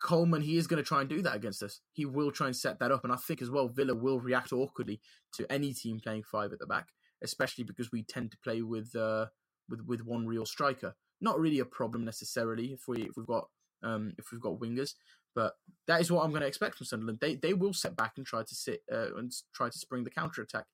Coleman, 0.03 0.41
he 0.41 0.57
is 0.57 0.67
going 0.67 0.83
to 0.83 0.87
try 0.87 0.99
and 0.99 1.09
do 1.09 1.21
that 1.21 1.35
against 1.35 1.63
us. 1.63 1.79
He 1.93 2.05
will 2.05 2.31
try 2.31 2.47
and 2.47 2.55
set 2.55 2.79
that 2.79 2.91
up, 2.91 3.03
and 3.03 3.13
I 3.13 3.15
think 3.15 3.41
as 3.41 3.49
well 3.49 3.69
Villa 3.69 3.95
will 3.95 4.19
react 4.19 4.51
awkwardly 4.51 4.99
to 5.33 5.51
any 5.51 5.73
team 5.73 5.99
playing 6.03 6.23
five 6.23 6.51
at 6.51 6.59
the 6.59 6.67
back, 6.67 6.89
especially 7.23 7.63
because 7.63 7.91
we 7.91 8.03
tend 8.03 8.31
to 8.31 8.37
play 8.43 8.61
with 8.61 8.95
uh, 8.95 9.27
with 9.69 9.81
with 9.85 10.01
one 10.01 10.27
real 10.27 10.45
striker. 10.45 10.95
Not 11.21 11.39
really 11.39 11.59
a 11.59 11.65
problem 11.65 12.03
necessarily 12.03 12.73
if 12.73 12.81
we 12.87 13.03
if 13.03 13.11
we've 13.15 13.25
got 13.25 13.47
um, 13.81 14.13
if 14.17 14.31
we've 14.31 14.41
got 14.41 14.59
wingers, 14.59 14.93
but 15.35 15.53
that 15.87 16.01
is 16.01 16.11
what 16.11 16.23
I'm 16.23 16.31
going 16.31 16.41
to 16.41 16.47
expect 16.47 16.77
from 16.77 16.85
Sunderland. 16.85 17.19
They 17.21 17.35
they 17.35 17.53
will 17.53 17.73
set 17.73 17.95
back 17.95 18.13
and 18.17 18.25
try 18.25 18.43
to 18.43 18.55
sit 18.55 18.81
uh, 18.91 19.15
and 19.15 19.31
try 19.53 19.69
to 19.69 19.77
spring 19.77 20.03
the 20.03 20.09
counter 20.09 20.41
attack. 20.41 20.65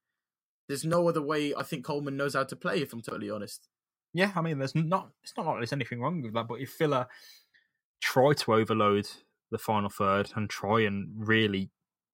There's 0.67 0.85
no 0.85 1.07
other 1.07 1.21
way 1.21 1.53
I 1.55 1.63
think 1.63 1.85
Coleman 1.85 2.17
knows 2.17 2.35
how 2.35 2.43
to 2.43 2.55
play. 2.55 2.81
If 2.81 2.93
I'm 2.93 3.01
totally 3.01 3.31
honest. 3.31 3.67
Yeah, 4.13 4.31
I 4.35 4.41
mean, 4.41 4.59
there's 4.59 4.75
not. 4.75 5.09
It's 5.23 5.33
not 5.37 5.45
like 5.45 5.57
there's 5.57 5.73
anything 5.73 6.01
wrong 6.01 6.21
with 6.21 6.33
that. 6.33 6.47
But 6.47 6.61
if 6.61 6.77
Villa 6.77 7.07
try 8.01 8.33
to 8.33 8.53
overload 8.53 9.07
the 9.51 9.57
final 9.57 9.89
third 9.89 10.31
and 10.35 10.49
try 10.49 10.81
and 10.81 11.09
really 11.15 11.69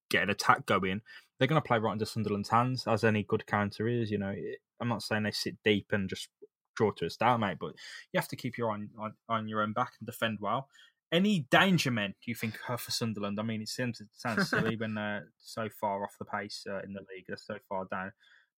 get 0.10 0.23
an 0.23 0.29
attack 0.29 0.65
going, 0.65 1.01
they're 1.38 1.47
going 1.47 1.62
to 1.62 1.67
play 1.67 1.79
right 1.79 1.93
into 1.93 2.05
Sunderland's 2.05 2.49
hands, 2.49 2.86
as 2.88 3.03
any 3.03 3.23
good 3.23 3.45
counter 3.45 3.88
is. 3.88 4.12
You 4.12 4.17
know, 4.17 4.34
I'm 4.79 4.89
not 4.89 5.03
saying 5.03 5.23
they 5.23 5.31
sit 5.31 5.58
deep 5.63 5.88
and 5.91 6.10
just 6.10 6.29
draw 6.75 6.91
to 6.91 7.05
a 7.05 7.10
stalemate, 7.10 7.58
but 7.60 7.73
you 8.12 8.19
have 8.19 8.27
to 8.29 8.36
keep 8.36 8.58
your 8.58 8.71
on, 8.71 8.89
on, 8.99 9.13
on 9.29 9.47
your 9.47 9.62
own 9.62 9.73
back 9.73 9.93
and 9.99 10.05
defend 10.05 10.39
well. 10.41 10.67
Any 11.15 11.47
danger 11.49 11.91
men 11.91 12.12
do 12.23 12.32
you 12.32 12.36
think 12.36 12.58
are 12.67 12.78
for 12.78 12.91
Sunderland? 12.91 13.39
I 13.39 13.43
mean, 13.43 13.62
it 13.62 13.69
seems 13.69 14.01
it 14.01 14.08
sounds 14.13 14.49
silly 14.49 14.75
when 14.75 14.95
they're 14.95 15.28
so 15.38 15.69
far 15.69 16.04
off 16.04 16.15
the 16.19 16.25
pace 16.25 16.65
uh, 16.69 16.80
in 16.80 16.93
the 16.93 17.06
league, 17.13 17.25
they're 17.28 17.38
so 17.38 17.58
far 17.69 17.86
down. 17.89 18.12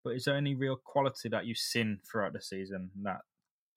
But 0.04 0.16
is 0.16 0.26
there 0.26 0.38
any 0.38 0.56
real 0.56 0.78
quality 0.84 1.30
that 1.30 1.46
you've 1.46 1.58
seen 1.58 2.00
throughout 2.10 2.34
the 2.34 2.42
season 2.42 2.92
that 3.04 3.20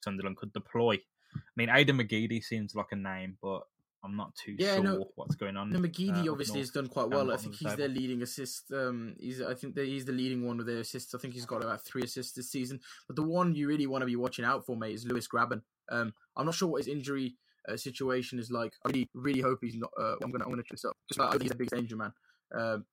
Sunderland 0.03 0.37
could 0.37 0.53
deploy? 0.53 0.95
I 1.35 1.41
mean, 1.57 1.69
Aiden 1.69 2.01
McGeady 2.01 2.43
seems 2.43 2.75
like 2.75 2.93
a 2.93 2.97
name, 2.97 3.37
but 3.43 3.63
I'm 4.03 4.17
not 4.17 4.35
too 4.35 4.57
yeah, 4.59 4.77
sure 4.77 4.83
no, 4.83 5.11
what's 5.17 5.35
going 5.35 5.57
on. 5.57 5.71
No, 5.71 5.79
McGeady 5.79 6.27
uh, 6.27 6.33
obviously 6.33 6.61
has 6.61 6.71
done 6.71 6.89
quite 6.89 7.11
well. 7.11 7.33
I 7.33 7.37
think 7.37 7.57
he's 7.57 7.77
their 7.77 7.89
leading 7.89 8.23
assist. 8.23 8.73
Um, 8.73 9.15
he's 9.21 9.43
I 9.43 9.55
think 9.55 9.77
he's 9.77 10.07
the 10.07 10.13
leading 10.13 10.47
one 10.47 10.57
with 10.57 10.67
their 10.67 10.79
assists. 10.79 11.15
I 11.15 11.19
think 11.19 11.35
he's 11.35 11.45
got 11.45 11.63
about 11.63 11.85
three 11.85 12.03
assists 12.03 12.33
this 12.33 12.51
season. 12.51 12.81
But 13.07 13.17
the 13.17 13.23
one 13.23 13.55
you 13.55 13.69
really 13.69 13.87
want 13.87 14.03
to 14.03 14.07
be 14.07 14.17
watching 14.17 14.45
out 14.45 14.65
for, 14.65 14.77
mate, 14.77 14.95
is 14.95 15.05
Lewis 15.05 15.29
Grabban. 15.29 15.63
Um, 15.91 16.15
I'm 16.37 16.47
not 16.47 16.55
sure 16.55 16.69
what 16.69 16.79
his 16.79 16.89
injury 16.89 17.37
uh, 17.71 17.77
situation 17.77 18.39
is 18.39 18.51
like. 18.51 18.75
I 18.85 18.89
really, 18.89 19.09
really 19.15 19.41
hope 19.41 19.59
he's 19.63 19.77
not. 19.77 19.91
Uh, 19.99 20.17
I'm 20.23 20.31
gonna, 20.31 20.45
I'm 20.45 20.51
gonna 20.51 20.63
check 20.63 20.73
this 20.73 20.85
up. 20.85 20.97
Just 21.09 21.21
like, 21.21 21.41
he's 21.43 21.51
a 21.51 21.57
big 21.57 21.71
danger 21.71 21.97
man. 21.97 22.13
Um, 22.55 22.85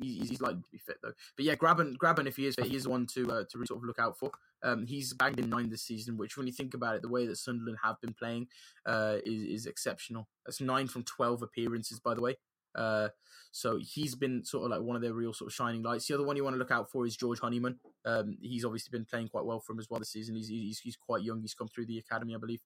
he's, 0.00 0.30
he's 0.30 0.40
likely 0.40 0.62
to 0.62 0.70
be 0.70 0.78
fit 0.78 0.98
though. 1.02 1.12
But 1.36 1.44
yeah, 1.44 1.54
Grabban, 1.54 1.96
Grabban, 1.96 2.26
if 2.26 2.36
he 2.36 2.46
is 2.46 2.54
fit, 2.54 2.66
he 2.66 2.76
is 2.76 2.88
one 2.88 3.06
to 3.14 3.30
uh, 3.30 3.44
to 3.50 3.58
really 3.58 3.66
sort 3.66 3.78
of 3.78 3.84
look 3.84 3.98
out 3.98 4.18
for. 4.18 4.30
Um, 4.62 4.86
he's 4.86 5.12
bagged 5.12 5.38
in 5.38 5.50
nine 5.50 5.70
this 5.70 5.82
season, 5.82 6.16
which 6.16 6.36
when 6.36 6.46
you 6.46 6.52
think 6.52 6.74
about 6.74 6.96
it, 6.96 7.02
the 7.02 7.08
way 7.08 7.26
that 7.26 7.36
Sunderland 7.36 7.78
have 7.82 8.00
been 8.00 8.14
playing 8.14 8.48
uh, 8.84 9.16
is 9.24 9.42
is 9.42 9.66
exceptional. 9.66 10.28
That's 10.44 10.60
nine 10.60 10.88
from 10.88 11.04
twelve 11.04 11.42
appearances, 11.42 12.00
by 12.00 12.14
the 12.14 12.22
way. 12.22 12.36
Uh, 12.74 13.08
so 13.52 13.78
he's 13.80 14.14
been 14.14 14.44
sort 14.44 14.64
of 14.64 14.70
like 14.70 14.82
one 14.82 14.96
of 14.96 15.02
their 15.02 15.14
real 15.14 15.32
sort 15.32 15.50
of 15.50 15.54
shining 15.54 15.82
lights. 15.82 16.06
The 16.06 16.14
other 16.14 16.24
one 16.24 16.36
you 16.36 16.44
want 16.44 16.54
to 16.54 16.58
look 16.58 16.70
out 16.70 16.90
for 16.90 17.06
is 17.06 17.16
George 17.16 17.40
Honeyman. 17.40 17.80
Um, 18.04 18.36
he's 18.40 18.66
obviously 18.66 18.90
been 18.96 19.06
playing 19.06 19.28
quite 19.28 19.46
well 19.46 19.60
for 19.60 19.72
him 19.72 19.78
as 19.78 19.88
well 19.88 19.98
this 19.98 20.12
season. 20.12 20.36
He's 20.36 20.48
he's, 20.48 20.80
he's 20.80 20.96
quite 20.96 21.22
young. 21.22 21.40
He's 21.40 21.54
come 21.54 21.68
through 21.68 21.86
the 21.86 21.98
academy, 21.98 22.34
I 22.34 22.38
believe. 22.38 22.60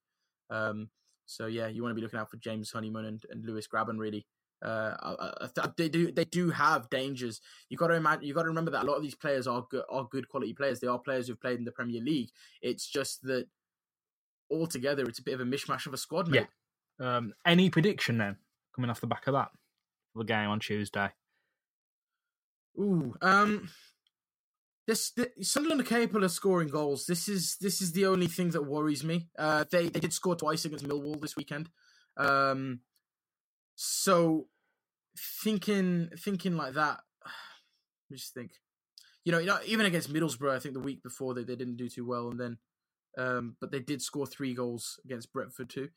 Um, 0.51 0.89
so 1.31 1.47
yeah, 1.47 1.69
you 1.69 1.83
want 1.83 1.93
to 1.93 1.95
be 1.95 2.03
looking 2.03 2.19
out 2.19 2.31
for 2.31 2.39
James 2.39 2.73
Honeyman 2.73 3.05
and, 3.05 3.25
and 3.31 3.45
Lewis 3.45 3.69
Grabban 3.69 3.99
really. 3.99 4.27
Uh, 4.63 5.49
they 5.77 5.89
do 5.89 6.13
they 6.13 6.25
do 6.25 6.51
have 6.51 6.91
dangers. 6.91 7.41
You 7.71 7.79
got 7.79 7.87
to 7.87 7.95
imagine. 7.95 8.25
You 8.25 8.35
got 8.35 8.43
to 8.43 8.49
remember 8.49 8.73
that 8.73 8.83
a 8.83 8.87
lot 8.87 8.97
of 8.97 9.03
these 9.03 9.15
players 9.15 9.47
are 9.47 9.65
good, 9.71 9.85
are 9.89 10.07
good 10.11 10.29
quality 10.29 10.53
players. 10.53 10.81
They 10.81 10.87
are 10.87 10.99
players 10.99 11.29
who've 11.29 11.41
played 11.41 11.59
in 11.59 11.65
the 11.65 11.73
Premier 11.73 12.03
League. 12.03 12.31
It's 12.61 12.87
just 12.87 13.23
that 13.23 13.47
altogether, 14.51 15.05
it's 15.05 15.21
a 15.21 15.23
bit 15.23 15.35
of 15.35 15.41
a 15.41 15.45
mishmash 15.45 15.87
of 15.87 15.95
a 15.95 15.97
squad. 15.97 16.29
Mate. 16.29 16.47
Yeah. 17.01 17.17
Um, 17.17 17.33
any 17.47 17.71
prediction 17.71 18.19
then 18.19 18.37
coming 18.75 18.91
off 18.91 19.01
the 19.01 19.07
back 19.07 19.27
of 19.27 19.35
that 19.35 19.51
for 20.13 20.19
the 20.19 20.25
game 20.25 20.51
on 20.51 20.61
Tuesday? 20.61 21.11
Ooh, 22.79 23.15
um, 23.23 23.69
this, 24.91 25.13
this 25.13 25.29
Sunderland 25.43 25.81
are 25.81 25.85
capable 25.85 26.25
of 26.25 26.33
scoring 26.33 26.67
goals. 26.67 27.07
This 27.07 27.29
is 27.29 27.57
this 27.61 27.81
is 27.81 27.93
the 27.93 28.07
only 28.07 28.27
thing 28.27 28.51
that 28.51 28.67
worries 28.67 29.05
me. 29.05 29.29
Uh, 29.39 29.65
they 29.71 29.89
they 29.89 30.01
did 30.01 30.13
score 30.13 30.35
twice 30.35 30.65
against 30.65 30.85
Millwall 30.85 31.21
this 31.21 31.37
weekend. 31.37 31.71
Um, 32.17 32.81
so 33.77 34.49
thinking 35.17 36.11
thinking 36.19 36.57
like 36.57 36.75
that, 36.75 36.99
just 38.13 38.35
think, 38.35 38.51
you 39.25 39.31
know, 39.31 39.39
you 39.39 39.47
know, 39.47 39.59
even 39.65 39.87
against 39.87 40.13
Middlesbrough, 40.13 40.57
I 40.57 40.59
think 40.59 40.75
the 40.75 40.81
week 40.81 41.05
before 41.05 41.35
they, 41.35 41.45
they 41.45 41.57
didn't 41.57 41.77
do 41.77 41.89
too 41.89 42.05
well, 42.05 42.29
and 42.29 42.41
then, 42.41 42.59
um, 43.17 43.57
but 43.61 43.71
they 43.71 43.81
did 43.81 44.03
score 44.03 44.27
three 44.27 44.55
goals 44.55 44.99
against 45.05 45.33
Brentford 45.33 45.71
too. 45.71 45.91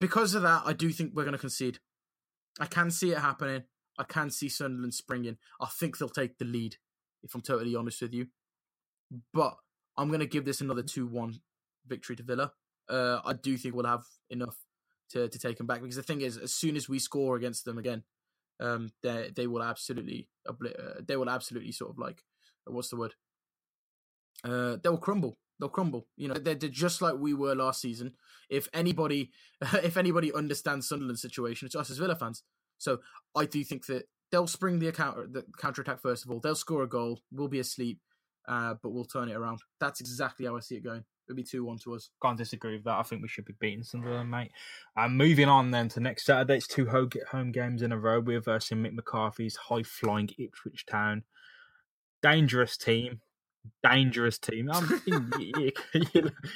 Because 0.00 0.34
of 0.34 0.42
that, 0.42 0.62
I 0.66 0.72
do 0.72 0.90
think 0.90 1.12
we're 1.14 1.24
going 1.24 1.32
to 1.32 1.38
concede. 1.38 1.78
I 2.58 2.66
can 2.66 2.90
see 2.90 3.12
it 3.12 3.18
happening. 3.18 3.62
I 3.96 4.04
can 4.04 4.30
see 4.30 4.48
Sunderland 4.48 4.94
springing. 4.94 5.36
I 5.60 5.66
think 5.66 5.98
they'll 5.98 6.08
take 6.08 6.38
the 6.38 6.44
lead, 6.44 6.76
if 7.22 7.34
I'm 7.34 7.42
totally 7.42 7.74
honest 7.74 8.02
with 8.02 8.14
you. 8.14 8.26
But 9.32 9.56
I'm 9.96 10.08
going 10.08 10.20
to 10.20 10.26
give 10.26 10.44
this 10.44 10.60
another 10.60 10.82
2 10.82 11.06
1 11.06 11.40
victory 11.86 12.16
to 12.16 12.22
Villa. 12.22 12.52
Uh, 12.88 13.20
I 13.24 13.32
do 13.34 13.56
think 13.56 13.74
we'll 13.74 13.86
have 13.86 14.04
enough 14.30 14.56
to, 15.10 15.28
to 15.28 15.38
take 15.38 15.58
them 15.58 15.66
back 15.66 15.80
because 15.80 15.96
the 15.96 16.02
thing 16.02 16.20
is, 16.20 16.36
as 16.36 16.52
soon 16.52 16.76
as 16.76 16.88
we 16.88 16.98
score 16.98 17.36
against 17.36 17.64
them 17.64 17.78
again, 17.78 18.04
um, 18.60 18.90
they 19.02 19.30
they 19.34 19.46
will 19.46 19.62
absolutely 19.62 20.28
uh, 20.46 20.52
they 21.02 21.16
will 21.16 21.30
absolutely 21.30 21.72
sort 21.72 21.90
of 21.90 21.98
like 21.98 22.22
what's 22.66 22.90
the 22.90 22.96
word? 22.96 23.14
Uh, 24.44 24.76
they'll 24.82 24.98
crumble. 24.98 25.38
They'll 25.58 25.68
crumble. 25.68 26.06
You 26.16 26.28
know, 26.28 26.34
they're, 26.34 26.54
they're 26.54 26.68
just 26.68 27.02
like 27.02 27.16
we 27.18 27.34
were 27.34 27.54
last 27.54 27.80
season. 27.80 28.14
If 28.48 28.68
anybody, 28.72 29.30
if 29.60 29.96
anybody 29.96 30.32
understands 30.32 30.88
Sunderland's 30.88 31.22
situation, 31.22 31.66
it's 31.66 31.76
us 31.76 31.90
as 31.90 31.98
Villa 31.98 32.16
fans. 32.16 32.42
So 32.78 32.98
I 33.36 33.44
do 33.44 33.62
think 33.64 33.86
that 33.86 34.04
they'll 34.30 34.46
spring 34.46 34.78
the 34.78 34.92
counter 34.92 35.26
the 35.30 35.44
counter 35.58 35.82
attack 35.82 36.00
first 36.00 36.24
of 36.24 36.30
all. 36.30 36.40
They'll 36.40 36.54
score 36.54 36.82
a 36.82 36.88
goal. 36.88 37.20
We'll 37.32 37.48
be 37.48 37.60
asleep, 37.60 38.00
uh, 38.48 38.74
but 38.82 38.90
we'll 38.90 39.04
turn 39.04 39.28
it 39.28 39.36
around. 39.36 39.60
That's 39.80 40.00
exactly 40.00 40.46
how 40.46 40.56
I 40.56 40.60
see 40.60 40.76
it 40.76 40.84
going. 40.84 41.04
It'll 41.28 41.36
be 41.36 41.44
2 41.44 41.64
1 41.64 41.78
to 41.84 41.94
us. 41.94 42.10
Can't 42.20 42.36
disagree 42.36 42.74
with 42.74 42.84
that. 42.84 42.98
I 42.98 43.02
think 43.04 43.22
we 43.22 43.28
should 43.28 43.44
be 43.44 43.54
beating 43.60 43.84
Sunderland, 43.84 44.30
mate. 44.30 44.50
And 44.96 45.16
moving 45.16 45.48
on 45.48 45.70
then 45.70 45.88
to 45.90 46.00
next 46.00 46.26
Saturday, 46.26 46.56
it's 46.56 46.66
two 46.66 46.88
home 46.88 47.52
games 47.52 47.82
in 47.82 47.92
a 47.92 47.98
row. 47.98 48.18
We're 48.18 48.40
versing 48.40 48.78
Mick 48.78 48.94
McCarthy's 48.94 49.54
high 49.54 49.84
flying 49.84 50.30
Ipswich 50.38 50.86
Town. 50.86 51.22
Dangerous 52.20 52.76
team. 52.76 53.20
Dangerous 53.82 54.38
team. 54.38 54.70
I'm, 54.72 55.02
you, 55.06 55.30
you, 55.38 55.72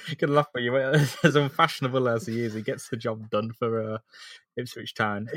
you, 0.09 0.17
can 0.17 0.35
laugh 0.35 0.49
at 0.57 0.63
you. 0.63 0.77
As 0.77 1.37
unfashionable 1.37 2.09
as 2.09 2.27
he 2.27 2.43
is, 2.43 2.55
he 2.55 2.63
gets 2.63 2.89
the 2.89 2.97
job 2.97 3.31
done 3.31 3.53
for 3.53 3.95
uh, 3.95 3.99
Ipswich 4.57 4.95
Town. 4.95 5.29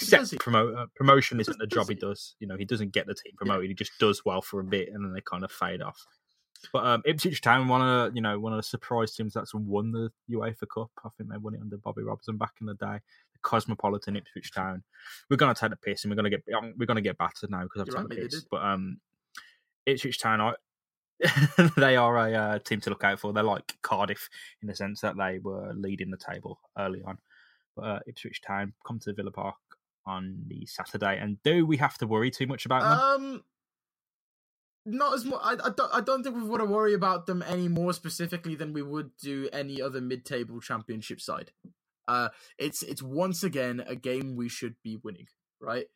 Except 0.00 0.38
promote, 0.38 0.74
uh, 0.76 0.86
promotion 0.94 1.40
isn't 1.40 1.58
the 1.58 1.66
job 1.66 1.88
he 1.88 1.94
does. 1.94 2.34
You 2.40 2.46
know, 2.46 2.56
he 2.56 2.64
doesn't 2.64 2.92
get 2.92 3.06
the 3.06 3.14
team 3.14 3.32
promoted. 3.36 3.68
He 3.68 3.74
just 3.74 3.92
does 3.98 4.24
well 4.24 4.42
for 4.42 4.60
a 4.60 4.64
bit, 4.64 4.88
and 4.92 5.04
then 5.04 5.12
they 5.12 5.20
kind 5.20 5.44
of 5.44 5.52
fade 5.52 5.82
off. 5.82 6.06
But 6.72 6.86
um, 6.86 7.02
Ipswich 7.04 7.40
Town, 7.40 7.66
one 7.68 7.82
of 7.82 8.14
you 8.14 8.22
know 8.22 8.38
one 8.38 8.52
of 8.52 8.58
the 8.58 8.62
surprise 8.62 9.14
teams 9.14 9.34
that's 9.34 9.54
won 9.54 9.92
the 9.92 10.10
UEFA 10.30 10.66
Cup. 10.72 10.90
I 11.04 11.08
think 11.16 11.30
they 11.30 11.38
won 11.38 11.54
it 11.54 11.60
under 11.60 11.76
Bobby 11.76 12.02
Robson 12.02 12.36
back 12.36 12.52
in 12.60 12.66
the 12.66 12.74
day. 12.74 13.00
The 13.32 13.38
Cosmopolitan 13.42 14.16
Ipswich 14.16 14.52
Town. 14.52 14.82
We're 15.28 15.36
gonna 15.36 15.54
take 15.54 15.70
the 15.70 15.76
piss 15.76 16.04
and 16.04 16.12
we're 16.12 16.16
gonna 16.16 16.30
get 16.30 16.44
um, 16.56 16.74
we're 16.78 16.86
gonna 16.86 17.00
get 17.00 17.18
battered 17.18 17.50
now 17.50 17.62
because 17.62 17.82
I've 17.82 17.86
taken 17.88 18.02
right, 18.02 18.10
the 18.10 18.28
piss. 18.28 18.44
But 18.48 18.62
um, 18.62 18.98
Ipswich 19.86 20.20
Town, 20.20 20.40
I, 20.40 20.54
they 21.76 21.96
are 21.96 22.16
a 22.16 22.32
uh, 22.32 22.58
team 22.58 22.80
to 22.80 22.90
look 22.90 23.04
out 23.04 23.20
for. 23.20 23.32
They're 23.32 23.42
like 23.42 23.76
Cardiff 23.82 24.28
in 24.60 24.68
the 24.68 24.74
sense 24.74 25.00
that 25.00 25.16
they 25.16 25.38
were 25.38 25.72
leading 25.74 26.10
the 26.10 26.16
table 26.16 26.58
early 26.78 27.02
on. 27.02 27.18
But 27.76 27.82
uh, 27.82 27.98
Ipswich 28.06 28.42
Town 28.42 28.74
come 28.86 28.98
to 29.00 29.14
Villa 29.14 29.30
Park 29.30 29.56
on 30.06 30.44
the 30.48 30.66
Saturday, 30.66 31.18
and 31.18 31.42
do 31.42 31.64
we 31.64 31.76
have 31.78 31.96
to 31.98 32.06
worry 32.06 32.30
too 32.30 32.46
much 32.46 32.66
about 32.66 32.82
them? 32.82 32.98
Um, 32.98 33.42
not 34.84 35.14
as 35.14 35.24
much. 35.24 35.40
I, 35.42 35.52
I, 35.52 35.70
don't, 35.70 35.94
I 35.94 36.00
don't 36.00 36.22
think 36.22 36.36
we 36.36 36.42
want 36.42 36.60
to 36.60 36.66
worry 36.68 36.94
about 36.94 37.26
them 37.26 37.42
any 37.46 37.68
more 37.68 37.92
specifically 37.92 38.54
than 38.54 38.72
we 38.72 38.82
would 38.82 39.16
do 39.16 39.48
any 39.52 39.80
other 39.80 40.00
mid-table 40.00 40.60
championship 40.60 41.20
side. 41.20 41.52
Uh, 42.08 42.28
it's 42.58 42.82
it's 42.82 43.02
once 43.02 43.44
again 43.44 43.82
a 43.86 43.94
game 43.94 44.34
we 44.34 44.48
should 44.48 44.74
be 44.82 44.98
winning, 45.02 45.28
right? 45.60 45.86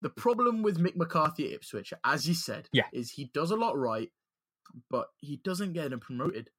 The 0.00 0.10
problem 0.10 0.62
with 0.62 0.78
Mick 0.78 0.94
McCarthy 0.94 1.48
at 1.48 1.54
Ipswich, 1.54 1.92
as 2.04 2.28
you 2.28 2.34
said, 2.34 2.68
yeah. 2.72 2.84
is 2.92 3.10
he 3.10 3.30
does 3.34 3.50
a 3.50 3.56
lot 3.56 3.76
right, 3.76 4.10
but 4.90 5.08
he 5.18 5.36
doesn't 5.44 5.72
get 5.72 5.90
them 5.90 6.00
promoted. 6.00 6.50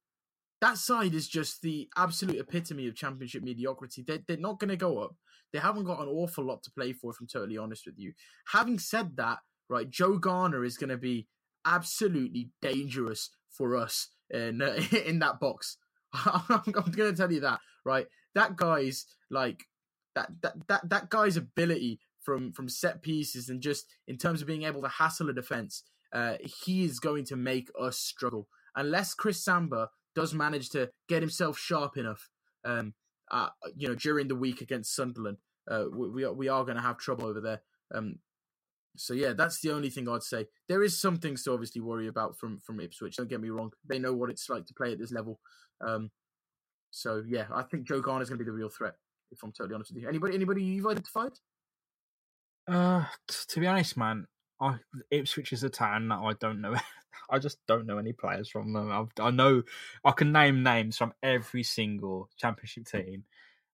That 0.60 0.76
side 0.76 1.14
is 1.14 1.28
just 1.28 1.62
the 1.62 1.88
absolute 1.96 2.38
epitome 2.38 2.86
of 2.86 2.94
championship 2.94 3.42
mediocrity. 3.42 4.04
They're, 4.06 4.20
they're 4.26 4.36
not 4.36 4.60
going 4.60 4.68
to 4.68 4.76
go 4.76 4.98
up. 4.98 5.16
They 5.52 5.58
haven't 5.58 5.84
got 5.84 6.00
an 6.00 6.08
awful 6.08 6.44
lot 6.44 6.62
to 6.64 6.70
play 6.70 6.92
for, 6.92 7.10
if 7.10 7.20
I'm 7.20 7.26
totally 7.26 7.56
honest 7.56 7.86
with 7.86 7.98
you. 7.98 8.12
Having 8.52 8.78
said 8.78 9.16
that, 9.16 9.38
right? 9.68 9.88
Joe 9.88 10.18
Garner 10.18 10.64
is 10.64 10.76
going 10.76 10.90
to 10.90 10.96
be 10.96 11.26
absolutely 11.66 12.50
dangerous 12.62 13.30
for 13.50 13.76
us 13.76 14.08
in 14.30 14.62
uh, 14.62 14.80
in 15.06 15.18
that 15.20 15.40
box. 15.40 15.76
I'm, 16.12 16.62
I'm 16.66 16.92
going 16.92 17.10
to 17.10 17.16
tell 17.16 17.32
you 17.32 17.40
that, 17.40 17.60
right? 17.84 18.06
That 18.34 18.56
guy's 18.56 19.06
like 19.30 19.64
that 20.14 20.30
that 20.42 20.68
that 20.68 20.88
that 20.88 21.10
guy's 21.10 21.36
ability 21.36 22.00
from 22.22 22.52
from 22.52 22.68
set 22.68 23.02
pieces 23.02 23.48
and 23.48 23.60
just 23.60 23.86
in 24.06 24.16
terms 24.16 24.40
of 24.40 24.46
being 24.46 24.64
able 24.64 24.82
to 24.82 24.88
hassle 24.88 25.30
a 25.30 25.32
defense, 25.32 25.84
uh, 26.12 26.34
he 26.64 26.84
is 26.84 27.00
going 27.00 27.24
to 27.26 27.36
make 27.36 27.70
us 27.80 27.98
struggle 27.98 28.48
unless 28.74 29.14
Chris 29.14 29.42
Samba 29.44 29.90
does 30.14 30.34
manage 30.34 30.70
to 30.70 30.90
get 31.08 31.22
himself 31.22 31.58
sharp 31.58 31.96
enough. 31.96 32.28
Um, 32.64 32.94
uh, 33.30 33.48
you 33.76 33.88
know, 33.88 33.94
during 33.94 34.28
the 34.28 34.36
week 34.36 34.60
against 34.60 34.94
Sunderland, 34.94 35.38
uh, 35.70 35.84
we 35.92 36.26
we 36.26 36.48
are, 36.48 36.64
going 36.64 36.76
to 36.76 36.82
have 36.82 36.98
trouble 36.98 37.26
over 37.26 37.40
there. 37.40 37.62
Um, 37.94 38.18
so 38.96 39.14
yeah, 39.14 39.32
that's 39.34 39.60
the 39.60 39.70
only 39.70 39.88
thing 39.88 40.08
I'd 40.08 40.22
say. 40.22 40.46
There 40.68 40.82
is 40.82 41.00
some 41.00 41.18
things 41.18 41.44
to 41.44 41.52
obviously 41.52 41.80
worry 41.80 42.08
about 42.08 42.36
from 42.36 42.58
from 42.58 42.80
Ipswich. 42.80 43.16
Don't 43.16 43.30
get 43.30 43.40
me 43.40 43.50
wrong; 43.50 43.70
they 43.88 43.98
know 43.98 44.12
what 44.14 44.30
it's 44.30 44.48
like 44.48 44.66
to 44.66 44.74
play 44.74 44.92
at 44.92 44.98
this 44.98 45.12
level. 45.12 45.38
Um, 45.80 46.10
so 46.90 47.22
yeah, 47.26 47.44
I 47.54 47.62
think 47.62 47.86
Joe 47.86 48.00
Garner 48.00 48.22
is 48.22 48.28
going 48.28 48.38
to 48.38 48.44
be 48.44 48.48
the 48.48 48.56
real 48.56 48.68
threat. 48.68 48.94
If 49.30 49.42
I'm 49.44 49.52
totally 49.52 49.76
honest 49.76 49.92
with 49.92 50.02
you, 50.02 50.08
anybody 50.08 50.34
anybody 50.34 50.64
you've 50.64 50.86
identified? 50.86 51.32
Uh, 52.66 53.04
t- 53.28 53.36
to 53.48 53.60
be 53.60 53.66
honest, 53.66 53.96
man, 53.96 54.26
I 54.60 54.76
Ipswich 55.10 55.52
is 55.52 55.64
a 55.64 55.70
town 55.70 56.08
that 56.08 56.18
I 56.18 56.32
don't 56.34 56.60
know. 56.60 56.74
I 57.30 57.38
just 57.38 57.58
don't 57.66 57.86
know 57.86 57.98
any 57.98 58.12
players 58.12 58.48
from 58.48 58.72
them. 58.72 58.90
I, 58.90 59.22
I 59.22 59.30
know 59.30 59.62
I 60.04 60.10
can 60.12 60.32
name 60.32 60.62
names 60.62 60.96
from 60.96 61.12
every 61.22 61.62
single 61.62 62.28
championship 62.36 62.86
team, 62.86 63.24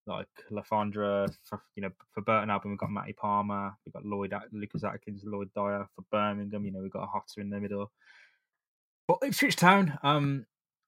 like 0.07 0.29
Lafondra. 0.51 1.29
You 1.75 1.83
know, 1.83 1.91
for 2.13 2.21
Burton 2.21 2.51
Albion, 2.51 2.73
we've 2.73 2.79
got 2.79 2.91
Matty 2.91 3.15
Palmer, 3.15 3.73
we've 3.85 3.93
got 3.93 4.05
Lloyd, 4.05 4.35
Lucas 4.53 4.85
Akins, 4.85 5.23
Lloyd 5.25 5.51
Dyer. 5.55 5.89
For 5.97 6.05
Birmingham, 6.11 6.65
you 6.65 6.73
know, 6.73 6.81
we've 6.81 6.93
got 6.93 7.09
Hotter 7.09 7.41
in 7.41 7.51
the 7.51 7.61
middle. 7.61 7.91
But 9.09 9.19
Ipswich 9.23 9.57
Town, 9.57 9.99
um, 10.03 10.47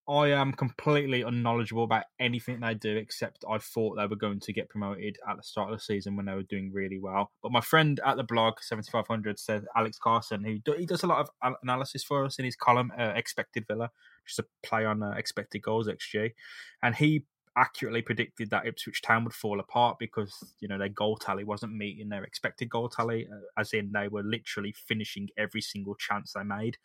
I 0.09 0.29
am 0.29 0.53
completely 0.53 1.21
unknowledgeable 1.21 1.85
about 1.85 2.05
anything 2.19 2.61
they 2.61 2.75
do, 2.75 2.97
except 2.97 3.45
I 3.49 3.59
thought 3.59 3.97
they 3.97 4.07
were 4.07 4.17
going 4.17 4.41
to 4.41 4.53
get 4.55 4.71
promoted 4.71 5.19
at 5.29 5.37
the 5.37 5.43
start 5.43 5.71
of 5.71 5.79
the 5.79 5.85
season 5.85 6.17
when 6.17 6.25
they 6.25 6.33
were 6.33 6.45
doing 6.45 6.73
really 6.73 6.99
well. 6.99 7.31
But 7.43 7.53
my 7.53 7.61
friend 7.61 8.01
at 8.07 8.17
the 8.17 8.25
blog 8.25 8.55
7500 8.61 9.39
said 9.39 9.67
Alex 9.77 9.99
Carson, 9.99 10.43
who 10.43 10.61
do, 10.61 10.73
he 10.73 10.87
does 10.87 11.03
a 11.03 11.07
lot 11.07 11.29
of 11.43 11.55
analysis 11.63 12.03
for 12.03 12.25
us 12.25 12.39
in 12.39 12.47
his 12.47 12.57
column, 12.57 12.91
uh, 12.99 13.13
Expected 13.17 13.67
Villa, 13.67 13.91
just 14.27 14.39
a 14.39 14.47
play 14.63 14.87
on 14.87 15.03
uh, 15.03 15.11
expected 15.11 15.61
goals 15.61 15.89
XG, 15.89 16.33
and 16.83 16.95
he 16.95 17.25
accurately 17.55 18.01
predicted 18.01 18.49
that 18.49 18.67
Ipswich 18.67 19.03
Town 19.03 19.25
would 19.25 19.35
fall 19.35 19.61
apart 19.61 19.99
because 19.99 20.55
you 20.61 20.69
know 20.69 20.79
their 20.79 20.89
goal 20.89 21.17
tally 21.17 21.45
wasn't 21.45 21.75
meeting 21.75 22.09
their 22.09 22.25
expected 22.25 22.71
goal 22.71 22.89
tally, 22.89 23.29
uh, 23.31 23.61
as 23.61 23.75
in 23.75 23.93
they 23.93 24.09
were 24.09 24.23
literally 24.23 24.73
finishing 24.73 25.29
every 25.37 25.61
single 25.61 25.97
chance 25.97 26.33
they 26.33 26.45
made 26.45 26.79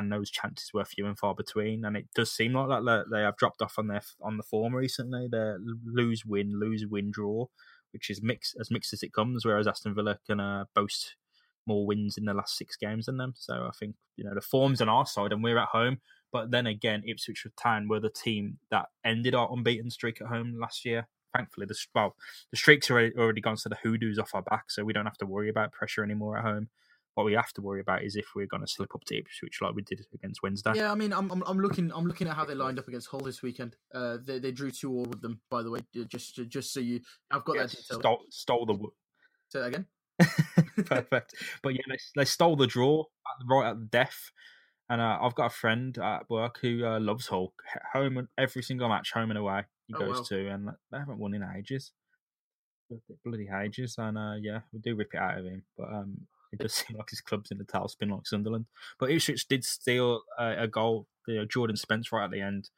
and 0.00 0.10
those 0.10 0.30
chances 0.30 0.72
were 0.72 0.84
few 0.84 1.06
and 1.06 1.18
far 1.18 1.34
between. 1.34 1.84
And 1.84 1.96
it 1.96 2.06
does 2.14 2.32
seem 2.32 2.54
like 2.54 2.68
that 2.68 3.04
they 3.12 3.20
have 3.20 3.36
dropped 3.36 3.60
off 3.60 3.78
on 3.78 3.88
their 3.88 4.02
on 4.22 4.38
the 4.38 4.42
form 4.42 4.74
recently. 4.74 5.28
They 5.30 5.54
lose 5.84 6.24
win, 6.24 6.58
lose 6.58 6.86
win 6.86 7.10
draw, 7.10 7.46
which 7.92 8.08
is 8.08 8.22
mixed 8.22 8.56
as 8.58 8.70
mixed 8.70 8.92
as 8.92 9.02
it 9.02 9.12
comes. 9.12 9.44
Whereas 9.44 9.66
Aston 9.66 9.94
Villa 9.94 10.18
can 10.26 10.40
uh, 10.40 10.64
boast 10.74 11.16
more 11.66 11.86
wins 11.86 12.16
in 12.16 12.24
the 12.24 12.34
last 12.34 12.56
six 12.56 12.76
games 12.76 13.06
than 13.06 13.18
them. 13.18 13.34
So 13.36 13.66
I 13.68 13.70
think 13.78 13.96
you 14.16 14.24
know 14.24 14.34
the 14.34 14.40
form's 14.40 14.80
on 14.80 14.88
our 14.88 15.06
side, 15.06 15.32
and 15.32 15.44
we're 15.44 15.58
at 15.58 15.68
home. 15.68 15.98
But 16.32 16.50
then 16.50 16.66
again, 16.66 17.02
Ipswich 17.06 17.46
Town 17.60 17.88
were 17.88 18.00
the 18.00 18.10
team 18.10 18.58
that 18.70 18.86
ended 19.04 19.34
our 19.34 19.52
unbeaten 19.52 19.90
streak 19.90 20.20
at 20.20 20.28
home 20.28 20.58
last 20.58 20.84
year. 20.84 21.08
Thankfully, 21.36 21.66
the 21.66 21.76
well, 21.94 22.16
the 22.50 22.56
streaks 22.56 22.90
are 22.90 23.12
already 23.18 23.40
gone, 23.40 23.56
so 23.56 23.68
the 23.68 23.76
hoodoos 23.82 24.18
off 24.18 24.34
our 24.34 24.42
back, 24.42 24.70
so 24.70 24.82
we 24.82 24.92
don't 24.92 25.06
have 25.06 25.18
to 25.18 25.26
worry 25.26 25.50
about 25.50 25.72
pressure 25.72 26.02
anymore 26.02 26.38
at 26.38 26.44
home. 26.44 26.70
What 27.20 27.26
we 27.26 27.34
have 27.34 27.52
to 27.52 27.60
worry 27.60 27.80
about 27.82 28.02
is 28.02 28.16
if 28.16 28.28
we're 28.34 28.46
going 28.46 28.62
to 28.62 28.66
slip 28.66 28.94
up 28.94 29.04
to 29.04 29.18
Ipswich 29.18 29.58
like 29.60 29.74
we 29.74 29.82
did 29.82 30.06
against 30.14 30.42
Wednesday. 30.42 30.72
Yeah, 30.74 30.90
I 30.90 30.94
mean, 30.94 31.12
I'm, 31.12 31.30
I'm, 31.30 31.42
I'm 31.46 31.58
looking 31.58 31.92
I'm 31.94 32.06
looking 32.06 32.28
at 32.28 32.34
how 32.34 32.46
they 32.46 32.54
lined 32.54 32.78
up 32.78 32.88
against 32.88 33.08
Hull 33.08 33.20
this 33.20 33.42
weekend. 33.42 33.76
Uh, 33.94 34.16
they 34.24 34.38
they 34.38 34.52
drew 34.52 34.70
two 34.70 34.90
all 34.90 35.04
with 35.04 35.20
them, 35.20 35.42
by 35.50 35.62
the 35.62 35.70
way. 35.70 35.80
Just 36.08 36.36
just 36.48 36.72
so 36.72 36.80
you, 36.80 37.00
I've 37.30 37.44
got 37.44 37.58
that 37.58 37.68
detail. 37.68 38.00
Stole, 38.00 38.24
stole 38.30 38.64
the. 38.64 38.78
Say 39.50 39.60
that 39.60 39.66
again. 39.66 39.86
Perfect. 40.86 41.34
But 41.62 41.74
yeah, 41.74 41.82
they, 41.90 41.98
they 42.16 42.24
stole 42.24 42.56
the 42.56 42.66
draw 42.66 43.04
right 43.46 43.68
at 43.68 43.78
the 43.78 43.86
death. 43.86 44.32
And 44.88 45.02
uh, 45.02 45.18
I've 45.20 45.34
got 45.34 45.46
a 45.46 45.54
friend 45.54 45.96
at 45.98 46.30
work 46.30 46.58
who 46.62 46.86
uh, 46.86 47.00
loves 47.00 47.26
Hull. 47.26 47.52
Home 47.92 48.28
every 48.38 48.62
single 48.62 48.88
match, 48.88 49.12
home 49.12 49.30
and 49.30 49.38
away, 49.38 49.64
he 49.88 49.94
oh, 49.94 49.98
goes 49.98 50.26
to, 50.30 50.48
and 50.48 50.70
they 50.90 50.98
haven't 50.98 51.18
won 51.18 51.34
in 51.34 51.44
ages, 51.56 51.92
bloody 53.22 53.50
ages. 53.62 53.96
And 53.98 54.16
uh, 54.16 54.36
yeah, 54.40 54.60
we 54.72 54.78
do 54.80 54.96
rip 54.96 55.10
it 55.12 55.20
out 55.20 55.38
of 55.38 55.44
him. 55.44 55.64
But 55.76 55.92
um, 55.92 56.26
it 56.52 56.58
does 56.58 56.74
seem 56.74 56.96
like 56.96 57.10
his 57.10 57.20
club's 57.20 57.50
in 57.50 57.58
the 57.58 57.64
tailspin 57.64 58.10
like 58.10 58.26
Sunderland. 58.26 58.66
But 58.98 59.10
Ipswich 59.10 59.48
did 59.48 59.64
steal 59.64 60.22
uh, 60.38 60.54
a 60.58 60.68
goal, 60.68 61.06
you 61.26 61.36
know, 61.36 61.44
Jordan 61.44 61.76
Spence 61.76 62.12
right 62.12 62.24
at 62.24 62.30
the 62.30 62.40
end. 62.40 62.70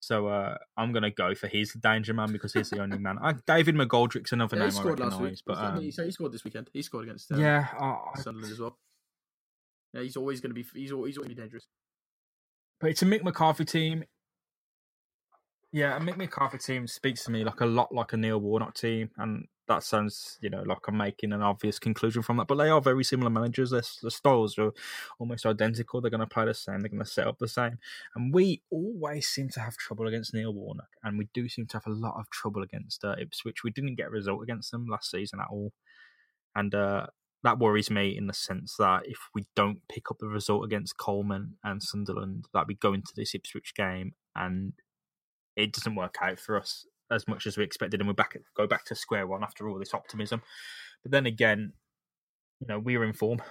So 0.00 0.28
uh, 0.28 0.56
I'm 0.76 0.92
going 0.92 1.02
to 1.02 1.10
go 1.10 1.34
for 1.34 1.48
his 1.48 1.72
danger 1.72 2.14
man 2.14 2.30
because 2.30 2.52
he's 2.52 2.70
the 2.70 2.80
only 2.80 2.98
man. 2.98 3.18
Uh, 3.20 3.32
David 3.46 3.74
McGoldrick's 3.74 4.32
another 4.32 4.56
yeah, 4.56 4.68
name 4.68 4.78
I 4.78 4.82
recognize. 4.82 5.42
But 5.44 5.58
um, 5.58 5.80
he, 5.80 5.90
he 5.90 6.10
scored 6.10 6.32
this 6.32 6.44
weekend. 6.44 6.70
He 6.72 6.82
scored 6.82 7.04
against 7.04 7.32
uh, 7.32 7.36
yeah 7.36 7.66
Sunderland 8.16 8.52
as 8.52 8.60
well. 8.60 8.78
Yeah, 9.92 10.02
he's 10.02 10.16
always 10.16 10.40
going 10.40 10.50
to 10.50 10.54
be 10.54 10.64
he's 10.74 10.92
always, 10.92 11.10
he's 11.10 11.18
always 11.18 11.34
be 11.34 11.40
dangerous. 11.40 11.66
But 12.80 12.90
it's 12.90 13.02
a 13.02 13.06
Mick 13.06 13.24
McCarthy 13.24 13.64
team. 13.64 14.04
Yeah, 15.76 15.94
a 15.94 16.00
Mick 16.00 16.16
McCarthy 16.16 16.56
team 16.56 16.86
speaks 16.86 17.24
to 17.24 17.30
me 17.30 17.44
like 17.44 17.60
a 17.60 17.66
lot 17.66 17.94
like 17.94 18.14
a 18.14 18.16
Neil 18.16 18.40
Warnock 18.40 18.74
team, 18.74 19.10
and 19.18 19.46
that 19.68 19.82
sounds, 19.82 20.38
you 20.40 20.48
know, 20.48 20.62
like 20.62 20.78
I'm 20.88 20.96
making 20.96 21.34
an 21.34 21.42
obvious 21.42 21.78
conclusion 21.78 22.22
from 22.22 22.38
that. 22.38 22.46
But 22.46 22.54
they 22.54 22.70
are 22.70 22.80
very 22.80 23.04
similar 23.04 23.28
managers. 23.28 23.72
Their, 23.72 23.82
their 24.00 24.10
styles 24.10 24.56
are 24.56 24.72
almost 25.18 25.44
identical. 25.44 26.00
They're 26.00 26.10
going 26.10 26.22
to 26.22 26.26
play 26.26 26.46
the 26.46 26.54
same. 26.54 26.80
They're 26.80 26.88
going 26.88 27.04
to 27.04 27.10
set 27.10 27.26
up 27.26 27.38
the 27.38 27.46
same. 27.46 27.78
And 28.14 28.32
we 28.32 28.62
always 28.70 29.28
seem 29.28 29.50
to 29.50 29.60
have 29.60 29.76
trouble 29.76 30.08
against 30.08 30.32
Neil 30.32 30.54
Warnock, 30.54 30.88
and 31.02 31.18
we 31.18 31.28
do 31.34 31.46
seem 31.46 31.66
to 31.66 31.76
have 31.76 31.86
a 31.86 31.94
lot 31.94 32.18
of 32.18 32.30
trouble 32.30 32.62
against 32.62 33.04
uh, 33.04 33.16
Ipswich. 33.20 33.62
We 33.62 33.70
didn't 33.70 33.96
get 33.96 34.06
a 34.06 34.10
result 34.10 34.42
against 34.42 34.70
them 34.70 34.86
last 34.86 35.10
season 35.10 35.40
at 35.40 35.48
all, 35.50 35.74
and 36.54 36.74
uh, 36.74 37.08
that 37.42 37.58
worries 37.58 37.90
me 37.90 38.16
in 38.16 38.28
the 38.28 38.32
sense 38.32 38.76
that 38.78 39.02
if 39.04 39.18
we 39.34 39.44
don't 39.54 39.80
pick 39.90 40.10
up 40.10 40.16
the 40.20 40.26
result 40.26 40.64
against 40.64 40.96
Coleman 40.96 41.58
and 41.62 41.82
Sunderland, 41.82 42.46
that 42.54 42.66
we 42.66 42.76
go 42.76 42.94
into 42.94 43.12
this 43.14 43.34
Ipswich 43.34 43.74
game 43.74 44.14
and 44.34 44.72
it 45.56 45.72
doesn't 45.72 45.94
work 45.94 46.16
out 46.20 46.38
for 46.38 46.58
us 46.58 46.86
as 47.10 47.26
much 47.28 47.46
as 47.46 47.56
we 47.56 47.64
expected, 47.64 48.00
and 48.00 48.08
we're 48.08 48.14
back 48.14 48.36
go 48.56 48.66
back 48.66 48.84
to 48.86 48.94
square 48.94 49.26
one 49.26 49.42
after 49.42 49.68
all 49.68 49.78
this 49.78 49.94
optimism. 49.94 50.42
But 51.02 51.12
then 51.12 51.26
again, 51.26 51.72
you 52.60 52.66
know, 52.66 52.78
we 52.78 52.96
are 52.96 53.04
in 53.04 53.12
form. 53.12 53.42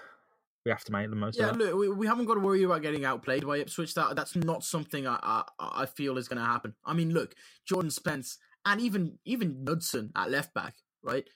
We 0.66 0.72
have 0.72 0.84
to 0.86 0.92
make 0.92 1.10
the 1.10 1.16
most. 1.16 1.38
Yeah, 1.38 1.50
of 1.50 1.58
look, 1.58 1.76
we, 1.76 1.90
we 1.90 2.08
haven't 2.08 2.26
got 2.26 2.36
to 2.36 2.40
worry 2.40 2.64
about 2.64 2.82
getting 2.82 3.06
outplayed 3.06 3.46
by 3.46 3.60
Ipswich. 3.60 3.94
That 3.94 4.16
that's 4.16 4.36
not 4.36 4.64
something 4.64 5.06
I 5.08 5.20
I, 5.22 5.44
I 5.60 5.86
feel 5.86 6.18
is 6.18 6.28
going 6.28 6.40
to 6.40 6.46
happen. 6.46 6.76
I 6.86 6.94
mean, 6.94 7.14
look, 7.14 7.36
Jordan 7.68 7.92
Spence 7.92 8.38
and 8.66 8.82
even 8.82 9.20
even 9.26 9.64
Knudsen 9.64 10.12
at 10.16 10.32
left 10.32 10.54
back, 10.54 10.76
right? 11.04 11.28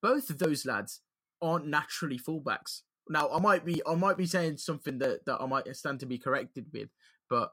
Both 0.00 0.30
of 0.30 0.38
those 0.38 0.64
lads 0.64 1.02
aren't 1.42 1.66
naturally 1.66 2.18
fullbacks. 2.18 2.82
Now, 3.08 3.30
I 3.30 3.40
might 3.40 3.64
be 3.64 3.82
I 3.86 3.94
might 3.94 4.16
be 4.16 4.26
saying 4.26 4.56
something 4.58 4.98
that, 4.98 5.24
that 5.26 5.40
I 5.40 5.46
might 5.46 5.74
stand 5.76 6.00
to 6.00 6.06
be 6.06 6.18
corrected 6.18 6.66
with, 6.72 6.88
but 7.28 7.52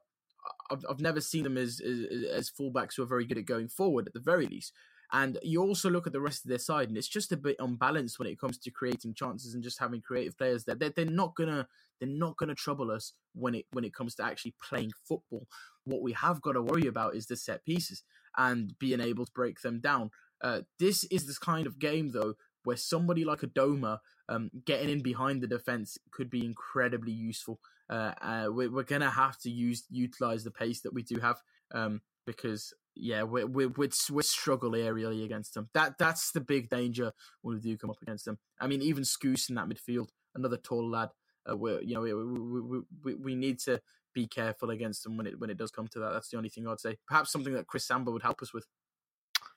I've, 0.72 0.86
I've 0.90 1.00
never 1.00 1.22
seen 1.22 1.44
them 1.44 1.58
as, 1.58 1.80
as, 1.80 2.24
as 2.32 2.52
fullbacks 2.52 2.96
who 2.96 3.04
are 3.04 3.08
very 3.08 3.26
good 3.26 3.38
at 3.38 3.46
going 3.46 3.68
forward 3.68 4.08
at 4.08 4.14
the 4.14 4.20
very 4.20 4.48
least. 4.48 4.74
And 5.12 5.38
you 5.44 5.62
also 5.62 5.90
look 5.90 6.08
at 6.08 6.14
the 6.14 6.22
rest 6.22 6.44
of 6.44 6.50
their 6.50 6.60
side, 6.60 6.90
and 6.90 6.98
it's 6.98 7.08
just 7.08 7.32
a 7.32 7.38
bit 7.38 7.58
unbalanced 7.60 8.18
when 8.18 8.28
it 8.28 8.40
comes 8.40 8.58
to 8.58 8.72
creating 8.72 9.14
chances 9.14 9.54
and 9.54 9.64
just 9.64 9.80
having 9.80 10.02
creative 10.02 10.38
players 10.38 10.66
there. 10.66 10.76
They're, 10.76 10.90
they're 10.90 11.06
not 11.06 11.36
gonna 11.36 11.68
they're 12.00 12.10
not 12.10 12.38
gonna 12.38 12.56
trouble 12.56 12.92
us 12.92 13.14
when 13.34 13.56
it 13.56 13.66
when 13.72 13.86
it 13.86 13.94
comes 13.94 14.16
to 14.16 14.26
actually 14.26 14.56
playing 14.62 14.92
football. 15.08 15.48
What 15.86 16.02
we 16.02 16.14
have 16.14 16.42
got 16.42 16.54
to 16.54 16.62
worry 16.62 16.88
about 16.88 17.16
is 17.16 17.28
the 17.28 17.38
set 17.38 17.64
pieces 17.64 18.04
and 18.36 18.74
being 18.80 19.00
able 19.00 19.26
to 19.26 19.32
break 19.32 19.62
them 19.62 19.80
down. 19.80 20.10
Uh, 20.42 20.62
this 20.80 21.04
is 21.06 21.28
this 21.28 21.38
kind 21.38 21.68
of 21.68 21.80
game 21.80 22.12
though 22.12 22.34
where 22.64 22.76
somebody 22.76 23.24
like 23.24 23.42
Adomah 23.42 24.00
um, 24.28 24.50
getting 24.66 24.90
in 24.90 25.02
behind 25.02 25.42
the 25.42 25.48
defense 25.48 25.98
could 26.12 26.30
be 26.30 26.44
incredibly 26.44 27.12
useful. 27.12 27.60
Uh, 27.90 28.12
uh, 28.22 28.48
we're, 28.50 28.72
we're 28.72 28.84
gonna 28.84 29.10
have 29.10 29.38
to 29.40 29.50
use 29.50 29.84
utilize 29.90 30.44
the 30.44 30.52
pace 30.52 30.82
that 30.82 30.94
we 30.94 31.04
do 31.04 31.20
have 31.20 31.42
um, 31.74 32.02
because 32.26 32.74
yeah, 32.96 33.24
we're 33.24 33.46
we're 33.46 33.70
we're, 33.70 34.22
struggle 34.22 34.72
aerially 34.72 35.24
against 35.24 35.54
them. 35.54 35.70
That 35.74 35.98
that's 35.98 36.32
the 36.32 36.42
big 36.42 36.70
danger 36.70 37.12
when 37.42 37.56
we 37.56 37.62
do 37.62 37.78
come 37.78 37.90
up 37.90 38.02
against 38.02 38.26
them. 38.26 38.40
I 38.60 38.68
mean, 38.68 38.82
even 38.82 39.04
Skuse 39.04 39.50
in 39.50 39.56
that 39.56 39.68
midfield, 39.68 40.10
another 40.34 40.58
tall 40.58 40.90
lad. 40.90 41.10
Uh, 41.50 41.58
we 41.58 41.84
you 41.84 41.94
know 41.94 42.02
we, 42.02 42.14
we, 42.14 42.82
we, 43.04 43.16
we 43.16 43.36
need 43.36 43.60
to 43.60 43.82
be 44.14 44.26
careful 44.26 44.70
against 44.70 45.04
them 45.04 45.18
when 45.18 45.28
it 45.28 45.40
when 45.40 45.50
it 45.50 45.58
does 45.58 45.72
come 45.72 45.88
to 45.90 46.00
that. 46.00 46.14
That's 46.14 46.30
the 46.30 46.38
only 46.38 46.50
thing 46.50 46.68
I'd 46.68 46.80
say. 46.80 46.98
Perhaps 47.08 47.32
something 47.32 47.54
that 47.54 47.68
Chris 47.68 47.86
Samba 47.86 48.12
would 48.12 48.24
help 48.24 48.42
us 48.42 48.54
with. 48.54 48.66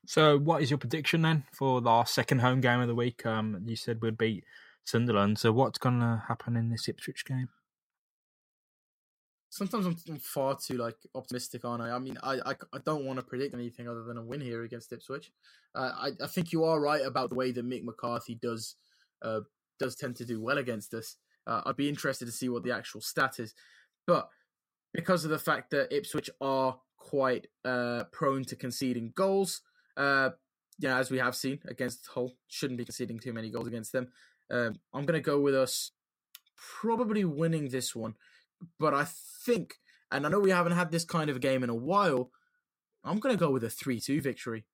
So, 0.07 0.39
what 0.39 0.63
is 0.63 0.71
your 0.71 0.79
prediction 0.79 1.23
then 1.23 1.45
for 1.53 1.87
our 1.87 2.07
second 2.07 2.41
home 2.41 2.61
game 2.61 2.81
of 2.81 2.89
the 2.89 2.95
week? 2.95 3.25
Um, 3.25 3.63
you 3.67 3.77
said 3.77 4.03
we'd 4.03 4.19
beat 4.19 4.45
Sunderland. 4.85 5.39
So, 5.39 5.53
what's 5.53 5.79
going 5.79 6.01
to 6.01 6.25
happen 6.29 6.57
in 6.57 6.71
this 6.71 6.89
Ipswich 6.89 7.25
game? 7.25 7.49
Sometimes 9.51 9.87
I'm, 9.87 9.97
I'm, 10.09 10.19
far 10.19 10.57
too 10.57 10.77
like 10.77 10.97
optimistic, 11.15 11.65
aren't 11.65 11.83
I? 11.83 11.91
I 11.91 11.99
mean, 11.99 12.19
I 12.23 12.35
I, 12.47 12.55
I 12.73 12.79
don't 12.85 13.05
want 13.05 13.19
to 13.19 13.25
predict 13.25 13.55
anything 13.55 13.89
other 13.89 14.03
than 14.03 14.19
a 14.19 14.25
win 14.25 14.41
here 14.41 14.63
against 14.65 14.93
Ipswich. 14.93 15.31
Uh, 15.75 15.93
I 15.97 16.11
I 16.23 16.27
think 16.27 16.53
you 16.53 16.65
are 16.65 16.81
right 16.81 17.05
about 17.05 17.31
the 17.31 17.37
way 17.37 17.53
that 17.53 17.67
Mick 17.67 17.85
McCarthy 17.85 18.39
does 18.41 18.77
uh, 19.23 19.41
does 19.79 19.97
tend 19.97 20.17
to 20.17 20.25
do 20.25 20.41
well 20.41 20.59
against 20.59 20.95
us. 20.95 21.17
Uh, 21.47 21.63
I'd 21.67 21.77
be 21.77 21.89
interested 21.89 22.27
to 22.27 22.33
see 22.33 22.49
what 22.49 22.63
the 22.63 22.73
actual 22.73 23.01
stat 23.01 23.39
is, 23.39 23.55
but 24.07 24.29
because 24.93 25.25
of 25.25 25.31
the 25.31 25.39
fact 25.39 25.71
that 25.71 25.95
Ipswich 25.95 26.31
are 26.41 26.79
quite 26.97 27.47
uh, 27.65 28.05
prone 28.13 28.45
to 28.45 28.57
conceding 28.57 29.13
goals, 29.15 29.63
uh, 29.97 30.31
know, 30.81 30.97
as 30.97 31.11
we 31.11 31.19
have 31.19 31.35
seen 31.35 31.59
against 31.67 32.07
Hull, 32.09 32.35
shouldn't 32.49 32.79
be 32.79 32.85
conceding 32.85 33.19
too 33.19 33.33
many 33.33 33.51
goals 33.51 33.67
against 33.67 33.93
them. 33.93 34.09
Um, 34.51 34.77
I'm 34.95 35.05
going 35.05 35.21
to 35.21 35.25
go 35.25 35.41
with 35.41 35.55
us 35.55 35.93
probably 36.57 37.25
winning 37.25 37.69
this 37.69 37.95
one, 37.95 38.15
but 38.79 38.95
I 38.95 39.07
think, 39.45 39.75
and 40.11 40.27
I 40.27 40.29
know 40.29 40.41
we 40.41 40.51
haven't 40.51 40.73
had 40.73 40.91
this 40.91 41.05
kind 41.05 41.31
of 41.31 41.37
a 41.37 41.41
game 41.41 41.63
in 41.63 41.71
a 41.71 41.75
while, 41.75 42.31
I'm 43.05 43.19
going 43.19 43.35
to 43.35 43.39
go 43.39 43.51
with 43.51 43.65
a 43.65 43.71
3 43.71 44.01
2 44.01 44.21
victory. 44.21 44.65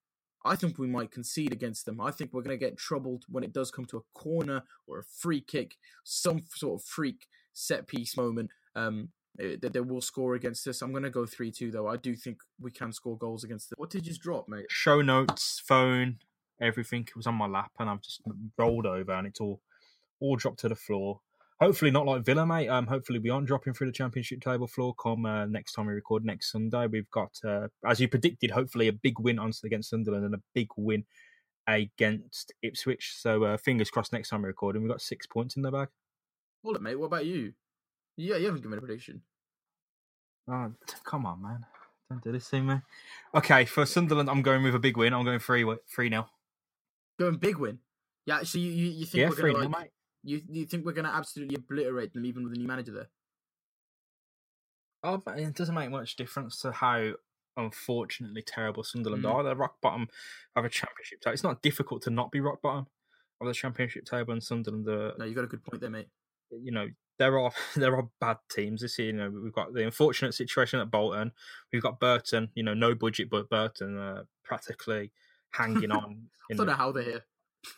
I 0.45 0.57
think 0.57 0.79
we 0.79 0.87
might 0.87 1.11
concede 1.11 1.53
against 1.53 1.87
them. 1.87 2.01
I 2.01 2.11
think 2.11 2.33
we're 2.33 2.43
going 2.43 2.59
to 2.59 2.65
get 2.65 2.77
troubled 2.77 3.25
when 3.29 3.45
it 3.45 3.53
does 3.53 3.71
come 3.71 3.87
to 3.87 3.97
a 3.97 4.19
corner 4.19 4.63
or 4.87 4.99
a 4.99 5.05
free 5.05 5.41
kick, 5.41 5.77
some 6.05 6.43
sort 6.55 6.81
of 6.81 6.87
freak 6.87 7.27
set 7.55 7.87
piece 7.87 8.17
moment 8.17 8.51
um, 8.75 9.09
eh, 9.41 9.57
that 9.63 9.73
they 9.73 9.81
will 9.81 10.03
score 10.03 10.35
against 10.35 10.67
us. 10.67 10.83
I'm 10.83 10.91
going 10.91 11.05
to 11.05 11.11
go 11.11 11.25
3 11.25 11.51
2, 11.51 11.71
though. 11.71 11.87
I 11.87 11.97
do 11.97 12.15
think 12.15 12.39
we 12.61 12.71
can 12.71 12.93
score 12.93 13.17
goals 13.17 13.45
against 13.45 13.71
them. 13.71 13.77
What 13.79 13.91
did 13.91 14.05
you 14.05 14.11
just 14.11 14.21
drop, 14.21 14.49
mate? 14.49 14.67
Show 14.69 15.01
notes, 15.01 15.63
phone, 15.65 16.19
everything 16.61 17.09
was 17.17 17.27
on 17.27 17.35
my 17.37 17.47
lap, 17.47 17.73
and 17.79 17.89
I've 17.89 18.03
just 18.03 18.21
rolled 18.59 18.87
over 18.87 19.13
and 19.13 19.27
it's 19.27 19.41
all 19.41 19.61
all 20.21 20.37
dropped 20.37 20.61
to 20.61 20.69
the 20.69 20.77
floor 20.77 21.21
hopefully 21.65 21.91
not 21.91 22.05
like 22.05 22.25
Villa, 22.25 22.45
mate. 22.45 22.69
Um, 22.69 22.87
hopefully 22.87 23.19
we 23.19 23.31
aren't 23.31 23.47
dropping 23.47 23.73
through 23.73 23.87
the 23.87 23.93
Championship 23.93 24.43
table 24.43 24.67
floor. 24.67 24.95
Come 24.95 25.25
uh, 25.25 25.47
next 25.47 25.73
time 25.73 25.87
we 25.87 25.95
record 25.95 26.25
next 26.25 26.53
Sunday, 26.53 26.87
we've 26.87 27.11
got 27.11 27.33
uh, 27.43 27.69
as 27.87 28.01
you 28.01 28.09
predicted, 28.09 28.51
hopefully 28.51 28.89
a 28.89 28.93
big 28.93 29.19
win 29.19 29.39
on 29.39 29.51
against 29.65 29.91
Sunderland 29.91 30.27
and 30.27 30.35
a 30.35 30.43
big 30.55 30.69
win 30.77 31.05
against 31.67 32.53
Ipswich. 32.63 33.15
So 33.17 33.45
uh, 33.45 33.57
fingers 33.57 33.91
crossed 33.91 34.13
next 34.13 34.29
time 34.29 34.43
we 34.43 34.49
record, 34.49 34.77
and 34.77 34.85
we've 34.85 34.93
got 34.93 35.01
six 35.01 35.27
points 35.27 35.57
in 35.57 35.63
the 35.63 35.71
bag. 35.71 35.89
Hold 36.63 36.77
it, 36.77 36.83
mate. 36.83 36.99
What 36.99 37.07
about 37.07 37.25
you? 37.25 37.55
Yeah, 38.17 38.37
you 38.37 38.47
haven't 38.47 38.61
given 38.61 38.73
me 38.73 38.79
a 38.79 38.81
prediction. 38.81 39.23
Oh, 40.49 40.71
come 41.05 41.25
on, 41.25 41.41
man. 41.41 41.65
Don't 42.11 42.23
do 42.23 42.33
this 42.33 42.51
to 42.51 42.61
me. 42.61 42.77
Okay, 43.35 43.65
for 43.65 43.87
Sunderland, 43.87 44.29
I'm 44.29 44.43
going 44.43 44.63
with 44.63 44.75
a 44.75 44.79
big 44.79 44.99
win. 44.99 45.15
I'm 45.15 45.25
going 45.25 45.39
three, 45.39 45.65
three 45.89 46.11
nil. 46.11 46.29
Going 47.19 47.37
big 47.37 47.57
win. 47.57 47.79
Yeah, 48.27 48.43
so 48.43 48.59
you 48.59 48.71
you, 48.71 48.91
you 48.91 49.07
think 49.07 49.21
yeah, 49.21 49.29
we're 49.31 49.37
three 49.37 49.53
gonna 49.53 49.65
nil, 49.65 49.73
like, 49.73 49.81
mate. 49.85 49.91
You 50.25 50.43
you 50.49 50.65
think 50.67 50.85
we're 50.85 50.93
gonna 50.93 51.11
absolutely 51.13 51.57
obliterate 51.57 52.13
them 52.15 52.25
even 52.27 52.45
with 52.45 52.53
a 52.55 52.57
new 52.57 52.67
manager 52.67 52.93
there? 52.93 53.09
Oh, 55.03 55.19
but 55.19 55.39
it 55.39 55.55
doesn't 55.55 55.75
make 55.75 55.91
much 55.91 56.17
difference 56.17 56.61
to 56.63 56.73
how 56.73 57.13
unfortunately 57.57 58.43
terrible 58.43 58.83
Sunderland 58.83 59.23
Mm. 59.25 59.33
are. 59.35 59.43
They're 59.43 59.55
rock 59.55 59.81
bottom 59.81 60.09
of 60.57 60.65
a 60.65 60.69
championship 60.71 61.21
table. 61.21 61.35
It's 61.35 61.43
not 61.43 61.63
difficult 61.63 62.03
to 62.03 62.11
not 62.11 62.33
be 62.33 62.41
rock 62.41 62.63
bottom 62.63 62.87
of 63.41 63.47
the 63.47 63.53
championship 63.55 64.07
table, 64.07 64.33
and 64.33 64.43
Sunderland 64.43 64.89
are, 64.89 65.15
No, 65.19 65.25
you 65.25 65.35
got 65.35 65.45
a 65.45 65.49
good 65.49 65.63
point 65.63 65.81
there, 65.81 65.91
mate. 65.91 66.09
you 66.51 66.73
know, 66.73 66.89
there 67.19 67.39
are 67.39 67.53
there 67.77 67.95
are 67.97 68.09
bad 68.21 68.39
teams 68.51 68.81
this 68.81 68.99
year. 68.99 69.09
You 69.09 69.13
know, 69.15 69.31
we've 69.31 69.53
got 69.53 69.75
the 69.75 69.85
unfortunate 69.85 70.33
situation 70.35 70.81
at 70.81 70.91
Bolton. 70.91 71.33
We've 71.73 71.83
got 71.83 72.01
Burton. 72.01 72.51
You 72.55 72.63
know, 72.63 72.75
no 72.75 72.95
budget, 72.95 73.29
but 73.31 73.51
Burton 73.51 73.99
uh, 73.99 74.25
practically 74.43 75.13
hanging 75.51 75.91
on. 75.93 76.29
I 76.51 76.55
don't 76.55 76.67
the- 76.67 76.73
know 76.73 76.77
how 76.79 76.93
they're 76.93 77.03
here. 77.05 77.25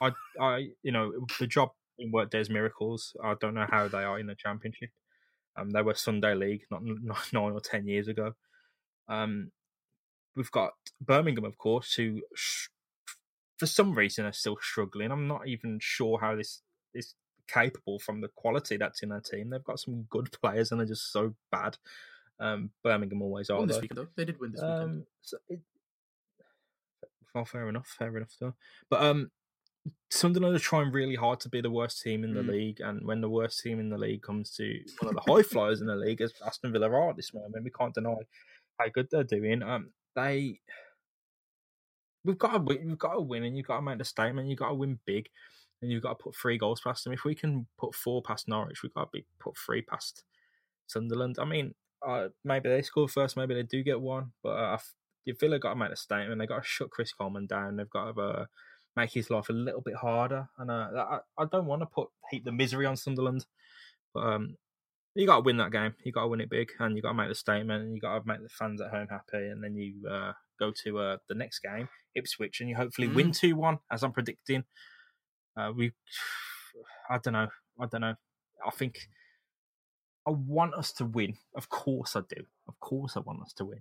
I, 0.01 0.13
I, 0.41 0.71
you 0.83 0.91
know, 0.91 1.13
the 1.39 1.47
job 1.47 1.71
in 1.99 2.11
work 2.13 2.31
does 2.31 2.51
miracles. 2.51 3.17
I 3.23 3.35
don't 3.41 3.55
know 3.55 3.67
how 3.71 3.89
they 3.89 4.05
are 4.05 4.19
in 4.19 4.27
the 4.27 4.35
championship. 4.35 4.91
Um, 5.57 5.71
they 5.71 5.83
were 5.83 5.95
Sunday 5.95 6.35
League 6.35 6.63
not, 6.71 6.83
not 6.85 7.33
nine 7.33 7.53
or 7.53 7.61
ten 7.61 7.87
years 7.87 8.09
ago. 8.09 8.35
Um, 9.09 9.53
we've 10.35 10.51
got 10.51 10.73
Birmingham, 11.01 11.45
of 11.45 11.59
course, 11.59 11.95
who 11.95 12.23
sh- 12.35 12.69
for 13.59 13.67
some 13.67 13.95
reason 13.95 14.27
are 14.27 14.33
still 14.33 14.57
struggling. 14.61 15.11
I'm 15.11 15.29
not 15.29 15.47
even 15.49 15.79
sure 15.81 16.19
how 16.21 16.37
this 16.37 16.63
is 16.95 17.15
capable 17.49 17.99
from 17.99 18.21
the 18.21 18.29
quality 18.29 18.77
that's 18.77 19.03
in 19.03 19.09
their 19.09 19.21
team. 19.21 19.51
They've 19.51 19.65
got 19.65 19.81
some 19.81 20.07
good 20.11 20.31
players 20.43 20.71
and 20.71 20.81
they're 20.81 20.87
just 20.87 21.13
so 21.13 21.35
bad. 21.51 21.79
Um, 22.39 22.71
Birmingham 22.85 23.23
always 23.23 23.49
are. 23.49 23.59
Won 23.59 23.69
this 23.69 23.77
though. 23.77 23.81
weekend 23.83 23.99
though. 23.99 24.09
They 24.15 24.25
did 24.27 24.39
win 24.39 24.53
this 24.53 24.61
weekend. 24.61 24.83
Um, 24.83 25.07
so 25.23 25.39
it, 25.49 25.61
well, 27.35 27.45
fair 27.45 27.69
enough, 27.69 27.87
fair 27.99 28.15
enough 28.17 28.35
though. 28.41 28.55
But 28.91 29.03
um, 29.03 29.31
Sunderland 30.11 30.55
are 30.57 30.61
trying 30.61 30.93
really 30.93 31.17
hard 31.17 31.41
to 31.41 31.49
be 31.49 31.61
the 31.61 31.71
worst 31.71 32.03
team 32.03 32.25
in 32.25 32.35
the 32.35 32.43
Mm. 32.43 32.49
league, 32.49 32.81
and 32.81 33.07
when 33.07 33.21
the 33.21 33.29
worst 33.29 33.61
team 33.61 33.81
in 33.81 33.89
the 33.91 33.99
league 33.99 34.23
comes 34.23 34.51
to 34.57 34.85
one 35.01 35.15
of 35.15 35.25
the 35.25 35.33
high 35.33 35.43
flyers 35.43 35.81
in 35.81 35.87
the 35.87 35.97
league, 35.97 36.21
as 36.21 36.33
Aston 36.45 36.73
Villa 36.73 36.89
are 36.91 37.11
at 37.11 37.17
this 37.17 37.35
moment, 37.35 37.65
we 37.65 37.71
can't 37.71 37.95
deny 37.95 38.17
how 38.79 38.89
good 38.89 39.09
they're 39.11 39.25
doing. 39.25 39.63
Um, 39.63 39.93
they 40.15 40.61
we've 42.25 42.39
got 42.39 42.53
to 42.53 42.59
win, 42.59 42.89
we've 42.89 42.99
got 42.99 43.15
to 43.15 43.21
win, 43.21 43.45
and 43.45 43.57
you've 43.57 43.67
got 43.67 43.77
to 43.77 43.83
make 43.83 43.99
the 43.99 44.05
statement. 44.05 44.49
You've 44.49 44.59
got 44.59 44.69
to 44.69 44.75
win 44.75 44.99
big, 45.07 45.29
and 45.81 45.91
you've 45.91 46.03
got 46.03 46.19
to 46.19 46.23
put 46.25 46.35
three 46.37 46.59
goals 46.59 46.81
past 46.81 47.05
them. 47.05 47.13
If 47.13 47.25
we 47.25 47.35
can 47.35 47.67
put 47.79 47.95
four 47.95 48.23
past 48.23 48.49
Norwich, 48.49 48.83
we've 48.83 48.95
got 48.95 49.05
to 49.05 49.11
be 49.13 49.27
put 49.39 49.57
three 49.57 49.83
past 49.83 50.25
Sunderland. 50.87 51.37
I 51.39 51.45
mean, 51.45 51.75
uh, 52.07 52.29
maybe 52.45 52.69
they 52.69 52.83
score 52.83 53.09
first, 53.09 53.37
maybe 53.37 53.55
they 53.55 53.63
do 53.63 53.83
get 53.83 54.01
one, 54.01 54.33
but 54.43 54.51
uh, 54.51 54.79
Villa 55.41 55.59
got 55.59 55.71
to 55.71 55.77
make 55.77 55.91
a 55.91 55.97
statement. 55.97 56.39
They've 56.39 56.49
got 56.49 56.63
to 56.63 56.69
shut 56.69 56.91
Chris 56.91 57.13
Coleman 57.13 57.47
down. 57.47 57.77
They've 57.77 57.91
got 57.91 58.15
to 58.15 58.21
uh, 58.21 58.47
make 58.97 59.13
his 59.13 59.31
life 59.31 59.49
a 59.49 59.53
little 59.53 59.81
bit 59.81 59.95
harder. 59.95 60.49
And 60.59 60.71
uh, 60.71 60.89
I, 60.95 61.19
I 61.39 61.45
don't 61.45 61.67
want 61.67 61.83
to 61.83 61.87
put 61.87 62.09
heap 62.31 62.45
the 62.45 62.53
misery 62.53 62.87
on 62.87 62.97
Sunderland, 62.97 63.47
but 64.15 64.21
um, 64.21 64.57
you 65.15 65.27
got 65.27 65.37
to 65.37 65.43
win 65.43 65.59
that 65.59 65.73
game. 65.73 65.95
You 66.05 66.13
got 66.13 66.23
to 66.23 66.29
win 66.29 66.41
it 66.41 66.51
big, 66.51 66.73
and 66.79 66.97
you 66.97 67.03
got 67.03 67.11
to 67.11 67.15
make 67.15 67.29
the 67.29 67.35
statement, 67.35 67.85
and 67.85 67.95
you 67.95 68.01
got 68.01 68.19
to 68.19 68.27
make 68.27 68.43
the 68.43 68.49
fans 68.49 68.81
at 68.81 68.91
home 68.91 69.09
happy. 69.09 69.47
And 69.47 69.63
then 69.63 69.77
you 69.77 70.09
uh, 70.09 70.33
go 70.59 70.73
to 70.85 70.99
uh, 70.99 71.17
the 71.29 71.35
next 71.35 71.61
game, 71.61 71.89
Ipswich, 72.15 72.61
and 72.61 72.69
you 72.69 72.77
hopefully 72.77 73.09
win 73.09 73.33
two 73.33 73.57
one, 73.57 73.79
as 73.91 74.03
I'm 74.03 74.13
predicting. 74.13 74.65
Uh, 75.57 75.73
we, 75.75 75.93
I 77.11 77.19
don't 77.19 77.35
know, 77.35 77.49
I 77.81 77.87
don't 77.87 78.01
know. 78.01 78.15
I 78.67 78.71
think 78.71 79.09
I 80.27 80.31
want 80.31 80.75
us 80.75 80.93
to 80.95 81.05
win. 81.05 81.37
Of 81.55 81.69
course, 81.69 82.17
I 82.17 82.21
do. 82.21 82.45
Of 82.69 82.79
course, 82.81 83.17
I 83.17 83.21
want 83.21 83.43
us 83.43 83.53
to 83.55 83.65
win. 83.65 83.81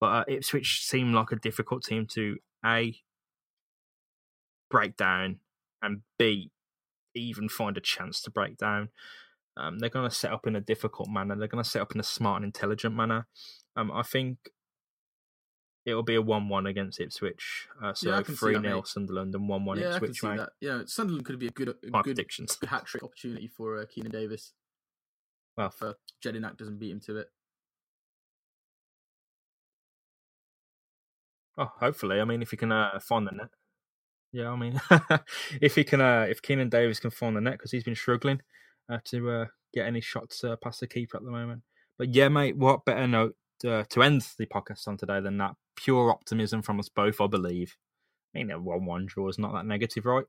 But 0.00 0.06
uh, 0.06 0.24
Ipswich 0.28 0.84
seem 0.84 1.12
like 1.12 1.32
a 1.32 1.36
difficult 1.36 1.84
team 1.84 2.06
to 2.12 2.36
a 2.64 2.94
break 4.72 4.96
down 4.96 5.38
and 5.82 6.00
b 6.18 6.50
even 7.14 7.46
find 7.48 7.76
a 7.76 7.80
chance 7.80 8.22
to 8.22 8.30
break 8.30 8.56
down. 8.56 8.88
Um, 9.54 9.78
they're 9.78 9.90
going 9.90 10.08
to 10.08 10.14
set 10.14 10.32
up 10.32 10.46
in 10.46 10.56
a 10.56 10.62
difficult 10.62 11.10
manner. 11.10 11.36
They're 11.36 11.46
going 11.46 11.62
to 11.62 11.68
set 11.68 11.82
up 11.82 11.94
in 11.94 12.00
a 12.00 12.04
smart 12.04 12.36
and 12.36 12.46
intelligent 12.46 12.96
manner. 12.96 13.26
Um, 13.76 13.92
I 13.92 14.02
think 14.02 14.38
it'll 15.84 16.02
be 16.02 16.14
a 16.14 16.22
one-one 16.22 16.66
against 16.66 16.98
Ipswich. 17.00 17.68
Uh, 17.82 17.92
so 17.92 18.08
Yeah, 18.08 18.16
I 18.16 18.22
can 18.22 18.34
see 18.34 18.38
three 18.38 18.54
that, 18.54 18.62
0. 18.62 18.82
Sunderland 18.84 19.34
and 19.34 19.46
one-one 19.46 19.78
yeah, 19.78 19.94
I 19.96 19.98
can 19.98 20.08
Ipswich. 20.08 20.38
that. 20.38 20.50
Yeah, 20.62 20.82
Sunderland 20.86 21.26
could 21.26 21.38
be 21.38 21.48
a 21.48 21.50
good, 21.50 21.68
a 21.68 21.74
My 21.90 21.98
good, 22.00 22.16
predictions. 22.16 22.56
good 22.56 22.70
hat 22.70 22.86
trick 22.86 23.02
opportunity 23.02 23.46
for 23.46 23.78
uh, 23.78 23.84
Keinan 23.84 24.10
Davis. 24.12 24.54
Well, 25.58 25.66
If 25.66 25.82
uh, 25.82 25.92
Jedinak 26.24 26.56
doesn't 26.56 26.78
beat 26.78 26.92
him 26.92 27.00
to 27.00 27.18
it. 27.18 27.28
Oh, 31.58 31.70
hopefully. 31.78 32.20
I 32.20 32.24
mean, 32.24 32.40
if 32.40 32.52
you 32.52 32.58
can 32.58 32.72
uh, 32.72 32.98
find 33.00 33.26
the 33.26 33.32
net. 33.32 33.48
Yeah, 34.32 34.50
I 34.50 34.56
mean, 34.56 34.80
if 35.60 35.74
he 35.74 35.84
can, 35.84 36.00
uh, 36.00 36.26
if 36.28 36.40
Keinan 36.40 36.70
Davis 36.70 37.00
can 37.00 37.10
find 37.10 37.36
the 37.36 37.40
net 37.40 37.54
because 37.54 37.70
he's 37.70 37.84
been 37.84 37.94
struggling 37.94 38.40
uh, 38.88 38.98
to 39.06 39.30
uh, 39.30 39.46
get 39.74 39.86
any 39.86 40.00
shots 40.00 40.42
uh, 40.42 40.56
past 40.56 40.80
the 40.80 40.86
keeper 40.86 41.18
at 41.18 41.24
the 41.24 41.30
moment. 41.30 41.62
But 41.98 42.14
yeah, 42.14 42.28
mate, 42.28 42.56
what 42.56 42.84
better 42.84 43.06
note 43.06 43.36
uh, 43.66 43.84
to 43.90 44.02
end 44.02 44.26
the 44.38 44.46
podcast 44.46 44.88
on 44.88 44.96
today 44.96 45.20
than 45.20 45.36
that? 45.38 45.54
Pure 45.76 46.10
optimism 46.10 46.62
from 46.62 46.78
us 46.80 46.88
both, 46.88 47.20
I 47.20 47.26
believe. 47.26 47.76
I 48.34 48.38
mean, 48.38 48.50
a 48.50 48.58
one-one 48.58 49.06
draw 49.06 49.28
is 49.28 49.38
not 49.38 49.52
that 49.52 49.66
negative, 49.66 50.06
right? 50.06 50.24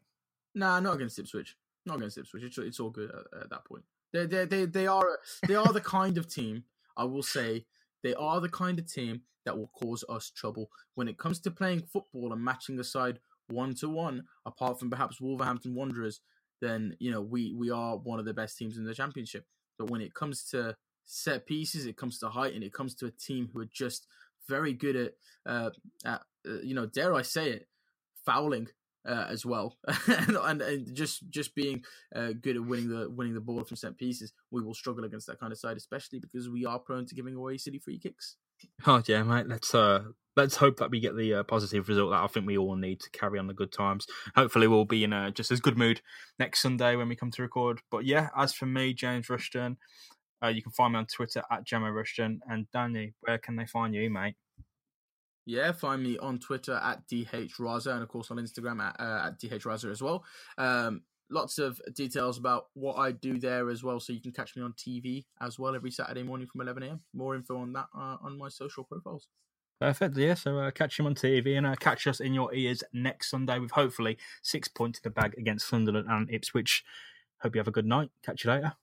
Nah, 0.54 0.80
not 0.82 0.95
against 0.95 1.20
Ipswich. 1.20 1.56
Not 1.86 1.97
against 1.97 2.18
Ipswich. 2.18 2.43
It's, 2.43 2.58
it's 2.58 2.80
all 2.80 2.89
good 2.89 3.10
at, 3.10 3.41
at 3.41 3.49
that 3.49 3.66
point. 3.66 3.84
They 4.12 4.26
they 4.28 4.45
they 4.45 4.66
they 4.66 4.88
are 4.88 5.20
they 5.47 5.56
are 5.56 5.74
the 5.74 5.82
kind 5.82 6.18
of 6.18 6.28
team. 6.28 6.66
I 6.95 7.06
will 7.06 7.24
say 7.24 7.66
they 8.04 8.14
are 8.14 8.39
the 8.39 8.49
kind 8.49 8.78
of 8.78 8.91
team 8.91 9.22
that 9.45 9.58
will 9.58 9.72
cause 9.74 10.04
us 10.08 10.30
trouble 10.30 10.70
when 10.95 11.08
it 11.08 11.18
comes 11.18 11.39
to 11.39 11.51
playing 11.51 11.82
football 11.82 12.32
and 12.32 12.43
matching 12.43 12.76
the 12.76 12.84
side 12.84 13.20
one 13.48 13.74
to 13.76 13.89
one. 13.89 14.24
Apart 14.46 14.80
from 14.80 14.89
perhaps 14.89 15.22
Wolverhampton 15.22 15.76
Wanderers, 15.76 16.22
then 16.62 16.96
you 17.00 17.12
know 17.12 17.22
we 17.22 17.54
we 17.54 17.70
are 17.70 17.98
one 17.98 18.20
of 18.20 18.26
the 18.26 18.34
best 18.34 18.58
teams 18.58 18.78
in 18.78 18.86
the 18.86 18.94
championship. 18.94 19.46
But 19.78 19.89
when 19.89 20.02
it 20.02 20.14
comes 20.14 20.44
to 20.52 20.76
set 21.06 21.46
pieces, 21.46 21.86
it 21.86 21.98
comes 21.98 22.20
to 22.20 22.30
height, 22.30 22.54
and 22.54 22.64
it 22.64 22.74
comes 22.74 22.96
to 22.96 23.06
a 23.06 23.12
team 23.12 23.50
who 23.54 23.60
are 23.62 23.70
just 23.72 24.08
very 24.48 24.74
good 24.74 24.96
at, 24.96 25.14
uh, 25.46 25.70
at 26.06 26.22
uh, 26.48 26.62
you 26.64 26.74
know, 26.74 26.86
dare 26.86 27.14
I 27.14 27.22
say 27.22 27.50
it, 27.52 27.68
fouling 28.26 28.68
uh, 29.08 29.28
as 29.30 29.46
well, 29.46 29.78
and, 30.08 30.38
and, 30.38 30.62
and 30.62 30.96
just 30.96 31.30
just 31.30 31.56
being 31.56 31.84
uh, 32.16 32.32
good 32.41 32.56
at 32.56 32.66
winning 32.66 32.89
the 32.89 33.10
winning 33.10 33.34
the 33.34 33.41
ball 33.41 33.64
from 33.64 33.78
set 33.78 33.98
pieces, 33.98 34.34
we 34.52 34.62
will 34.62 34.74
struggle 34.74 35.04
against 35.04 35.28
that 35.28 35.39
kind 35.39 35.52
of 35.52 35.60
side, 35.60 35.78
especially 35.78 36.20
because 36.20 36.50
we 36.50 36.66
are 36.66 36.80
prone 36.80 37.06
to 37.06 37.16
giving 37.16 37.36
away 37.36 37.58
silly 37.58 37.80
free 37.80 38.00
kicks. 38.00 38.38
Oh 38.86 39.02
yeah, 39.06 39.24
mate. 39.24 39.48
Let's 39.48 39.76
uh 39.76 40.04
let's 40.36 40.55
hope 40.55 40.77
that 40.77 40.91
we 40.91 40.99
get 40.99 41.15
the 41.15 41.36
uh, 41.36 41.43
positive 41.43 41.88
result 41.88 42.11
that 42.11 42.23
I 42.23 42.27
think 42.27 42.45
we 42.45 42.57
all 42.57 42.75
need 42.75 42.99
to 43.01 43.09
carry 43.11 43.39
on 43.39 43.47
the 43.47 43.53
good 43.53 43.71
times. 43.71 44.07
Hopefully, 44.36 44.67
we'll 44.67 44.86
be 44.86 45.03
in 45.03 45.13
a 45.13 45.31
just 45.31 45.51
as 45.51 45.59
good 45.59 45.77
mood 45.77 46.01
next 46.39 46.61
Sunday 46.61 46.95
when 46.95 47.09
we 47.09 47.15
come 47.15 47.31
to 47.31 47.41
record. 47.41 47.81
But 47.91 48.05
yeah, 48.05 48.29
as 48.36 48.53
for 48.53 48.65
me, 48.65 48.93
James 48.93 49.29
Rushton, 49.29 49.77
uh, 50.43 50.47
you 50.47 50.61
can 50.61 50.71
find 50.71 50.93
me 50.93 50.99
on 50.99 51.05
Twitter 51.05 51.43
at 51.51 51.65
Gemma 51.65 51.91
Rushton. 51.91 52.41
And 52.49 52.69
Danny, 52.71 53.13
where 53.21 53.38
can 53.38 53.55
they 53.55 53.65
find 53.65 53.93
you, 53.93 54.09
mate? 54.09 54.36
Yeah, 55.45 55.73
find 55.73 56.01
me 56.01 56.17
on 56.19 56.39
Twitter 56.39 56.75
at 56.75 57.07
dhraza 57.07 57.93
and 57.93 58.01
of 58.01 58.07
course 58.07 58.31
on 58.31 58.38
Instagram 58.38 58.81
at, 58.81 58.95
uh, 58.99 59.27
at 59.27 59.39
dhraza 59.39 59.91
as 59.91 60.01
well. 60.01 60.23
Um, 60.57 61.01
lots 61.29 61.57
of 61.57 61.81
details 61.95 62.38
about 62.38 62.67
what 62.75 62.95
I 62.95 63.11
do 63.11 63.38
there 63.39 63.69
as 63.69 63.84
well. 63.84 63.99
So 63.99 64.13
you 64.13 64.21
can 64.21 64.31
catch 64.31 64.55
me 64.55 64.61
on 64.61 64.73
TV 64.73 65.25
as 65.41 65.59
well 65.59 65.75
every 65.75 65.91
Saturday 65.91 66.23
morning 66.23 66.47
from 66.47 66.61
11 66.61 66.84
a.m. 66.84 67.01
More 67.13 67.36
info 67.36 67.57
on 67.57 67.73
that 67.73 67.88
uh, 67.95 68.17
on 68.21 68.38
my 68.38 68.47
social 68.49 68.84
profiles. 68.86 69.27
Perfect. 69.84 70.15
Yeah. 70.15 70.36
So 70.36 70.59
uh, 70.59 70.71
catch 70.71 70.97
him 70.97 71.07
on 71.07 71.13
TV 71.13 71.57
and 71.57 71.67
uh, 71.67 71.75
catch 71.75 72.07
us 72.07 72.21
in 72.21 72.34
your 72.34 72.53
ears 72.53 72.86
next 72.93 73.29
Sunday 73.29 73.59
with 73.59 73.71
hopefully 73.71 74.17
six 74.41 74.69
points 74.69 74.99
in 74.99 75.01
the 75.03 75.09
bag 75.09 75.36
against 75.38 75.67
Sunderland 75.67 76.07
and 76.09 76.31
Ipswich. 76.31 76.86
Hope 77.41 77.53
you 77.53 77.59
have 77.59 77.67
a 77.67 77.71
good 77.71 77.86
night. 77.86 78.09
Catch 78.23 78.45
you 78.45 78.51
later. 78.51 78.77